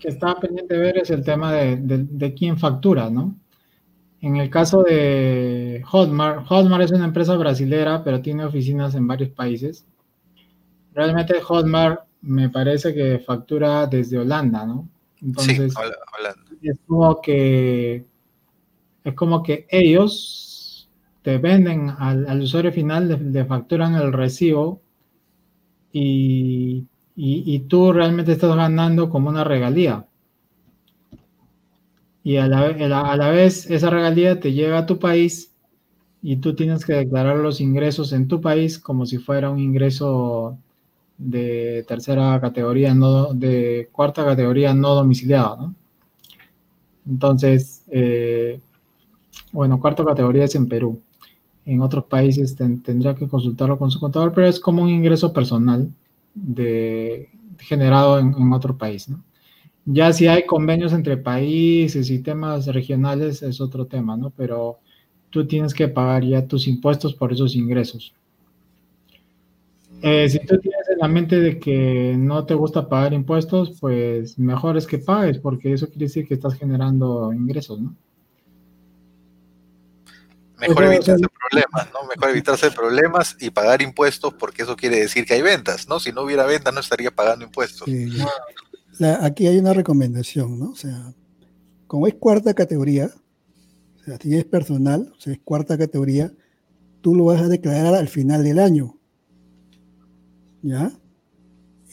que 0.00 0.08
está 0.08 0.40
pendiente 0.40 0.74
de 0.74 0.80
ver 0.80 0.98
es 0.98 1.10
el 1.10 1.22
tema 1.22 1.52
de, 1.52 1.76
de 1.80 2.34
quién 2.34 2.58
factura, 2.58 3.10
¿no? 3.10 3.36
En 4.20 4.36
el 4.36 4.50
caso 4.50 4.82
de 4.82 5.82
Hotmart, 5.86 6.46
Hotmart 6.46 6.84
es 6.84 6.90
una 6.90 7.04
empresa 7.04 7.36
brasilera, 7.36 8.02
pero 8.02 8.20
tiene 8.20 8.44
oficinas 8.44 8.94
en 8.94 9.06
varios 9.06 9.30
países. 9.30 9.86
Realmente 10.92 11.40
Hotmart 11.40 12.00
me 12.22 12.48
parece 12.48 12.92
que 12.92 13.20
factura 13.20 13.86
desde 13.86 14.18
Holanda, 14.18 14.66
¿no? 14.66 14.88
Entonces, 15.22 15.72
sí, 15.72 15.80
Holanda. 16.18 16.42
Es 16.62 16.78
como 16.86 17.20
que 17.20 18.04
es 19.04 19.14
como 19.14 19.42
que 19.42 19.66
ellos 19.70 20.88
te 21.22 21.38
venden 21.38 21.90
al, 21.90 22.40
usuario 22.40 22.72
final, 22.72 23.32
le, 23.32 23.44
facturan 23.44 23.94
el 23.94 24.12
recibo 24.12 24.82
y, 25.92 26.86
y 27.14 27.58
tú 27.60 27.92
realmente 27.92 28.32
estás 28.32 28.54
ganando 28.56 29.08
como 29.08 29.28
una 29.28 29.44
regalía 29.44 30.07
y 32.28 32.36
a 32.36 32.46
la, 32.46 32.60
a 32.66 33.16
la 33.16 33.30
vez 33.30 33.70
esa 33.70 33.88
regalía 33.88 34.38
te 34.38 34.52
llega 34.52 34.76
a 34.76 34.84
tu 34.84 34.98
país 34.98 35.50
y 36.20 36.36
tú 36.36 36.54
tienes 36.54 36.84
que 36.84 36.92
declarar 36.92 37.38
los 37.38 37.58
ingresos 37.58 38.12
en 38.12 38.28
tu 38.28 38.42
país 38.42 38.78
como 38.78 39.06
si 39.06 39.16
fuera 39.16 39.48
un 39.48 39.58
ingreso 39.58 40.58
de 41.16 41.86
tercera 41.88 42.38
categoría, 42.38 42.92
no 42.92 43.32
de 43.32 43.88
cuarta 43.92 44.26
categoría 44.26 44.74
no 44.74 44.94
domiciliado. 44.94 45.72
Entonces, 47.08 47.84
eh, 47.90 48.60
bueno, 49.50 49.80
cuarta 49.80 50.04
categoría 50.04 50.44
es 50.44 50.54
en 50.54 50.68
Perú. 50.68 51.00
En 51.64 51.80
otros 51.80 52.04
países 52.04 52.54
tendría 52.54 53.14
que 53.14 53.26
consultarlo 53.26 53.78
con 53.78 53.90
su 53.90 54.00
contador, 54.00 54.34
pero 54.34 54.48
es 54.48 54.60
como 54.60 54.82
un 54.82 54.90
ingreso 54.90 55.32
personal 55.32 55.90
de, 56.34 57.30
generado 57.58 58.18
en, 58.18 58.34
en 58.34 58.52
otro 58.52 58.76
país, 58.76 59.08
¿no? 59.08 59.24
Ya 59.90 60.12
si 60.12 60.26
hay 60.26 60.44
convenios 60.44 60.92
entre 60.92 61.16
países 61.16 62.10
y 62.10 62.18
temas 62.18 62.66
regionales 62.66 63.42
es 63.42 63.58
otro 63.58 63.86
tema, 63.86 64.18
¿no? 64.18 64.28
Pero 64.36 64.80
tú 65.30 65.46
tienes 65.46 65.72
que 65.72 65.88
pagar 65.88 66.24
ya 66.24 66.46
tus 66.46 66.68
impuestos 66.68 67.14
por 67.14 67.32
esos 67.32 67.56
ingresos. 67.56 68.12
Eh, 70.02 70.28
si 70.28 70.40
tú 70.40 70.58
tienes 70.58 70.86
en 70.90 70.98
la 70.98 71.08
mente 71.08 71.40
de 71.40 71.58
que 71.58 72.14
no 72.18 72.44
te 72.44 72.52
gusta 72.52 72.86
pagar 72.86 73.14
impuestos, 73.14 73.78
pues 73.80 74.38
mejor 74.38 74.76
es 74.76 74.86
que 74.86 74.98
pagues, 74.98 75.38
porque 75.38 75.72
eso 75.72 75.88
quiere 75.88 76.04
decir 76.04 76.28
que 76.28 76.34
estás 76.34 76.54
generando 76.54 77.32
ingresos, 77.32 77.80
¿no? 77.80 77.96
Mejor 80.60 80.84
evitarse 80.84 81.24
problemas, 81.28 81.88
¿no? 81.94 82.08
Mejor 82.08 82.30
evitarse 82.30 82.70
problemas 82.72 83.36
y 83.40 83.48
pagar 83.48 83.80
impuestos, 83.80 84.34
porque 84.34 84.64
eso 84.64 84.76
quiere 84.76 84.98
decir 84.98 85.24
que 85.24 85.32
hay 85.32 85.42
ventas, 85.42 85.88
¿no? 85.88 85.98
Si 85.98 86.12
no 86.12 86.24
hubiera 86.24 86.44
ventas, 86.44 86.74
no 86.74 86.80
estaría 86.80 87.10
pagando 87.10 87.46
impuestos. 87.46 87.86
Sí, 87.86 88.06
aquí 89.20 89.46
hay 89.46 89.58
una 89.58 89.72
recomendación, 89.72 90.58
¿no? 90.58 90.70
O 90.70 90.76
sea, 90.76 91.14
como 91.86 92.06
es 92.06 92.14
cuarta 92.14 92.54
categoría, 92.54 93.10
o 94.00 94.04
sea, 94.04 94.18
si 94.20 94.34
es 94.34 94.44
personal, 94.44 95.12
o 95.16 95.20
sea, 95.20 95.32
es 95.32 95.40
cuarta 95.40 95.78
categoría, 95.78 96.32
tú 97.00 97.14
lo 97.14 97.26
vas 97.26 97.40
a 97.40 97.48
declarar 97.48 97.94
al 97.94 98.08
final 98.08 98.42
del 98.44 98.58
año. 98.58 98.96
¿Ya? 100.62 100.92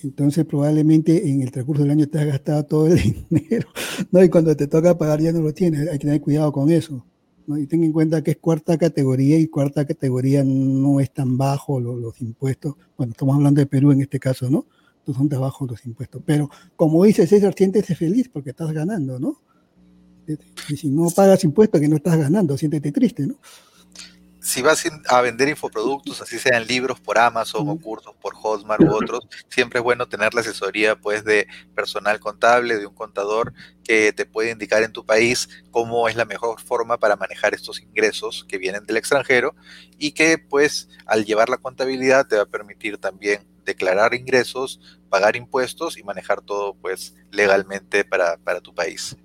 Entonces 0.04 0.46
probablemente 0.46 1.30
en 1.30 1.42
el 1.42 1.52
transcurso 1.52 1.84
del 1.84 1.92
año 1.92 2.08
te 2.08 2.20
has 2.20 2.26
gastado 2.26 2.66
todo 2.66 2.88
el 2.88 3.00
dinero, 3.30 3.70
¿no? 4.12 4.24
Y 4.24 4.30
cuando 4.30 4.56
te 4.56 4.68
toca 4.68 4.98
pagar 4.98 5.22
ya 5.22 5.32
no 5.32 5.42
lo 5.42 5.54
tienes, 5.54 5.88
hay 5.88 5.98
que 5.98 6.06
tener 6.06 6.22
cuidado 6.22 6.52
con 6.52 6.70
eso. 6.72 7.06
¿no? 7.48 7.58
Y 7.58 7.68
ten 7.68 7.84
en 7.84 7.92
cuenta 7.92 8.24
que 8.24 8.32
es 8.32 8.38
cuarta 8.38 8.78
categoría 8.78 9.38
y 9.40 9.48
cuarta 9.48 9.86
categoría 9.86 10.44
no 10.44 11.00
es 11.00 11.12
tan 11.12 11.38
bajo 11.38 11.80
los, 11.80 12.00
los 12.00 12.22
impuestos. 12.22 12.76
Bueno, 12.98 13.12
estamos 13.12 13.36
hablando 13.36 13.60
de 13.60 13.68
Perú 13.68 13.92
en 13.92 14.02
este 14.02 14.20
caso, 14.20 14.50
¿no? 14.50 14.66
Son 15.14 15.30
trabajos 15.30 15.70
los 15.70 15.86
impuestos. 15.86 16.22
Pero 16.26 16.50
como 16.76 17.04
dice 17.04 17.28
César, 17.28 17.54
siéntete 17.56 17.96
feliz 17.96 18.30
porque 18.30 18.52
estás 18.52 18.72
ganando, 18.72 19.20
¿no? 19.20 19.42
Y 20.70 20.78
si 20.78 20.90
no 20.90 21.10
pagas 21.10 21.44
impuestos 21.44 21.80
que 21.80 21.88
no 21.88 21.98
estás 21.98 22.18
ganando, 22.18 22.58
siéntete 22.58 22.92
triste, 22.92 23.28
¿no? 23.28 23.36
Si 24.46 24.62
vas 24.62 24.84
a 25.08 25.22
vender 25.22 25.50
infoproductos, 25.50 26.22
así 26.22 26.38
sean 26.38 26.68
libros 26.68 27.00
por 27.00 27.18
Amazon 27.18 27.68
o 27.68 27.78
cursos 27.78 28.14
por 28.22 28.36
Hotmart 28.36 28.84
u 28.84 28.94
otros, 28.94 29.28
siempre 29.50 29.80
es 29.80 29.84
bueno 29.84 30.08
tener 30.08 30.36
la 30.36 30.42
asesoría 30.42 30.96
pues 30.96 31.26
de 31.26 31.48
personal 31.74 32.20
contable, 32.20 32.78
de 32.78 32.86
un 32.86 32.94
contador 32.94 33.54
que 33.84 34.14
te 34.14 34.28
puede 34.28 34.52
indicar 34.52 34.84
en 34.84 34.94
tu 34.94 35.04
país 35.04 35.50
cómo 35.72 36.08
es 36.08 36.16
la 36.16 36.26
mejor 36.26 36.62
forma 36.62 37.00
para 37.00 37.16
manejar 37.16 37.56
estos 37.56 37.82
ingresos 37.82 38.46
que 38.48 38.60
vienen 38.60 38.86
del 38.86 38.98
extranjero 38.98 39.56
y 39.98 40.12
que 40.12 40.38
pues 40.38 40.90
al 41.08 41.26
llevar 41.26 41.50
la 41.50 41.58
contabilidad 41.58 42.28
te 42.28 42.36
va 42.36 42.44
a 42.44 42.46
permitir 42.46 43.00
también 43.00 43.55
declarar 43.66 44.14
ingresos, 44.14 44.80
pagar 45.10 45.36
impuestos 45.36 45.98
y 45.98 46.04
manejar 46.04 46.42
todo 46.42 46.76
pues 46.76 47.16
legalmente 47.32 48.06
para, 48.06 48.38
tu 48.62 48.74
país. 48.74 49.18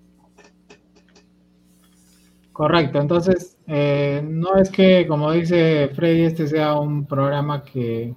Correcto, 2.52 3.00
entonces 3.00 3.56
eh, 3.66 4.22
no 4.24 4.56
es 4.56 4.70
que, 4.70 5.06
como 5.06 5.32
dice 5.32 5.90
Freddy, 5.94 6.24
este 6.24 6.46
sea 6.46 6.74
un 6.74 7.06
programa 7.06 7.62
que, 7.62 8.14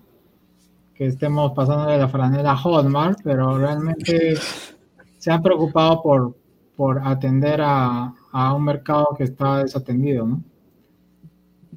que 0.96 1.06
estemos 1.06 1.54
pasando 1.54 1.90
de 1.90 1.98
la 1.98 2.10
franela 2.10 2.52
a 2.52 2.58
Hotmart, 2.58 3.20
pero 3.24 3.58
realmente 3.58 4.34
se 5.18 5.32
han 5.32 5.42
preocupado 5.42 6.02
por, 6.02 6.36
por 6.76 7.00
atender 7.06 7.62
a, 7.62 8.14
a 8.34 8.54
un 8.54 8.66
mercado 8.66 9.16
que 9.18 9.24
está 9.24 9.60
desatendido, 9.60 10.28
¿no? 10.28 10.44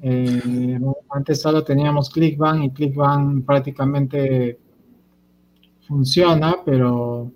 Eh, 0.01 0.79
antes 1.09 1.41
solo 1.41 1.63
teníamos 1.63 2.09
ClickBank 2.09 2.63
y 2.63 2.69
ClickBank 2.71 3.45
prácticamente 3.45 4.59
funciona, 5.87 6.57
pero 6.65 7.31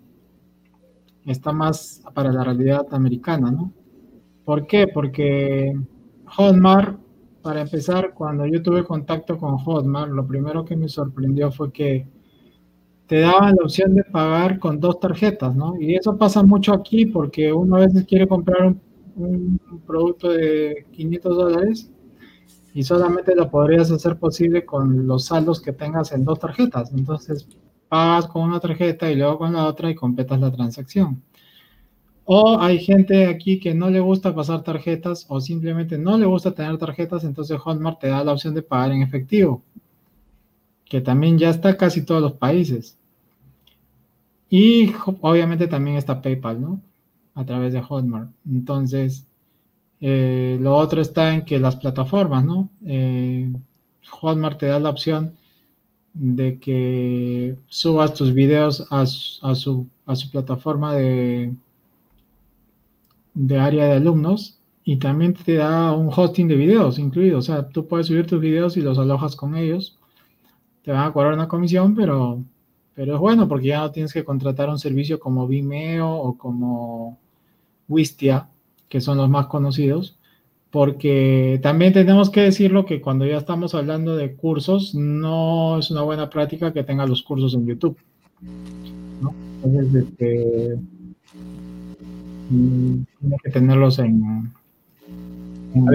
está 1.25 1.51
más 1.51 2.01
para 2.13 2.31
la 2.31 2.43
realidad 2.43 2.85
americana, 2.91 3.51
¿no? 3.51 3.71
¿Por 4.43 4.67
qué? 4.67 4.87
Porque 4.87 5.73
Hotmart, 6.25 6.99
para 7.41 7.61
empezar, 7.61 8.13
cuando 8.13 8.45
yo 8.45 8.61
tuve 8.61 8.83
contacto 8.83 9.37
con 9.37 9.57
Hotmart, 9.57 10.11
lo 10.11 10.27
primero 10.27 10.65
que 10.65 10.75
me 10.75 10.89
sorprendió 10.89 11.51
fue 11.51 11.71
que 11.71 12.07
te 13.07 13.19
daban 13.21 13.55
la 13.57 13.63
opción 13.63 13.95
de 13.95 14.03
pagar 14.03 14.59
con 14.59 14.79
dos 14.79 14.99
tarjetas, 14.99 15.55
¿no? 15.55 15.79
Y 15.79 15.95
eso 15.95 16.17
pasa 16.17 16.43
mucho 16.43 16.73
aquí 16.73 17.05
porque 17.05 17.51
uno 17.51 17.75
a 17.75 17.81
veces 17.81 18.05
quiere 18.05 18.27
comprar 18.27 18.67
un, 18.67 18.81
un 19.15 19.81
producto 19.85 20.29
de 20.29 20.85
500 20.91 21.35
dólares 21.35 21.91
y 22.73 22.83
solamente 22.83 23.35
lo 23.35 23.49
podrías 23.49 23.91
hacer 23.91 24.17
posible 24.17 24.65
con 24.65 25.07
los 25.07 25.25
saldos 25.25 25.59
que 25.61 25.73
tengas 25.73 26.11
en 26.11 26.23
dos 26.23 26.39
tarjetas. 26.39 26.91
Entonces, 26.93 27.47
pagas 27.89 28.27
con 28.27 28.43
una 28.43 28.59
tarjeta 28.59 29.11
y 29.11 29.15
luego 29.15 29.39
con 29.39 29.53
la 29.53 29.65
otra 29.65 29.89
y 29.89 29.95
completas 29.95 30.39
la 30.39 30.51
transacción. 30.51 31.21
O 32.23 32.59
hay 32.59 32.79
gente 32.79 33.27
aquí 33.27 33.59
que 33.59 33.73
no 33.73 33.89
le 33.89 33.99
gusta 33.99 34.33
pasar 34.33 34.63
tarjetas 34.63 35.25
o 35.27 35.41
simplemente 35.41 35.97
no 35.97 36.17
le 36.17 36.25
gusta 36.25 36.53
tener 36.53 36.77
tarjetas, 36.77 37.23
entonces 37.25 37.59
Hotmart 37.59 37.99
te 37.99 38.07
da 38.07 38.23
la 38.23 38.31
opción 38.31 38.53
de 38.53 38.61
pagar 38.61 38.91
en 38.91 39.01
efectivo, 39.01 39.63
que 40.85 41.01
también 41.01 41.37
ya 41.37 41.49
está 41.49 41.75
casi 41.75 42.05
todos 42.05 42.21
los 42.21 42.33
países. 42.33 42.97
Y 44.49 44.93
obviamente 45.21 45.67
también 45.67 45.97
está 45.97 46.21
PayPal, 46.21 46.61
¿no? 46.61 46.81
A 47.33 47.45
través 47.45 47.73
de 47.73 47.81
Hotmart. 47.81 48.31
Entonces, 48.45 49.27
eh, 50.01 50.57
lo 50.59 50.75
otro 50.75 50.99
está 51.01 51.33
en 51.33 51.45
que 51.45 51.59
las 51.59 51.75
plataformas, 51.75 52.43
¿no? 52.43 52.69
Eh, 52.85 53.51
Hotmart 54.09 54.59
te 54.59 54.65
da 54.65 54.79
la 54.79 54.89
opción 54.89 55.35
de 56.13 56.59
que 56.59 57.55
subas 57.67 58.13
tus 58.15 58.33
videos 58.33 58.85
a, 58.89 59.05
su, 59.05 59.87
plataforma 60.31 60.95
de, 60.95 61.53
área 63.59 63.85
de 63.85 63.93
alumnos 63.93 64.59
y 64.83 64.97
también 64.97 65.33
te 65.35 65.55
da 65.55 65.93
un 65.93 66.09
hosting 66.13 66.47
de 66.47 66.55
videos 66.55 66.99
incluido. 66.99 67.37
O 67.37 67.41
sea, 67.41 67.69
tú 67.69 67.87
puedes 67.87 68.07
subir 68.07 68.25
tus 68.25 68.41
videos 68.41 68.77
y 68.77 68.81
los 68.81 68.97
alojas 68.97 69.35
con 69.35 69.55
ellos. 69.55 69.99
Te 70.83 70.91
van 70.91 71.07
a 71.07 71.13
cobrar 71.13 71.33
una 71.33 71.47
comisión, 71.47 71.95
pero 71.95 72.43
es 72.95 73.19
bueno 73.19 73.47
porque 73.47 73.67
ya 73.67 73.81
no 73.81 73.91
tienes 73.91 74.13
que 74.13 74.25
contratar 74.25 74.69
un 74.69 74.79
servicio 74.79 75.19
como 75.19 75.47
Vimeo 75.47 76.09
o 76.09 76.37
como 76.37 77.19
Wistia, 77.87 78.49
que 78.91 79.01
son 79.01 79.17
los 79.17 79.29
más 79.29 79.47
conocidos. 79.47 80.17
Porque 80.69 81.59
también 81.63 81.91
tenemos 81.91 82.29
que 82.29 82.41
decirlo 82.41 82.85
que 82.85 83.01
cuando 83.01 83.25
ya 83.25 83.37
estamos 83.37 83.73
hablando 83.75 84.15
de 84.15 84.35
cursos, 84.35 84.95
no 84.95 85.79
es 85.79 85.91
una 85.91 86.03
buena 86.03 86.29
práctica 86.29 86.71
que 86.71 86.83
tenga 86.83 87.05
los 87.05 87.23
cursos 87.23 87.53
en 87.55 87.65
YouTube. 87.65 87.97
Entonces, 89.63 90.03
este, 90.03 90.77
tiene 92.49 93.37
que 93.43 93.49
tenerlos 93.49 93.99
en, 93.99 94.49
en, 95.75 95.85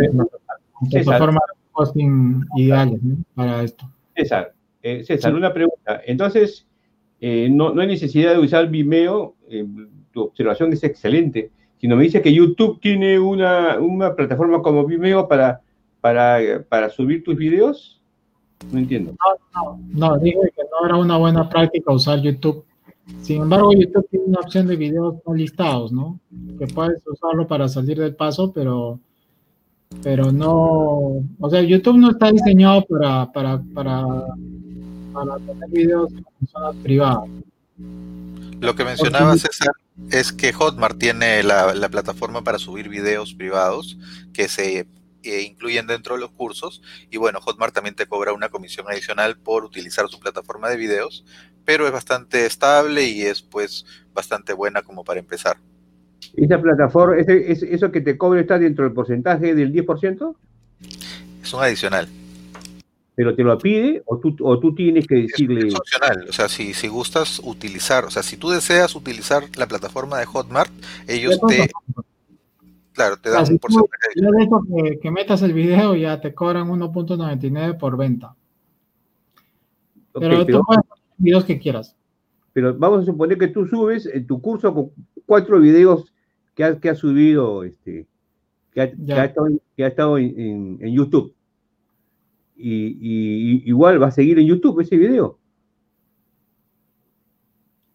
plataformas 0.91 1.43
de 1.49 1.61
hosting 1.73 2.45
ideales 2.57 3.01
para 3.35 3.63
esto. 3.63 3.91
César, 4.15 4.53
eh, 4.83 5.05
César, 5.05 5.35
una 5.35 5.55
pregunta. 5.55 6.03
Entonces, 6.07 6.67
eh, 7.21 7.49
no, 7.51 7.73
no, 7.73 7.81
hay 7.81 7.89
necesidad 7.89 8.33
de 8.33 8.41
usar 8.41 8.69
Vimeo, 8.69 9.37
eh, 9.49 9.67
tu 10.13 10.23
observación 10.23 10.73
es 10.75 10.85
excelente, 10.85 11.51
sino 11.81 11.97
me 11.97 12.05
dice 12.05 12.23
que 12.23 12.33
YouTube 12.33 12.81
tiene 12.81 13.19
una, 13.19 13.79
una 13.79 14.15
plataforma 14.15 14.63
como 14.63 14.87
Vimeo 14.87 15.29
para, 15.29 15.61
para, 16.01 16.63
para 16.69 16.91
subir 16.91 17.23
tus 17.25 17.37
videos. 17.37 18.01
No 18.73 18.79
entiendo. 18.79 19.15
No, 19.55 19.79
no, 19.93 20.09
no, 20.11 20.19
dije 20.19 20.39
que 20.57 20.63
no 20.63 20.87
era 20.87 20.97
una 20.97 21.19
buena 21.19 21.49
práctica 21.49 21.93
usar 21.93 22.21
YouTube 22.21 22.65
sin 23.23 23.43
embargo, 23.43 23.73
YouTube 23.73 24.09
tiene 24.11 24.27
una 24.27 24.41
opción 24.41 24.67
de 24.67 24.77
videos 24.77 25.15
no 25.25 25.35
listados, 25.35 25.93
¿no? 25.93 26.19
Que 26.59 26.67
puedes 26.67 27.07
usarlo 27.07 27.47
para 27.47 27.69
salir 27.69 27.99
del 27.99 28.17
paso, 28.17 28.53
pero, 28.53 28.99
pero 30.03 30.33
no, 30.33 31.23
o 31.39 31.51
sea, 31.51 31.63
YouTube 31.63 31.99
no 31.99 32.11
está 32.11 32.33
diseñado 32.33 32.85
para, 32.87 33.31
para, 33.31 33.63
para, 33.75 34.05
para 35.13 35.37
tener 35.37 35.71
videos 35.71 36.13
en 36.13 36.49
zonas 36.49 36.75
privadas. 36.83 37.31
Lo 38.61 38.75
que 38.75 38.85
mencionaba 38.85 39.37
César 39.37 39.73
es 40.11 40.33
que 40.33 40.53
Hotmart 40.53 40.99
tiene 40.99 41.43
la, 41.43 41.75
la 41.75 41.89
plataforma 41.89 42.43
para 42.43 42.59
subir 42.59 42.89
videos 42.89 43.35
privados 43.35 43.99
que 44.33 44.49
se 44.49 44.87
incluyen 45.23 45.87
dentro 45.87 46.15
de 46.15 46.21
los 46.21 46.31
cursos. 46.31 46.83
Y 47.11 47.17
bueno, 47.17 47.41
Hotmart 47.41 47.75
también 47.75 47.95
te 47.95 48.07
cobra 48.07 48.33
una 48.33 48.49
comisión 48.49 48.87
adicional 48.89 49.37
por 49.37 49.65
utilizar 49.65 50.09
su 50.09 50.21
plataforma 50.21 50.69
de 50.69 50.77
videos, 50.77 51.25
pero 51.65 51.87
es 51.87 51.93
bastante 51.93 52.47
estable 52.47 53.05
y 53.05 53.23
es 53.23 53.43
pues 53.43 53.85
bastante 54.15 54.53
buena 54.53 54.83
como 54.83 55.05
para 55.05 55.21
empezar. 55.21 55.57
¿Esa 56.35 56.61
plataforma, 56.61 57.19
ese, 57.19 57.75
eso 57.75 57.91
que 57.91 58.01
te 58.01 58.17
cobra 58.17 58.41
está 58.41 58.59
dentro 58.59 58.85
del 58.85 58.93
porcentaje 58.93 59.55
del 59.55 59.73
10%? 59.73 60.37
Es 61.43 61.53
un 61.53 61.63
adicional. 61.63 62.09
¿Pero 63.17 63.35
te 63.35 63.43
lo 63.43 63.59
pide 63.59 64.03
o 64.05 64.19
tú, 64.19 64.37
o 64.43 64.61
tú 64.61 64.75
tienes 64.75 65.07
que 65.07 65.17
decirle...? 65.17 65.69
Es, 65.69 65.75
opcional, 65.75 66.27
o 66.29 66.33
sea, 66.33 66.49
si, 66.49 66.75
si 66.75 66.87
gustas 66.87 67.41
utilizar, 67.43 68.05
o 68.05 68.11
sea, 68.11 68.23
si 68.23 68.37
tú 68.37 68.51
deseas 68.51 68.95
utilizar 68.95 69.43
la 69.57 69.67
plataforma 69.67 70.19
de 70.19 70.27
Hotmart, 70.27 70.71
ellos 71.09 71.41
te... 71.49 71.69
Claro, 72.93 73.19
te 73.19 73.29
dan 73.29 73.45
un 73.51 73.59
porcentaje. 73.59 74.09
Yo 74.17 74.31
dejo 74.31 74.63
que, 74.65 74.99
que, 74.99 75.11
metas 75.11 75.43
el 75.43 75.53
video 75.53 75.95
y 75.95 76.03
ya 76.03 76.21
te 76.21 76.33
cobran 76.35 76.69
1.99 76.69 77.79
por 77.79 77.97
venta. 77.97 78.35
pero, 80.15 80.47
tú 80.47 80.63
puedes 80.63 80.83
poner 80.87 81.03
videos 81.19 81.45
que 81.45 81.59
quieras. 81.59 81.95
Pero 82.55 82.75
vamos 82.75 83.03
a 83.03 83.05
suponer 83.05 83.37
que 83.37 83.49
tú 83.49 83.67
subes 83.67 84.07
en 84.07 84.27
tu 84.27 84.41
curso 84.41 84.73
con 84.73 84.91
cuatro 85.27 85.61
videos 85.61 86.11
que 86.55 86.65
has 86.65 86.79
que 86.79 86.89
ha 86.89 86.95
subido, 86.95 87.65
este, 87.65 88.07
que 88.73 88.81
ha, 88.81 88.91
que 88.91 89.13
ha, 89.13 89.25
estado, 89.27 89.49
que 89.77 89.85
ha 89.85 89.89
estado 89.89 90.17
en, 90.17 90.79
en, 90.81 90.95
YouTube. 90.95 91.35
Y, 92.57 92.97
y, 93.01 93.63
igual 93.69 94.03
va 94.03 94.09
a 94.09 94.13
seguir 94.13 94.39
en 94.39 94.47
YouTube 94.47 94.81
ese 94.81 94.97
video. 94.97 95.39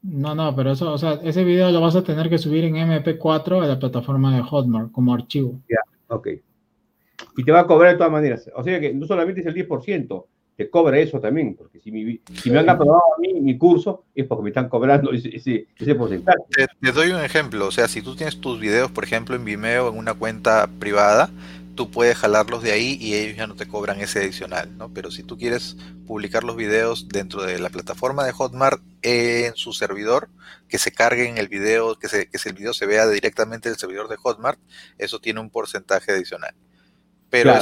No, 0.04 0.34
no, 0.34 0.56
pero 0.56 0.72
eso, 0.72 0.92
o 0.92 0.98
sea, 0.98 1.20
ese 1.24 1.44
video 1.44 1.72
lo 1.72 1.82
vas 1.82 1.96
a 1.96 2.04
tener 2.04 2.30
que 2.30 2.40
subir 2.40 2.64
en 2.64 2.76
MP4 2.76 3.64
a 3.64 3.68
la 3.68 3.80
plataforma 3.80 4.36
de 4.36 4.42
Hotmart 4.42 4.92
como 4.92 5.14
archivo. 5.14 5.60
Ya, 5.70 5.80
ok. 6.08 6.28
Y 7.38 7.44
te 7.44 7.52
va 7.52 7.62
a 7.62 7.68
cobrar 7.68 7.92
de 7.92 7.98
todas 7.98 8.12
maneras. 8.12 8.50
O 8.56 8.64
sea 8.64 8.80
que 8.80 8.94
no 8.94 9.06
solamente 9.06 9.42
es 9.42 9.48
el 9.48 9.54
10%, 9.54 10.26
te 10.56 10.70
cobra 10.70 11.00
eso 11.00 11.20
también, 11.20 11.56
porque 11.56 11.80
si, 11.80 11.92
me 11.92 12.60
han 12.60 12.70
aprobado 12.70 13.02
a 13.16 13.20
mí 13.20 13.40
mi 13.42 13.58
curso 13.58 14.06
es 14.14 14.26
porque 14.26 14.44
me 14.44 14.50
están 14.50 14.70
cobrando 14.70 15.12
ese, 15.12 15.36
ese, 15.36 15.96
porcentaje. 15.96 16.38
Te, 16.50 16.68
te, 16.80 16.92
doy 16.92 17.12
un 17.12 17.22
ejemplo, 17.22 17.68
o 17.68 17.72
sea, 17.72 17.88
si 17.88 18.02
tú 18.02 18.16
tienes 18.16 18.40
tus 18.42 18.60
videos, 18.60 18.92
por 18.92 19.04
ejemplo, 19.04 19.36
en 19.36 19.46
Vimeo, 19.46 19.90
en 19.90 19.98
una 19.98 20.14
cuenta 20.14 20.68
privada, 20.80 21.30
tú 21.76 21.92
puedes 21.92 22.18
jalarlos 22.18 22.64
de 22.64 22.72
ahí 22.72 22.98
y 23.00 23.16
ellos 23.16 23.38
ya 23.38 23.48
no 23.48 23.56
te 23.56 23.68
cobran 23.68 24.00
ese 24.00 24.20
adicional, 24.20 24.78
¿no? 24.78 24.94
Pero 24.94 25.12
si 25.12 25.24
tú 25.24 25.38
quieres 25.38 25.78
publicar 26.06 26.44
los 26.44 26.56
videos 26.56 27.08
dentro 27.08 27.44
de 27.44 27.60
la 27.60 27.70
plataforma 27.70 28.26
de 28.26 28.32
Hotmart 28.32 28.82
en 29.02 29.56
su 29.56 29.74
servidor, 29.74 30.30
que 30.68 30.78
se 30.78 30.92
carguen 30.92 31.38
el 31.38 31.48
video, 31.48 31.98
que, 31.98 32.08
se, 32.08 32.30
que 32.30 32.38
el 32.44 32.54
video 32.54 32.74
se 32.74 32.86
vea 32.86 33.08
directamente 33.08 33.70
del 33.70 33.78
servidor 33.78 34.08
de 34.10 34.18
Hotmart, 34.18 34.60
eso 34.98 35.20
tiene 35.20 35.40
un 35.40 35.50
porcentaje 35.50 36.12
adicional. 36.12 36.54
Pero 37.30 37.54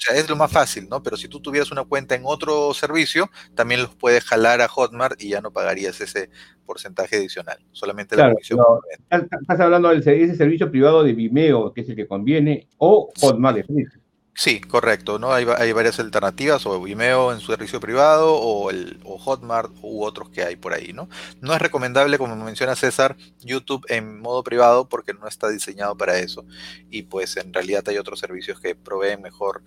o 0.00 0.02
sea, 0.02 0.16
es 0.16 0.30
lo 0.30 0.36
más 0.36 0.50
fácil, 0.50 0.88
¿no? 0.88 1.02
Pero 1.02 1.18
si 1.18 1.28
tú 1.28 1.40
tuvieras 1.40 1.70
una 1.70 1.84
cuenta 1.84 2.14
en 2.14 2.22
otro 2.24 2.72
servicio, 2.72 3.30
también 3.54 3.82
los 3.82 3.94
puedes 3.94 4.24
jalar 4.24 4.62
a 4.62 4.68
Hotmart 4.68 5.20
y 5.22 5.28
ya 5.28 5.42
no 5.42 5.50
pagarías 5.50 6.00
ese 6.00 6.30
porcentaje 6.64 7.16
adicional, 7.16 7.58
solamente 7.72 8.16
la 8.16 8.30
comisión. 8.30 8.60
estás 9.10 9.60
hablando 9.60 9.90
de 9.90 9.98
ese 9.98 10.36
servicio 10.36 10.70
privado 10.70 11.02
de 11.02 11.12
Vimeo, 11.12 11.74
que 11.74 11.82
es 11.82 11.88
el 11.90 11.96
que 11.96 12.06
conviene, 12.06 12.66
o 12.78 13.12
Hotmart 13.20 13.58
de 13.58 13.64
Sí, 14.34 14.60
correcto, 14.60 15.18
¿no? 15.18 15.32
Hay, 15.32 15.46
hay, 15.58 15.72
varias 15.72 15.98
alternativas, 16.00 16.64
o 16.64 16.80
Vimeo 16.80 17.32
en 17.32 17.40
su 17.40 17.48
servicio 17.48 17.78
privado, 17.80 18.34
o, 18.34 18.70
el, 18.70 19.00
o 19.04 19.18
Hotmart, 19.18 19.70
u 19.82 20.02
otros 20.04 20.30
que 20.30 20.42
hay 20.42 20.56
por 20.56 20.72
ahí, 20.72 20.92
¿no? 20.94 21.08
No 21.40 21.52
es 21.52 21.60
recomendable, 21.60 22.16
como 22.16 22.36
menciona 22.36 22.74
César, 22.76 23.16
YouTube 23.40 23.84
en 23.88 24.20
modo 24.20 24.42
privado 24.42 24.88
porque 24.88 25.12
no 25.12 25.26
está 25.28 25.50
diseñado 25.50 25.96
para 25.96 26.18
eso. 26.18 26.46
Y 26.90 27.02
pues 27.02 27.36
en 27.36 27.52
realidad 27.52 27.84
hay 27.88 27.98
otros 27.98 28.20
servicios 28.20 28.60
que 28.60 28.74
proveen 28.74 29.20
mejor, 29.20 29.62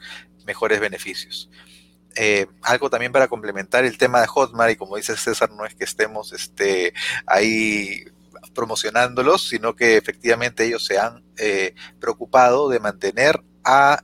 mejores 0.45 0.79
beneficios. 0.79 1.51
Eh, 2.15 2.47
algo 2.61 2.89
también 2.89 3.11
para 3.11 3.27
complementar 3.27 3.85
el 3.85 3.97
tema 3.97 4.21
de 4.21 4.27
Hotmart, 4.27 4.71
y 4.71 4.75
como 4.75 4.95
dice 4.97 5.15
César, 5.17 5.51
no 5.51 5.65
es 5.65 5.75
que 5.75 5.83
estemos 5.83 6.33
este, 6.33 6.93
ahí 7.27 8.05
promocionándolos, 8.55 9.47
sino 9.49 9.75
que 9.75 9.97
efectivamente 9.97 10.65
ellos 10.65 10.85
se 10.85 10.97
han 10.97 11.23
eh, 11.37 11.75
preocupado 11.99 12.69
de 12.69 12.79
mantener 12.79 13.43
a 13.63 14.03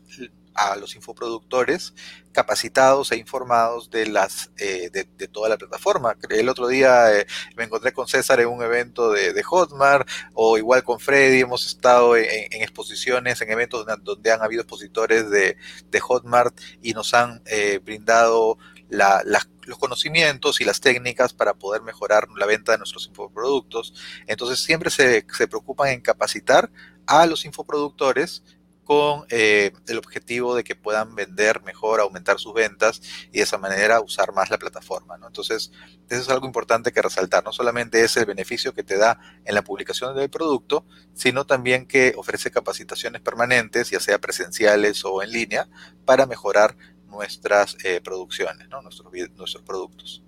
a 0.60 0.76
los 0.76 0.96
infoproductores 0.96 1.94
capacitados 2.34 3.12
e 3.12 3.18
informados 3.18 3.90
de 3.90 4.08
las 4.08 4.52
eh, 4.58 4.90
de, 4.92 5.28
toda 5.28 5.48
la 5.48 5.58
plataforma. 5.58 6.18
El 6.30 6.50
otro 6.50 6.68
día 6.68 7.18
eh, 7.18 7.26
me 7.56 7.64
encontré 7.64 7.94
con 7.94 8.08
César 8.08 8.42
en 8.42 8.50
un 8.50 8.62
evento 8.62 9.12
de, 9.12 9.42
Hotmart 9.42 10.08
o 10.34 10.58
igual 10.58 10.84
con 10.84 11.00
Freddy, 11.00 11.40
hemos 11.40 11.66
estado 11.66 12.18
en, 12.18 12.62
exposiciones, 12.62 13.42
en 13.42 13.52
eventos 13.52 13.86
donde, 14.04 14.32
han 14.32 14.42
habido 14.42 14.62
expositores 14.62 15.30
de, 15.30 15.56
Hotmart 16.02 16.60
y 16.82 16.94
nos 16.94 17.14
han 17.14 17.42
eh, 17.46 17.80
brindado 17.84 18.58
los 18.90 19.78
conocimientos 19.78 20.62
y 20.62 20.66
las 20.66 20.82
técnicas 20.82 21.34
para 21.34 21.54
poder 21.54 21.84
mejorar 21.84 22.28
la 22.38 22.46
venta 22.46 22.74
de 22.74 22.80
nuestros 22.80 23.08
infoproductos. 23.08 23.94
Entonces 24.28 24.60
siempre 24.60 24.90
se, 24.90 25.26
se 25.32 25.48
preocupan 25.48 25.90
en 25.90 26.02
capacitar 26.02 26.70
a 27.06 27.26
los 27.26 27.46
infoproductores 27.46 28.44
con 28.90 29.28
eh, 29.30 29.72
el 29.88 30.00
objetivo 30.00 30.56
de 30.56 30.64
que 30.64 30.76
puedan 30.76 31.14
vender 31.14 31.62
mejor, 31.62 32.00
aumentar 32.00 32.40
sus 32.40 32.56
ventas 32.56 33.00
y 33.32 33.38
de 33.38 33.44
esa 33.44 33.60
manera 33.60 34.02
usar 34.02 34.34
más 34.34 34.50
la 34.50 34.58
plataforma. 34.58 35.16
¿no? 35.20 35.28
Entonces, 35.28 35.72
eso 36.10 36.22
es 36.24 36.30
algo 36.30 36.48
importante 36.48 36.92
que 36.92 37.00
resaltar. 37.00 37.44
No 37.44 37.54
solamente 37.54 38.04
es 38.04 38.18
el 38.18 38.26
beneficio 38.26 38.74
que 38.74 38.82
te 38.82 38.98
da 38.98 39.20
en 39.46 39.54
la 39.54 39.62
publicación 39.62 40.16
del 40.16 40.32
producto, 40.32 40.88
sino 41.14 41.46
también 41.46 41.86
que 41.86 42.16
ofrece 42.18 42.50
capacitaciones 42.50 43.22
permanentes, 43.22 43.92
ya 43.92 44.00
sea 44.00 44.18
presenciales 44.18 45.06
o 45.06 45.22
en 45.22 45.34
línea, 45.34 45.70
para 46.04 46.26
mejorar 46.26 46.76
nuestras 47.06 47.78
eh, 47.84 48.02
producciones, 48.04 48.70
nuestros 48.70 49.64
productos. 49.64 50.24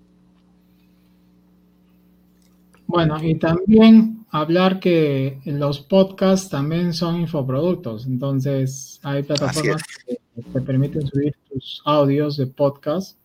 Bueno, 2.91 3.17
y 3.23 3.35
también 3.35 4.25
hablar 4.31 4.81
que 4.81 5.39
los 5.45 5.79
podcasts 5.79 6.49
también 6.49 6.93
son 6.93 7.21
infoproductos, 7.21 8.05
entonces 8.05 8.99
hay 9.01 9.23
plataformas 9.23 9.81
que 10.05 10.19
te 10.41 10.61
permiten 10.61 11.07
subir 11.07 11.33
tus 11.49 11.81
audios 11.85 12.35
de 12.35 12.47
podcast, 12.47 13.17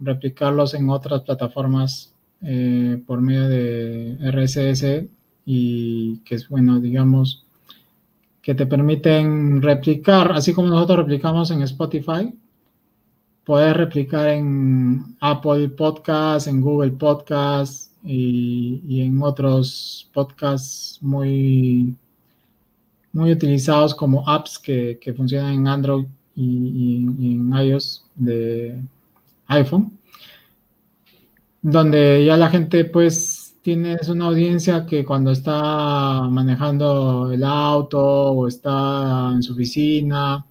replicarlos 0.00 0.72
en 0.72 0.88
otras 0.88 1.20
plataformas 1.20 2.14
eh, 2.40 2.98
por 3.06 3.20
medio 3.20 3.46
de 3.46 4.16
RSS 4.30 5.06
y 5.44 6.18
que 6.20 6.36
es 6.36 6.48
bueno, 6.48 6.80
digamos, 6.80 7.44
que 8.40 8.54
te 8.54 8.64
permiten 8.64 9.60
replicar, 9.60 10.32
así 10.32 10.54
como 10.54 10.68
nosotros 10.68 11.00
replicamos 11.00 11.50
en 11.50 11.60
Spotify, 11.60 12.32
puedes 13.44 13.76
replicar 13.76 14.28
en 14.28 15.16
Apple 15.20 15.68
Podcasts, 15.68 16.48
en 16.48 16.62
Google 16.62 16.92
Podcasts 16.92 17.86
y, 18.06 19.00
en 19.00 19.20
otros 19.22 20.08
podcasts 20.12 20.98
muy, 21.02 21.94
muy 23.12 23.32
utilizados 23.32 23.94
como 23.94 24.28
apps 24.28 24.58
que, 24.58 25.14
funcionan 25.16 25.54
en 25.54 25.68
Android 25.68 26.06
y, 26.36 27.04
en 27.32 27.52
iOS 27.52 28.04
de 28.14 28.80
iPhone, 29.48 29.98
donde 31.62 32.24
ya 32.24 32.36
la 32.36 32.48
gente 32.48 32.84
pues 32.84 33.54
tienes 33.62 34.08
una 34.08 34.26
audiencia 34.26 34.86
que 34.86 35.04
cuando 35.04 35.32
está 35.32 36.22
manejando 36.30 37.32
el 37.32 37.42
auto 37.42 38.00
o 38.00 38.46
está 38.46 39.32
en 39.34 39.42
su 39.42 39.54
oficina, 39.54 40.46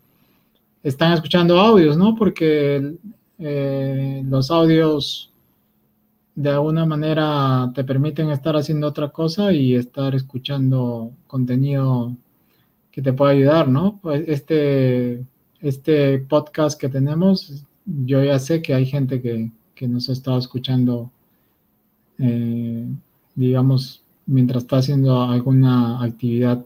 están 0.83 1.13
escuchando 1.13 1.59
audios, 1.59 1.97
¿no? 1.97 2.13
Porque 2.15 2.95
eh, 3.39 4.23
los 4.25 4.51
audios 4.51 5.31
de 6.36 6.49
alguna 6.49 6.86
manera 6.86 7.71
te 7.73 7.83
permiten 7.83 8.29
estar 8.29 8.55
haciendo 8.55 8.88
otra 8.88 9.09
cosa 9.09 9.53
y 9.53 9.75
estar 9.75 10.13
escuchando 10.15 11.11
contenido 11.27 12.15
que 12.91 13.01
te 13.01 13.13
pueda 13.13 13.31
ayudar, 13.31 13.67
¿no? 13.67 13.99
Pues 14.01 14.23
este, 14.27 15.25
este 15.61 16.19
podcast 16.19 16.79
que 16.79 16.89
tenemos, 16.89 17.65
yo 17.86 18.23
ya 18.23 18.39
sé 18.39 18.61
que 18.61 18.73
hay 18.73 18.86
gente 18.86 19.21
que, 19.21 19.51
que 19.73 19.88
nos 19.88 20.09
ha 20.09 20.13
estado 20.13 20.38
escuchando 20.39 21.11
eh, 22.17 22.88
digamos, 23.36 24.01
mientras 24.25 24.63
está 24.63 24.77
haciendo 24.77 25.21
alguna 25.21 26.01
actividad 26.03 26.63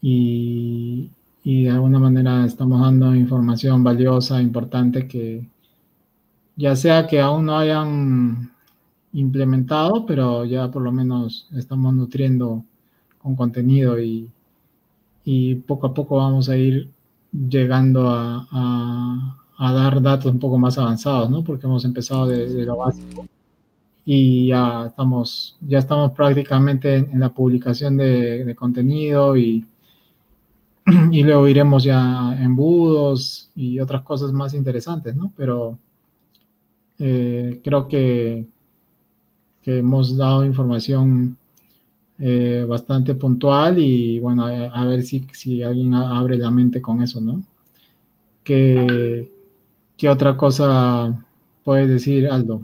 y, 0.00 1.10
de 1.44 1.70
alguna 1.70 1.98
manera 1.98 2.44
estamos 2.44 2.80
dando 2.80 3.14
información 3.14 3.82
valiosa, 3.84 4.42
importante, 4.42 5.06
que 5.08 5.46
ya 6.56 6.76
sea 6.76 7.06
que 7.06 7.20
aún 7.20 7.46
no 7.46 7.58
hayan 7.58 8.52
implementado, 9.12 10.06
pero 10.06 10.44
ya 10.44 10.70
por 10.70 10.82
lo 10.82 10.92
menos 10.92 11.48
estamos 11.54 11.94
nutriendo 11.94 12.64
con 13.18 13.36
contenido 13.36 13.98
y, 14.00 14.30
poco 15.66 15.86
a 15.86 15.94
poco 15.94 16.16
vamos 16.16 16.48
a 16.48 16.56
ir 16.56 16.90
llegando 17.32 18.08
a, 18.10 19.38
dar 19.58 20.02
datos 20.02 20.32
un 20.32 20.38
poco 20.40 20.58
más 20.58 20.76
avanzados, 20.78 21.30
¿no? 21.30 21.44
Porque 21.44 21.66
hemos 21.66 21.84
empezado 21.84 22.26
de 22.26 22.64
lo 22.64 22.78
básico 22.78 23.26
y 24.04 24.48
ya 24.48 24.86
estamos, 24.86 25.56
ya 25.60 25.78
estamos 25.78 26.12
prácticamente 26.12 26.96
en, 26.96 27.20
la 27.20 27.28
publicación 27.30 27.96
de, 27.96 28.54
contenido 28.56 29.36
y, 29.36 29.64
y, 31.12 31.22
luego 31.22 31.48
iremos 31.48 31.84
ya 31.84 32.36
en 32.40 32.56
budos 32.56 33.50
y 33.54 33.78
otras 33.78 34.02
cosas 34.02 34.32
más 34.32 34.54
interesantes, 34.54 35.14
¿no? 35.14 35.32
Pero 35.36 35.78
eh, 36.98 37.60
creo 37.62 37.88
que, 37.88 38.46
que, 39.62 39.78
hemos 39.78 40.16
dado 40.16 40.44
información 40.44 41.36
eh, 42.18 42.64
bastante 42.68 43.14
puntual 43.14 43.78
y 43.78 44.18
bueno, 44.18 44.46
a, 44.46 44.84
ver 44.86 45.02
si, 45.02 45.26
si, 45.32 45.62
alguien 45.62 45.94
abre 45.94 46.36
la 46.36 46.50
mente 46.50 46.80
con 46.80 47.02
eso, 47.02 47.20
¿no? 47.20 47.42
¿Qué, 48.44 49.30
qué 49.96 50.08
otra 50.08 50.36
cosa 50.36 51.24
puedes 51.64 51.88
decir, 51.88 52.28
Aldo? 52.28 52.62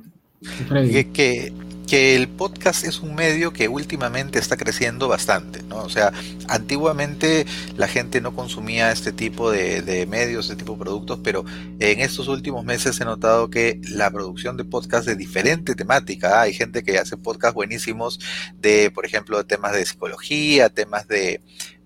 Que, 1.13 1.53
el 1.93 2.29
podcast 2.29 2.85
es 2.85 3.01
un 3.01 3.15
medio 3.15 3.53
que 3.53 3.69
últimamente 3.69 4.39
está 4.39 4.57
creciendo 4.57 5.09
bastante, 5.09 5.63
¿no? 5.63 5.79
O 5.79 5.89
sea, 5.89 6.13
antiguamente 6.49 7.47
la 7.77 7.89
gente 7.89 8.21
no 8.21 8.35
consumía 8.35 8.93
este 8.93 9.13
tipo 9.13 9.51
de, 9.51 10.07
medios, 10.09 10.47
este 10.47 10.57
tipo 10.57 10.73
de 10.73 10.81
productos, 10.81 11.21
pero 11.23 11.45
en 11.79 12.01
estos 12.01 12.29
últimos 12.29 12.65
meses 12.65 13.01
he 13.01 13.05
notado 13.05 13.49
que 13.49 13.81
la 13.89 14.11
producción 14.11 14.57
de 14.57 14.65
podcast 14.65 15.07
de 15.07 15.17
diferente 15.17 15.75
temática, 15.75 16.43
hay 16.43 16.53
gente 16.53 16.83
que 16.83 16.99
hace 16.99 17.17
podcasts 17.17 17.55
buenísimos 17.55 18.21
de, 18.57 18.91
por 18.91 19.07
ejemplo, 19.07 19.45
temas 19.47 19.73
de 19.73 19.87
psicología, 19.87 20.69
temas 20.69 21.09
de 21.09 21.41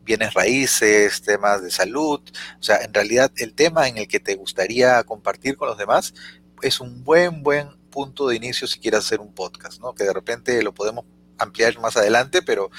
bienes 0.04 0.34
raíces, 0.34 1.22
temas 1.22 1.62
de 1.62 1.70
salud, 1.70 2.20
o 2.58 2.62
sea, 2.62 2.78
en 2.78 2.92
realidad 2.92 3.30
el 3.36 3.54
tema 3.54 3.86
en 3.88 3.98
el 3.98 4.08
que 4.08 4.18
te 4.18 4.34
gustaría 4.34 5.02
compartir 5.04 5.56
con 5.56 5.68
los 5.68 5.78
demás 5.78 6.12
es 6.60 6.80
un 6.80 7.04
buen, 7.04 7.42
buen 7.42 7.81
punto 7.92 8.26
de 8.26 8.34
inicio 8.34 8.66
si 8.66 8.80
quieres 8.80 8.98
hacer 9.00 9.20
un 9.20 9.32
podcast, 9.32 9.80
¿no? 9.80 9.94
Que 9.94 10.02
de 10.02 10.12
repente 10.12 10.60
lo 10.64 10.74
podemos 10.74 11.04
ampliar 11.38 11.78
más 11.78 11.96
adelante, 11.96 12.42
pero 12.42 12.70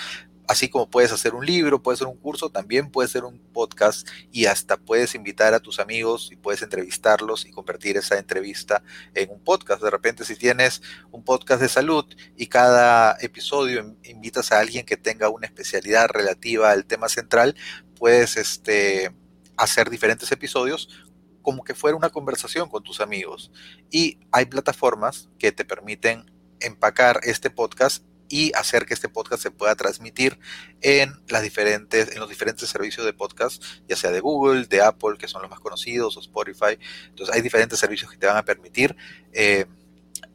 así 0.48 0.68
como 0.70 0.90
puedes 0.90 1.12
hacer 1.12 1.34
un 1.34 1.46
libro, 1.46 1.82
puedes 1.82 2.00
hacer 2.02 2.08
un 2.08 2.20
curso, 2.20 2.50
también 2.50 2.92
puedes 2.92 3.12
hacer 3.12 3.24
un 3.24 3.40
podcast 3.40 4.08
y 4.32 4.46
hasta 4.46 4.78
puedes 4.78 5.16
invitar 5.16 5.54
a 5.54 5.60
tus 5.60 5.80
amigos 5.80 6.30
y 6.32 6.36
puedes 6.36 6.62
entrevistarlos 6.62 7.46
y 7.46 7.52
convertir 7.52 7.98
esa 7.98 8.18
entrevista 8.18 8.84
en 9.14 9.32
un 9.32 9.40
podcast. 9.42 9.82
De 9.82 9.90
repente 9.90 10.26
si 10.26 10.36
tienes 10.36 10.82
un 11.12 11.24
podcast 11.24 11.62
de 11.62 11.70
salud 11.70 12.06
y 12.36 12.48
cada 12.48 13.18
episodio 13.22 13.96
invitas 14.04 14.52
a 14.52 14.60
alguien 14.60 14.86
que 14.86 14.98
tenga 14.98 15.30
una 15.30 15.48
especialidad 15.48 16.10
relativa 16.10 16.72
al 16.72 16.86
tema 16.86 17.08
central, 17.08 17.56
puedes 17.98 18.38
este, 18.38 19.12
hacer 19.56 19.90
diferentes 19.90 20.32
episodios 20.32 20.90
como 21.44 21.64
que 21.64 21.76
fuera 21.76 21.96
una 21.96 22.10
conversación 22.10 22.70
con 22.70 22.82
tus 22.82 23.00
amigos. 23.02 23.52
Y 23.92 24.18
hay 24.32 24.46
plataformas 24.46 25.30
que 25.38 25.52
te 25.52 25.66
permiten 25.66 26.32
empacar 26.60 27.20
este 27.24 27.52
podcast 27.52 28.04
y 28.30 28.52
hacer 28.54 28.88
que 28.88 28.96
este 28.96 29.10
podcast 29.10 29.44
se 29.44 29.52
pueda 29.52 29.76
transmitir 29.76 30.40
en 30.82 31.14
las 31.28 31.44
diferentes 31.44 32.12
en 32.12 32.20
los 32.20 32.30
diferentes 32.30 32.68
servicios 32.68 33.06
de 33.06 33.14
podcast, 33.14 33.64
ya 33.88 33.96
sea 33.96 34.10
de 34.10 34.22
Google, 34.22 34.66
de 34.66 34.82
Apple, 34.82 35.18
que 35.20 35.28
son 35.28 35.44
los 35.44 35.52
más 35.52 35.60
conocidos, 35.60 36.18
o 36.18 36.20
Spotify. 36.20 36.80
Entonces 37.10 37.36
hay 37.36 37.42
diferentes 37.42 37.78
servicios 37.78 38.10
que 38.10 38.18
te 38.18 38.26
van 38.26 38.38
a 38.38 38.44
permitir 38.44 38.96
eh, 39.34 39.66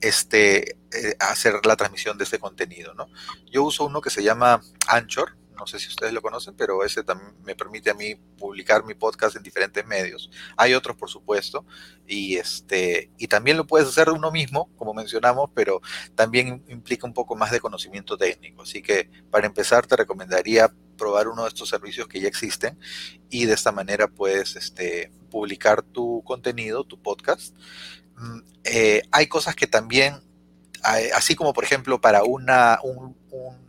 este, 0.01 0.73
eh, 0.93 1.17
hacer 1.19 1.55
la 1.65 1.77
transmisión 1.77 2.19
de 2.19 2.25
este 2.25 2.39
contenido. 2.39 2.95
¿no? 2.95 3.09
Yo 3.51 3.65
uso 3.65 3.87
uno 3.87 4.01
que 4.01 4.11
se 4.11 4.23
llama 4.23 4.63
Anchor, 4.87 5.38
no 5.59 5.67
sé 5.67 5.79
si 5.79 5.89
ustedes 5.89 6.13
lo 6.13 6.23
conocen, 6.23 6.55
pero 6.57 6.85
ese 6.85 7.03
también 7.03 7.35
me 7.45 7.55
permite 7.55 7.91
a 7.91 7.95
mí 7.95 8.15
publicar 8.15 8.85
mi 8.85 8.95
podcast 8.95 9.37
en 9.37 9.43
diferentes 9.43 9.85
medios. 9.87 10.31
Hay 10.57 10.75
otros, 10.75 10.97
por 10.97 11.11
supuesto, 11.11 11.65
y 12.07 12.37
este 12.37 13.11
y 13.19 13.27
también 13.27 13.57
lo 13.57 13.67
puedes 13.67 13.89
hacer 13.89 14.11
uno 14.11 14.31
mismo, 14.31 14.71
como 14.77 14.95
mencionamos, 14.95 15.51
pero 15.55 15.81
también 16.15 16.65
implica 16.69 17.07
un 17.07 17.13
poco 17.13 17.35
más 17.37 17.51
de 17.51 17.61
conocimiento 17.61 18.17
técnico. 18.17 18.63
Así 18.63 18.81
que 18.83 19.11
para 19.31 19.47
empezar 19.47 19.87
te 19.87 19.97
recomendaría 19.97 20.73
probar 20.97 21.29
uno 21.29 21.43
de 21.43 21.49
estos 21.49 21.69
servicios 21.69 22.09
que 22.09 22.21
ya 22.21 22.29
existen 22.29 22.79
y 23.31 23.47
de 23.47 23.55
esta 23.55 23.73
manera 23.73 24.09
puedes 24.09 24.57
este, 24.57 25.11
publicar 25.31 25.83
tu 25.83 26.23
contenido, 26.25 26.85
tu 26.85 27.01
podcast. 27.01 27.55
Mm, 28.17 28.41
eh, 28.65 29.03
hay 29.11 29.27
cosas 29.27 29.55
que 29.55 29.67
también, 29.67 30.21
así 31.15 31.35
como 31.35 31.53
por 31.53 31.65
ejemplo 31.65 32.01
para 32.01 32.23
una, 32.23 32.79
un 32.83 33.18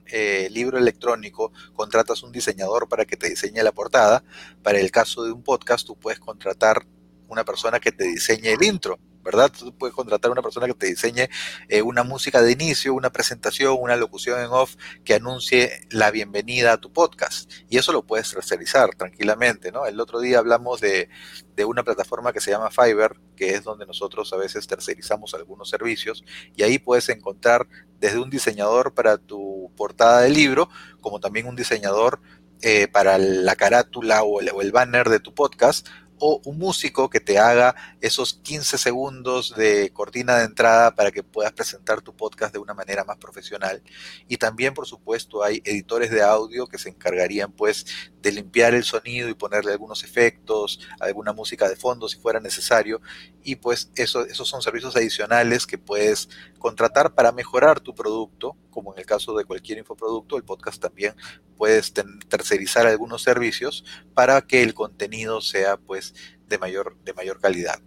eh, 0.06 0.48
libro 0.52 0.78
electrónico 0.78 1.52
contratas 1.74 2.24
un 2.24 2.32
diseñador 2.32 2.88
para 2.88 3.06
que 3.06 3.18
te 3.18 3.30
diseñe 3.30 3.64
la 3.64 3.72
portada. 3.72 4.24
Para 4.64 4.80
el 4.80 4.92
caso 4.92 5.24
de 5.24 5.32
un 5.32 5.44
podcast, 5.44 5.86
tú 5.86 5.96
puedes 5.96 6.20
contratar 6.20 6.86
una 7.28 7.46
persona 7.46 7.80
que 7.80 7.92
te 7.92 8.06
diseñe 8.06 8.54
el 8.54 8.64
intro. 8.64 9.00
¿Verdad? 9.30 9.52
Tú 9.56 9.72
puedes 9.78 9.96
contratar 9.96 10.30
a 10.30 10.32
una 10.32 10.42
persona 10.42 10.66
que 10.66 10.74
te 10.74 10.88
diseñe 10.88 11.30
eh, 11.68 11.84
una 11.84 12.02
música 12.04 12.42
de 12.42 12.52
inicio, 12.52 12.96
una 12.96 13.12
presentación, 13.12 13.78
una 13.80 13.96
locución 13.96 14.40
en 14.40 14.48
off 14.48 14.76
que 15.04 15.14
anuncie 15.14 15.86
la 15.92 16.10
bienvenida 16.10 16.74
a 16.74 16.78
tu 16.78 16.92
podcast. 16.92 17.52
Y 17.70 17.78
eso 17.78 17.92
lo 17.92 18.02
puedes 18.02 18.32
tercerizar 18.32 18.96
tranquilamente, 18.96 19.72
¿no? 19.72 19.86
El 19.86 20.00
otro 20.00 20.20
día 20.20 20.40
hablamos 20.40 20.82
de, 20.82 21.10
de 21.56 21.64
una 21.64 21.84
plataforma 21.84 22.34
que 22.34 22.42
se 22.42 22.50
llama 22.50 22.72
Fiverr, 22.72 23.20
que 23.36 23.54
es 23.54 23.64
donde 23.64 23.86
nosotros 23.86 24.34
a 24.34 24.38
veces 24.38 24.66
tercerizamos 24.66 25.36
algunos 25.36 25.70
servicios, 25.70 26.24
y 26.56 26.64
ahí 26.64 26.80
puedes 26.80 27.08
encontrar 27.10 27.68
desde 28.00 28.18
un 28.18 28.32
diseñador 28.32 28.96
para 28.96 29.20
tu 29.20 29.72
portada 29.78 30.22
de 30.22 30.32
libro, 30.32 30.70
como 31.02 31.20
también 31.20 31.46
un 31.46 31.56
diseñador 31.56 32.20
eh, 32.64 32.88
para 32.88 33.20
la 33.20 33.56
carátula 33.56 34.24
o 34.24 34.42
el, 34.42 34.50
o 34.50 34.62
el 34.62 34.72
banner 34.72 35.08
de 35.08 35.20
tu 35.20 35.36
podcast, 35.36 35.88
o 36.20 36.42
un 36.46 36.58
músico 36.58 37.10
que 37.10 37.20
te 37.20 37.40
haga 37.40 37.76
esos 38.02 38.34
15 38.34 38.78
segundos 38.78 39.54
de 39.56 39.92
cortina 39.92 40.38
de 40.38 40.46
entrada 40.46 40.94
para 40.96 41.12
que 41.12 41.24
puedas 41.24 41.52
presentar 41.54 42.02
tu 42.02 42.16
podcast 42.16 42.54
de 42.54 42.60
una 42.60 42.74
manera 42.74 43.04
más 43.04 43.18
profesional. 43.18 43.82
Y 44.28 44.38
también, 44.38 44.74
por 44.74 44.88
supuesto, 44.88 45.44
hay 45.44 45.62
editores 45.66 46.12
de 46.12 46.22
audio 46.22 46.68
que 46.68 46.78
se 46.78 46.90
encargarían 46.90 47.52
pues 47.52 47.86
de 48.22 48.32
limpiar 48.32 48.74
el 48.74 48.84
sonido 48.84 49.30
y 49.30 49.34
ponerle 49.34 49.72
algunos 49.72 50.04
efectos, 50.04 50.80
alguna 51.00 51.34
música 51.34 51.70
de 51.70 51.76
fondo 51.76 52.08
si 52.08 52.20
fuera 52.20 52.40
necesario. 52.40 53.02
Y 53.44 53.56
pues 53.56 53.92
eso, 53.96 54.26
esos 54.26 54.48
son 54.48 54.62
servicios 54.62 54.96
adicionales 54.96 55.66
que 55.66 55.78
puedes 55.78 56.30
contratar 56.58 57.14
para 57.14 57.32
mejorar 57.32 57.80
tu 57.80 57.96
producto, 57.96 58.56
como 58.80 58.94
en 58.94 59.00
el 59.00 59.06
caso 59.06 59.36
de 59.36 59.44
cualquier 59.44 59.80
infoproducto, 59.80 60.38
el 60.38 60.44
podcast 60.46 60.82
también 60.82 61.14
puedes 61.58 61.94
tercerizar 62.30 62.88
algunos 62.88 63.22
servicios 63.22 63.84
para 64.14 64.42
que 64.42 64.64
el 64.64 64.74
contenido 64.74 65.42
sea 65.42 65.76
pues 65.76 66.16
de 66.48 66.58
mayor, 66.58 66.96
de 67.04 67.14
mayor 67.14 67.42
calidad. 67.42 67.82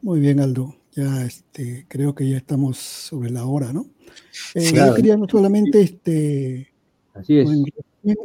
Muy 0.00 0.18
bien, 0.18 0.40
Aldo. 0.40 0.74
Ya 0.90 1.24
este, 1.24 1.86
creo 1.88 2.16
que 2.16 2.28
ya 2.28 2.36
estamos 2.36 2.78
sobre 2.78 3.30
la 3.30 3.46
hora, 3.46 3.72
¿no? 3.72 3.86
Eh, 4.54 4.72
yo 4.74 4.92
quería 4.92 5.16
no 5.16 5.28
solamente 5.28 5.80
este, 5.80 6.74
Así 7.14 7.38
es. 7.38 7.48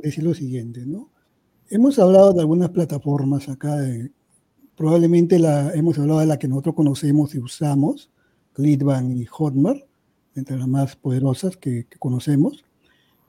decir 0.01 0.23
lo 0.23 0.33
siguiente, 0.33 0.83
¿no? 0.83 1.11
Hemos 1.69 1.99
hablado 1.99 2.33
de 2.33 2.39
algunas 2.39 2.71
plataformas 2.71 3.49
acá, 3.49 3.77
probablemente 4.75 5.37
la, 5.37 5.71
hemos 5.75 5.99
hablado 5.99 6.21
de 6.21 6.25
la 6.25 6.39
que 6.39 6.47
nosotros 6.47 6.73
conocemos 6.73 7.35
y 7.35 7.39
usamos, 7.39 8.09
Clickbank 8.53 9.15
y 9.15 9.25
Hotmart, 9.25 9.86
entre 10.39 10.57
las 10.57 10.67
más 10.67 10.95
poderosas 10.95 11.57
que, 11.57 11.85
que 11.89 11.97
conocemos. 11.97 12.63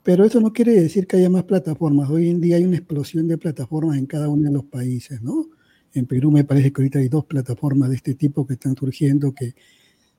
Pero 0.03 0.25
eso 0.25 0.41
no 0.41 0.53
quiere 0.53 0.73
decir 0.73 1.07
que 1.07 1.17
haya 1.17 1.31
más 1.31 1.45
plataformas. 1.45 2.09
Hoy 2.09 2.31
en 2.31 2.41
día 2.41 2.57
hay 2.57 2.65
una 2.65 2.77
explosión 2.77 3.29
de 3.29 3.39
plataformas 3.39 3.99
en 3.99 4.07
cada 4.07 4.29
uno 4.29 4.45
de 4.45 4.55
los 4.55 4.65
países, 4.65 5.21
¿no? 5.23 5.49
En 5.93 6.07
Perú 6.07 6.31
me 6.31 6.45
parece 6.45 6.73
que 6.73 6.83
ahorita 6.83 6.99
hay 6.99 7.09
dos 7.09 7.25
plataformas 7.25 7.91
de 7.91 7.97
este 7.97 8.15
tipo 8.15 8.47
que 8.47 8.55
están 8.55 8.77
surgiendo 8.77 9.33
que 9.33 9.55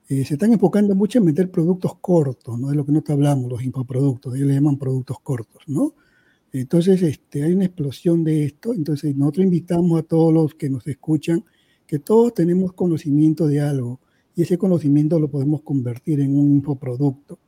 eh, 0.10 0.26
se 0.26 0.34
están 0.34 0.52
enfocando 0.52 0.96
mucho 0.96 1.20
en 1.20 1.26
meter 1.26 1.52
productos 1.52 1.96
cortos, 2.02 2.60
¿no? 2.60 2.72
Es 2.72 2.76
lo 2.76 2.86
que 2.86 2.92
nosotros 2.92 3.16
hablamos, 3.16 3.50
los 3.50 3.64
infoproductos, 3.64 4.36
ellos 4.36 4.48
le 4.48 4.56
llaman 4.56 4.78
productos 4.78 5.18
cortos, 5.22 5.62
¿no? 5.68 5.94
Entonces, 6.52 7.02
este, 7.04 7.44
hay 7.44 7.54
una 7.54 7.66
explosión 7.66 8.24
de 8.24 8.46
esto. 8.46 8.74
Entonces, 8.74 9.16
nosotros 9.16 9.46
invitamos 9.46 10.00
a 10.00 10.04
todos 10.04 10.34
los 10.34 10.56
que 10.56 10.70
nos 10.70 10.88
escuchan 10.88 11.46
que 11.86 12.00
todos 12.00 12.34
tenemos 12.34 12.74
conocimiento 12.74 13.48
de 13.48 13.62
algo 13.62 14.00
y 14.36 14.44
ese 14.44 14.58
conocimiento 14.58 15.20
lo 15.20 15.30
podemos 15.30 15.62
convertir 15.62 16.20
en 16.22 16.38
un 16.38 16.56
infoproducto. 16.56 17.40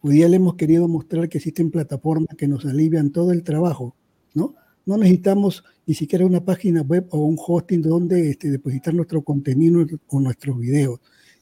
Hoy 0.00 0.14
día 0.14 0.28
le 0.28 0.36
hemos 0.36 0.54
querido 0.54 0.86
mostrar 0.88 1.28
que 1.28 1.38
existen 1.38 1.70
plataformas 1.70 2.36
que 2.36 2.48
nos 2.48 2.64
alivian 2.64 3.10
todo 3.10 3.32
el 3.32 3.42
trabajo, 3.42 3.94
¿no? 4.34 4.54
No 4.86 4.96
necesitamos 4.96 5.64
ni 5.86 5.94
siquiera 5.94 6.24
una 6.24 6.44
página 6.44 6.82
web 6.82 7.06
o 7.10 7.18
un 7.18 7.36
hosting 7.38 7.82
donde 7.82 8.30
este, 8.30 8.50
depositar 8.50 8.94
nuestro 8.94 9.22
contenido 9.22 9.84
o 10.06 10.20
nuestros 10.20 10.58
videos. 10.58 11.00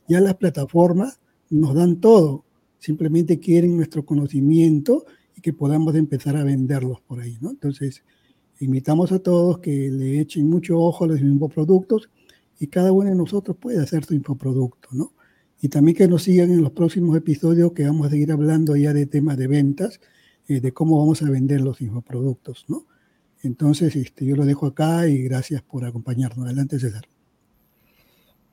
Ya 0.09 0.20
las 0.20 0.35
plataformas 0.35 1.20
nos 1.51 1.74
dan 1.74 2.01
todo, 2.01 2.44
simplemente 2.78 3.39
quieren 3.39 3.77
nuestro 3.77 4.05
conocimiento 4.05 5.05
y 5.36 5.40
que 5.40 5.52
podamos 5.52 5.94
empezar 5.94 6.36
a 6.36 6.44
venderlos 6.44 7.01
por 7.02 7.20
ahí, 7.20 7.39
¿no? 7.40 7.51
Entonces, 7.51 8.02
invitamos 8.59 9.12
a 9.12 9.18
todos 9.18 9.59
que 9.59 9.90
le 9.90 10.20
echen 10.20 10.48
mucho 10.48 10.78
ojo 10.81 11.05
a 11.05 11.09
los 11.09 11.20
infoproductos 11.20 12.09
y 12.59 12.66
cada 12.69 12.93
uno 12.93 13.11
de 13.11 13.16
nosotros 13.16 13.57
puede 13.57 13.83
hacer 13.83 14.05
su 14.05 14.15
infoproducto, 14.15 14.89
¿no? 14.93 15.12
y 15.61 15.69
también 15.69 15.97
que 15.97 16.09
nos 16.09 16.23
sigan 16.23 16.51
en 16.51 16.62
los 16.62 16.73
próximos 16.73 17.16
episodios 17.16 17.73
que 17.73 17.85
vamos 17.85 18.07
a 18.07 18.11
seguir 18.11 18.31
hablando 18.33 18.77
ya 18.77 18.93
de 18.93 19.07
temas 19.07 19.37
de 19.37 19.47
ventas, 19.47 20.01
eh, 20.49 20.61
de 20.61 20.73
cómo 20.73 20.99
vamos 20.99 21.23
a 21.23 21.31
vender 21.31 21.61
los 21.61 21.81
infoproductos, 21.81 22.66
¿no? 22.69 22.87
Entonces, 23.43 23.97
este, 23.97 24.24
yo 24.24 24.37
lo 24.37 24.45
dejo 24.45 24.66
acá 24.66 25.09
y 25.09 25.23
gracias 25.23 25.62
por 25.62 25.85
acompañarnos. 25.85 26.47
Adelante, 26.47 26.78
César. 26.78 27.05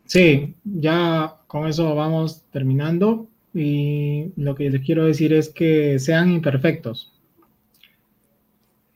Sí, 0.06 0.56
ya 0.64 1.38
con 1.48 1.68
eso 1.68 1.96
vamos 1.96 2.44
terminando 2.52 3.28
y 3.54 4.32
lo 4.36 4.56
que 4.56 4.70
les 4.70 4.82
quiero 4.82 5.06
decir 5.06 5.34
es 5.34 5.50
que 5.50 6.00
sean 6.00 6.32
imperfectos. 6.32 7.14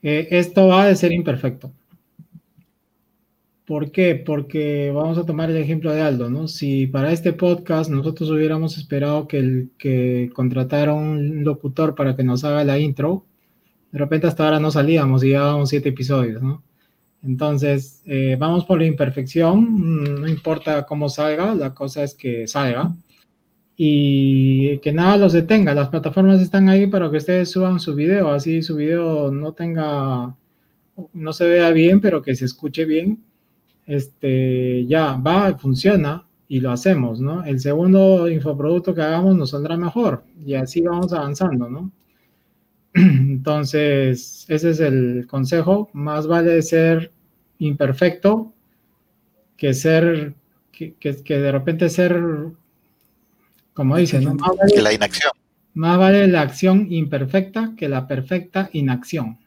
Eh, 0.04 0.28
esto 0.32 0.68
va 0.68 0.88
de 0.88 0.96
ser 0.96 1.12
imperfecto. 1.12 1.72
¿Por 3.68 3.92
qué? 3.92 4.16
Porque 4.16 4.92
vamos 4.96 5.18
a 5.18 5.26
tomar 5.26 5.50
el 5.50 5.58
ejemplo 5.58 5.92
de 5.92 6.00
Aldo, 6.02 6.30
¿no? 6.30 6.48
Si 6.48 6.88
para 6.88 7.12
este 7.12 7.34
podcast 7.34 7.90
nosotros 7.92 8.30
hubiéramos 8.32 8.78
esperado 8.78 9.28
que, 9.28 9.40
el, 9.40 9.72
que 9.78 10.32
contratara 10.34 10.94
un 10.94 11.44
locutor 11.44 11.94
para 11.94 12.16
que 12.16 12.24
nos 12.24 12.46
haga 12.46 12.64
la 12.64 12.80
intro, 12.80 13.26
de 13.92 14.00
repente 14.00 14.28
hasta 14.28 14.46
ahora 14.46 14.62
no 14.62 14.72
salíamos 14.72 15.22
y 15.24 15.30
llevábamos 15.30 15.70
siete 15.70 15.90
episodios, 15.90 16.42
¿no? 16.42 16.64
Entonces, 17.24 18.02
eh, 18.06 18.38
vamos 18.40 18.64
por 18.66 18.80
la 18.80 18.86
imperfección, 18.88 19.60
mm, 19.60 20.22
no 20.22 20.28
importa 20.30 20.86
cómo 20.86 21.10
salga, 21.10 21.54
la 21.56 21.74
cosa 21.74 22.04
es 22.04 22.16
que 22.16 22.48
salga 22.48 22.96
y 23.76 24.80
que 24.80 24.94
nada 24.94 25.18
los 25.18 25.34
detenga. 25.34 25.74
Las 25.76 25.90
plataformas 25.90 26.42
están 26.42 26.70
ahí 26.70 26.88
para 26.88 27.12
que 27.12 27.18
ustedes 27.18 27.52
suban 27.52 27.80
su 27.82 27.96
video, 27.96 28.30
así 28.30 28.62
su 28.62 28.76
video 28.78 29.32
no 29.32 29.54
tenga, 29.54 30.36
no 31.14 31.34
se 31.34 31.48
vea 31.48 31.72
bien, 31.72 32.02
pero 32.02 32.22
que 32.22 32.36
se 32.36 32.46
escuche 32.46 32.86
bien 32.86 33.28
este, 33.88 34.86
ya 34.86 35.14
va, 35.14 35.58
funciona 35.58 36.28
y 36.50 36.60
lo 36.60 36.72
hacemos, 36.72 37.20
¿no? 37.20 37.44
El 37.44 37.60
segundo 37.60 38.30
infoproducto 38.30 38.94
que 38.94 39.02
hagamos 39.02 39.36
nos 39.36 39.52
saldrá 39.52 39.78
mejor 39.78 40.24
y 40.46 40.54
así 40.54 40.82
vamos 40.82 41.14
avanzando, 41.14 41.70
¿no? 41.70 41.92
Entonces, 42.94 44.46
ese 44.50 44.70
es 44.70 44.80
el 44.80 45.26
consejo. 45.28 45.90
Más 45.94 46.28
vale 46.28 46.62
ser 46.62 47.12
imperfecto 47.60 48.54
que 49.56 49.74
ser, 49.74 50.36
que, 50.72 51.14
de 51.28 51.52
repente 51.52 51.90
ser, 51.90 52.22
como 53.74 53.98
dicen, 53.98 54.24
¿no? 54.26 54.36
Más 54.36 54.56
vale, 54.58 54.82
la 54.82 54.94
inacción. 54.94 55.32
Más 55.74 55.98
vale 55.98 56.28
la 56.28 56.42
acción 56.42 56.88
imperfecta 56.90 57.74
que 57.78 57.88
la 57.88 58.08
perfecta 58.08 58.70
inacción. 58.74 59.40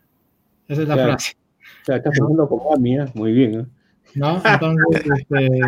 Esa 0.67 0.83
es 0.83 0.89
la 0.89 0.95
frase. 0.95 1.35
O 1.83 1.85
sea, 1.85 1.97
estás 1.97 2.21
hablando 2.21 2.49
como 2.49 2.75
a 2.75 2.79
mí, 2.79 2.97
¿eh? 2.99 3.07
muy 3.15 3.33
bien. 3.33 3.61
¿eh? 3.61 3.67
¿No? 4.15 4.43
Entonces, 4.45 5.03
este, 5.19 5.61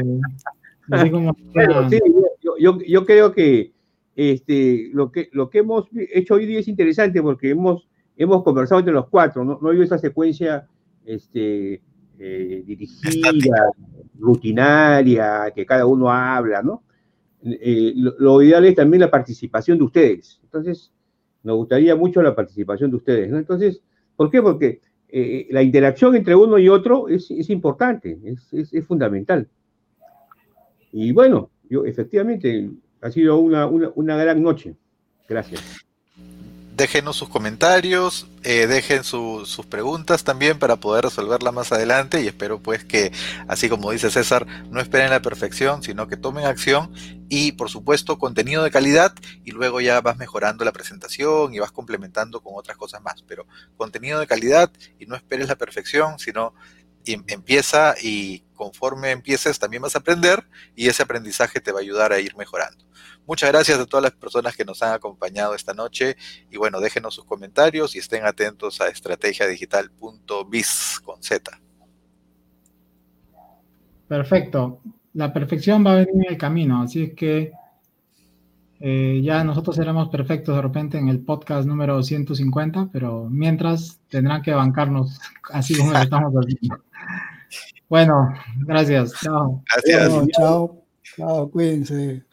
así 0.90 1.10
como... 1.10 1.36
yo, 2.60 2.78
yo, 2.81 3.06
creo 3.06 3.32
que 3.32 3.73
este, 4.14 4.90
lo, 4.93 5.10
que, 5.10 5.28
lo 5.32 5.51
que 5.51 5.59
hemos 5.59 5.86
hecho 5.93 6.35
hoy 6.35 6.47
día 6.47 6.60
es 6.60 6.69
interesante 6.69 7.23
porque 7.23 7.51
hemos, 7.51 7.89
hemos 8.16 8.43
conversado 8.43 8.81
entre 8.81 8.94
los 8.94 9.09
cuatro, 9.09 9.44
no, 9.44 9.59
no 9.60 9.70
hay 9.70 9.81
esa 9.82 9.98
secuencia 9.98 10.66
este, 11.05 11.81
eh, 12.19 12.62
dirigida, 12.66 13.70
rutinaria, 14.19 15.52
que 15.55 15.66
cada 15.66 15.86
uno 15.86 16.10
habla, 16.10 16.62
¿no? 16.62 16.82
Eh, 17.44 17.93
lo, 17.97 18.14
lo, 18.19 18.43
ideal 18.43 18.64
es 18.66 18.77
también 18.77 19.01
la 19.01 19.10
participación 19.10 19.78
de 19.78 19.85
ustedes. 19.85 20.40
Entonces, 20.44 20.93
nos 21.43 21.56
gustaría 21.56 21.97
mucho 21.97 22.23
la 22.23 22.35
participación 22.35 22.90
de 22.90 22.97
ustedes, 22.98 23.31
¿no? 23.31 23.39
Entonces, 23.39 23.82
¿por 24.14 24.31
qué? 24.31 24.40
Porque 24.40 24.81
eh, 25.12 25.47
la 25.51 25.62
interacción 25.62 26.16
entre 26.16 26.34
uno 26.34 26.59
y 26.59 26.68
otro 26.68 27.09
es, 27.09 27.30
importante, 27.51 28.18
es, 28.24 28.72
es, 28.72 28.86
fundamental. 28.86 29.47
Y 30.90 31.12
bueno, 31.12 31.51
yo 31.68 31.84
efectivamente 31.84 32.70
ha 33.02 33.10
sido 33.10 33.39
una, 33.39 33.66
una, 33.66 33.93
una 33.94 34.16
gran 34.16 34.43
noche. 34.43 34.74
Gracias 35.28 35.86
déjenos 36.74 37.16
sus 37.16 37.28
comentarios, 37.28 38.27
eh, 38.43 38.66
dejen 38.66 39.05
sus 39.05 39.66
preguntas 39.69 40.24
también 40.24 40.59
para 40.59 40.77
poder 40.77 41.05
resolverla 41.05 41.53
más 41.53 41.70
adelante 41.70 42.23
y 42.23 42.27
espero 42.27 42.61
pues 42.61 42.85
que, 42.85 43.12
así 43.47 43.69
como 43.69 43.90
dice 43.90 44.11
César, 44.11 44.47
no 44.70 44.81
esperen 44.81 45.11
la 45.11 45.23
perfección, 45.23 45.82
sino 45.82 46.09
que 46.09 46.16
tomen 46.16 46.47
acción 46.47 46.93
y 47.28 47.53
por 47.53 47.69
supuesto 47.69 48.19
contenido 48.19 48.62
de 48.65 48.70
calidad 48.70 49.12
y 49.44 49.51
luego 49.51 49.81
ya 49.81 50.01
vas 50.01 50.16
mejorando 50.16 50.65
la 50.65 50.73
presentación 50.73 51.55
y 51.55 51.59
vas 51.59 51.73
complementando 51.73 52.40
con 52.40 52.55
otras 52.57 52.77
cosas 52.77 53.03
más, 53.03 53.23
pero 53.27 53.47
contenido 53.77 54.19
de 54.19 54.27
calidad 54.27 54.70
y 54.99 55.07
no 55.07 55.15
esperes 55.15 55.49
la 55.49 55.57
perfección, 55.57 56.19
sino 56.19 56.55
em, 57.06 57.24
empieza 57.28 57.94
y 58.00 58.44
conforme 58.54 59.10
empieces 59.10 59.58
también 59.58 59.82
vas 59.82 59.96
a 59.96 59.98
aprender 59.98 60.46
y 60.76 60.88
ese 60.88 61.02
aprendizaje 61.02 61.60
te 61.60 61.72
va 61.72 61.80
a 61.80 61.82
ayudar 61.82 62.12
a 62.12 62.20
ir 62.20 62.36
mejorando. 62.36 62.84
Muchas 63.26 63.50
gracias 63.50 63.78
a 63.78 63.86
todas 63.86 64.02
las 64.02 64.12
personas 64.12 64.56
que 64.56 64.64
nos 64.64 64.82
han 64.82 64.92
acompañado 64.92 65.54
esta 65.54 65.74
noche 65.74 66.16
y 66.50 66.56
bueno, 66.56 66.80
déjenos 66.80 67.14
sus 67.14 67.24
comentarios 67.24 67.94
y 67.94 67.98
estén 67.98 68.24
atentos 68.24 68.80
a 68.80 68.88
estrategiadigital.biz 68.88 71.00
con 71.04 71.22
Z. 71.22 71.60
Perfecto. 74.08 74.80
La 75.14 75.32
perfección 75.32 75.86
va 75.86 75.92
a 75.92 75.96
venir 75.96 76.26
en 76.26 76.32
el 76.32 76.38
camino, 76.38 76.82
así 76.82 77.04
es 77.04 77.14
que 77.14 77.52
eh, 78.84 79.20
ya 79.22 79.44
nosotros 79.44 79.76
seremos 79.76 80.09
perfectos 80.09 80.56
de 80.56 80.62
repente 80.62 80.98
en 80.98 81.06
el 81.06 81.20
podcast 81.20 81.68
número 81.68 82.02
150, 82.02 82.88
pero 82.92 83.28
mientras 83.30 84.00
tendrán 84.09 84.42
que 84.42 84.52
bancarnos 84.52 85.20
así 85.52 85.76
como 85.76 85.92
lo 85.92 85.98
estamos 85.98 86.32
haciendo. 86.34 86.82
Bueno, 87.88 88.34
gracias. 88.66 89.12
Chao. 89.22 89.62
Gracias. 89.72 90.28
chao. 90.36 90.84
Chao, 91.16 91.48
cuídense. 91.48 92.24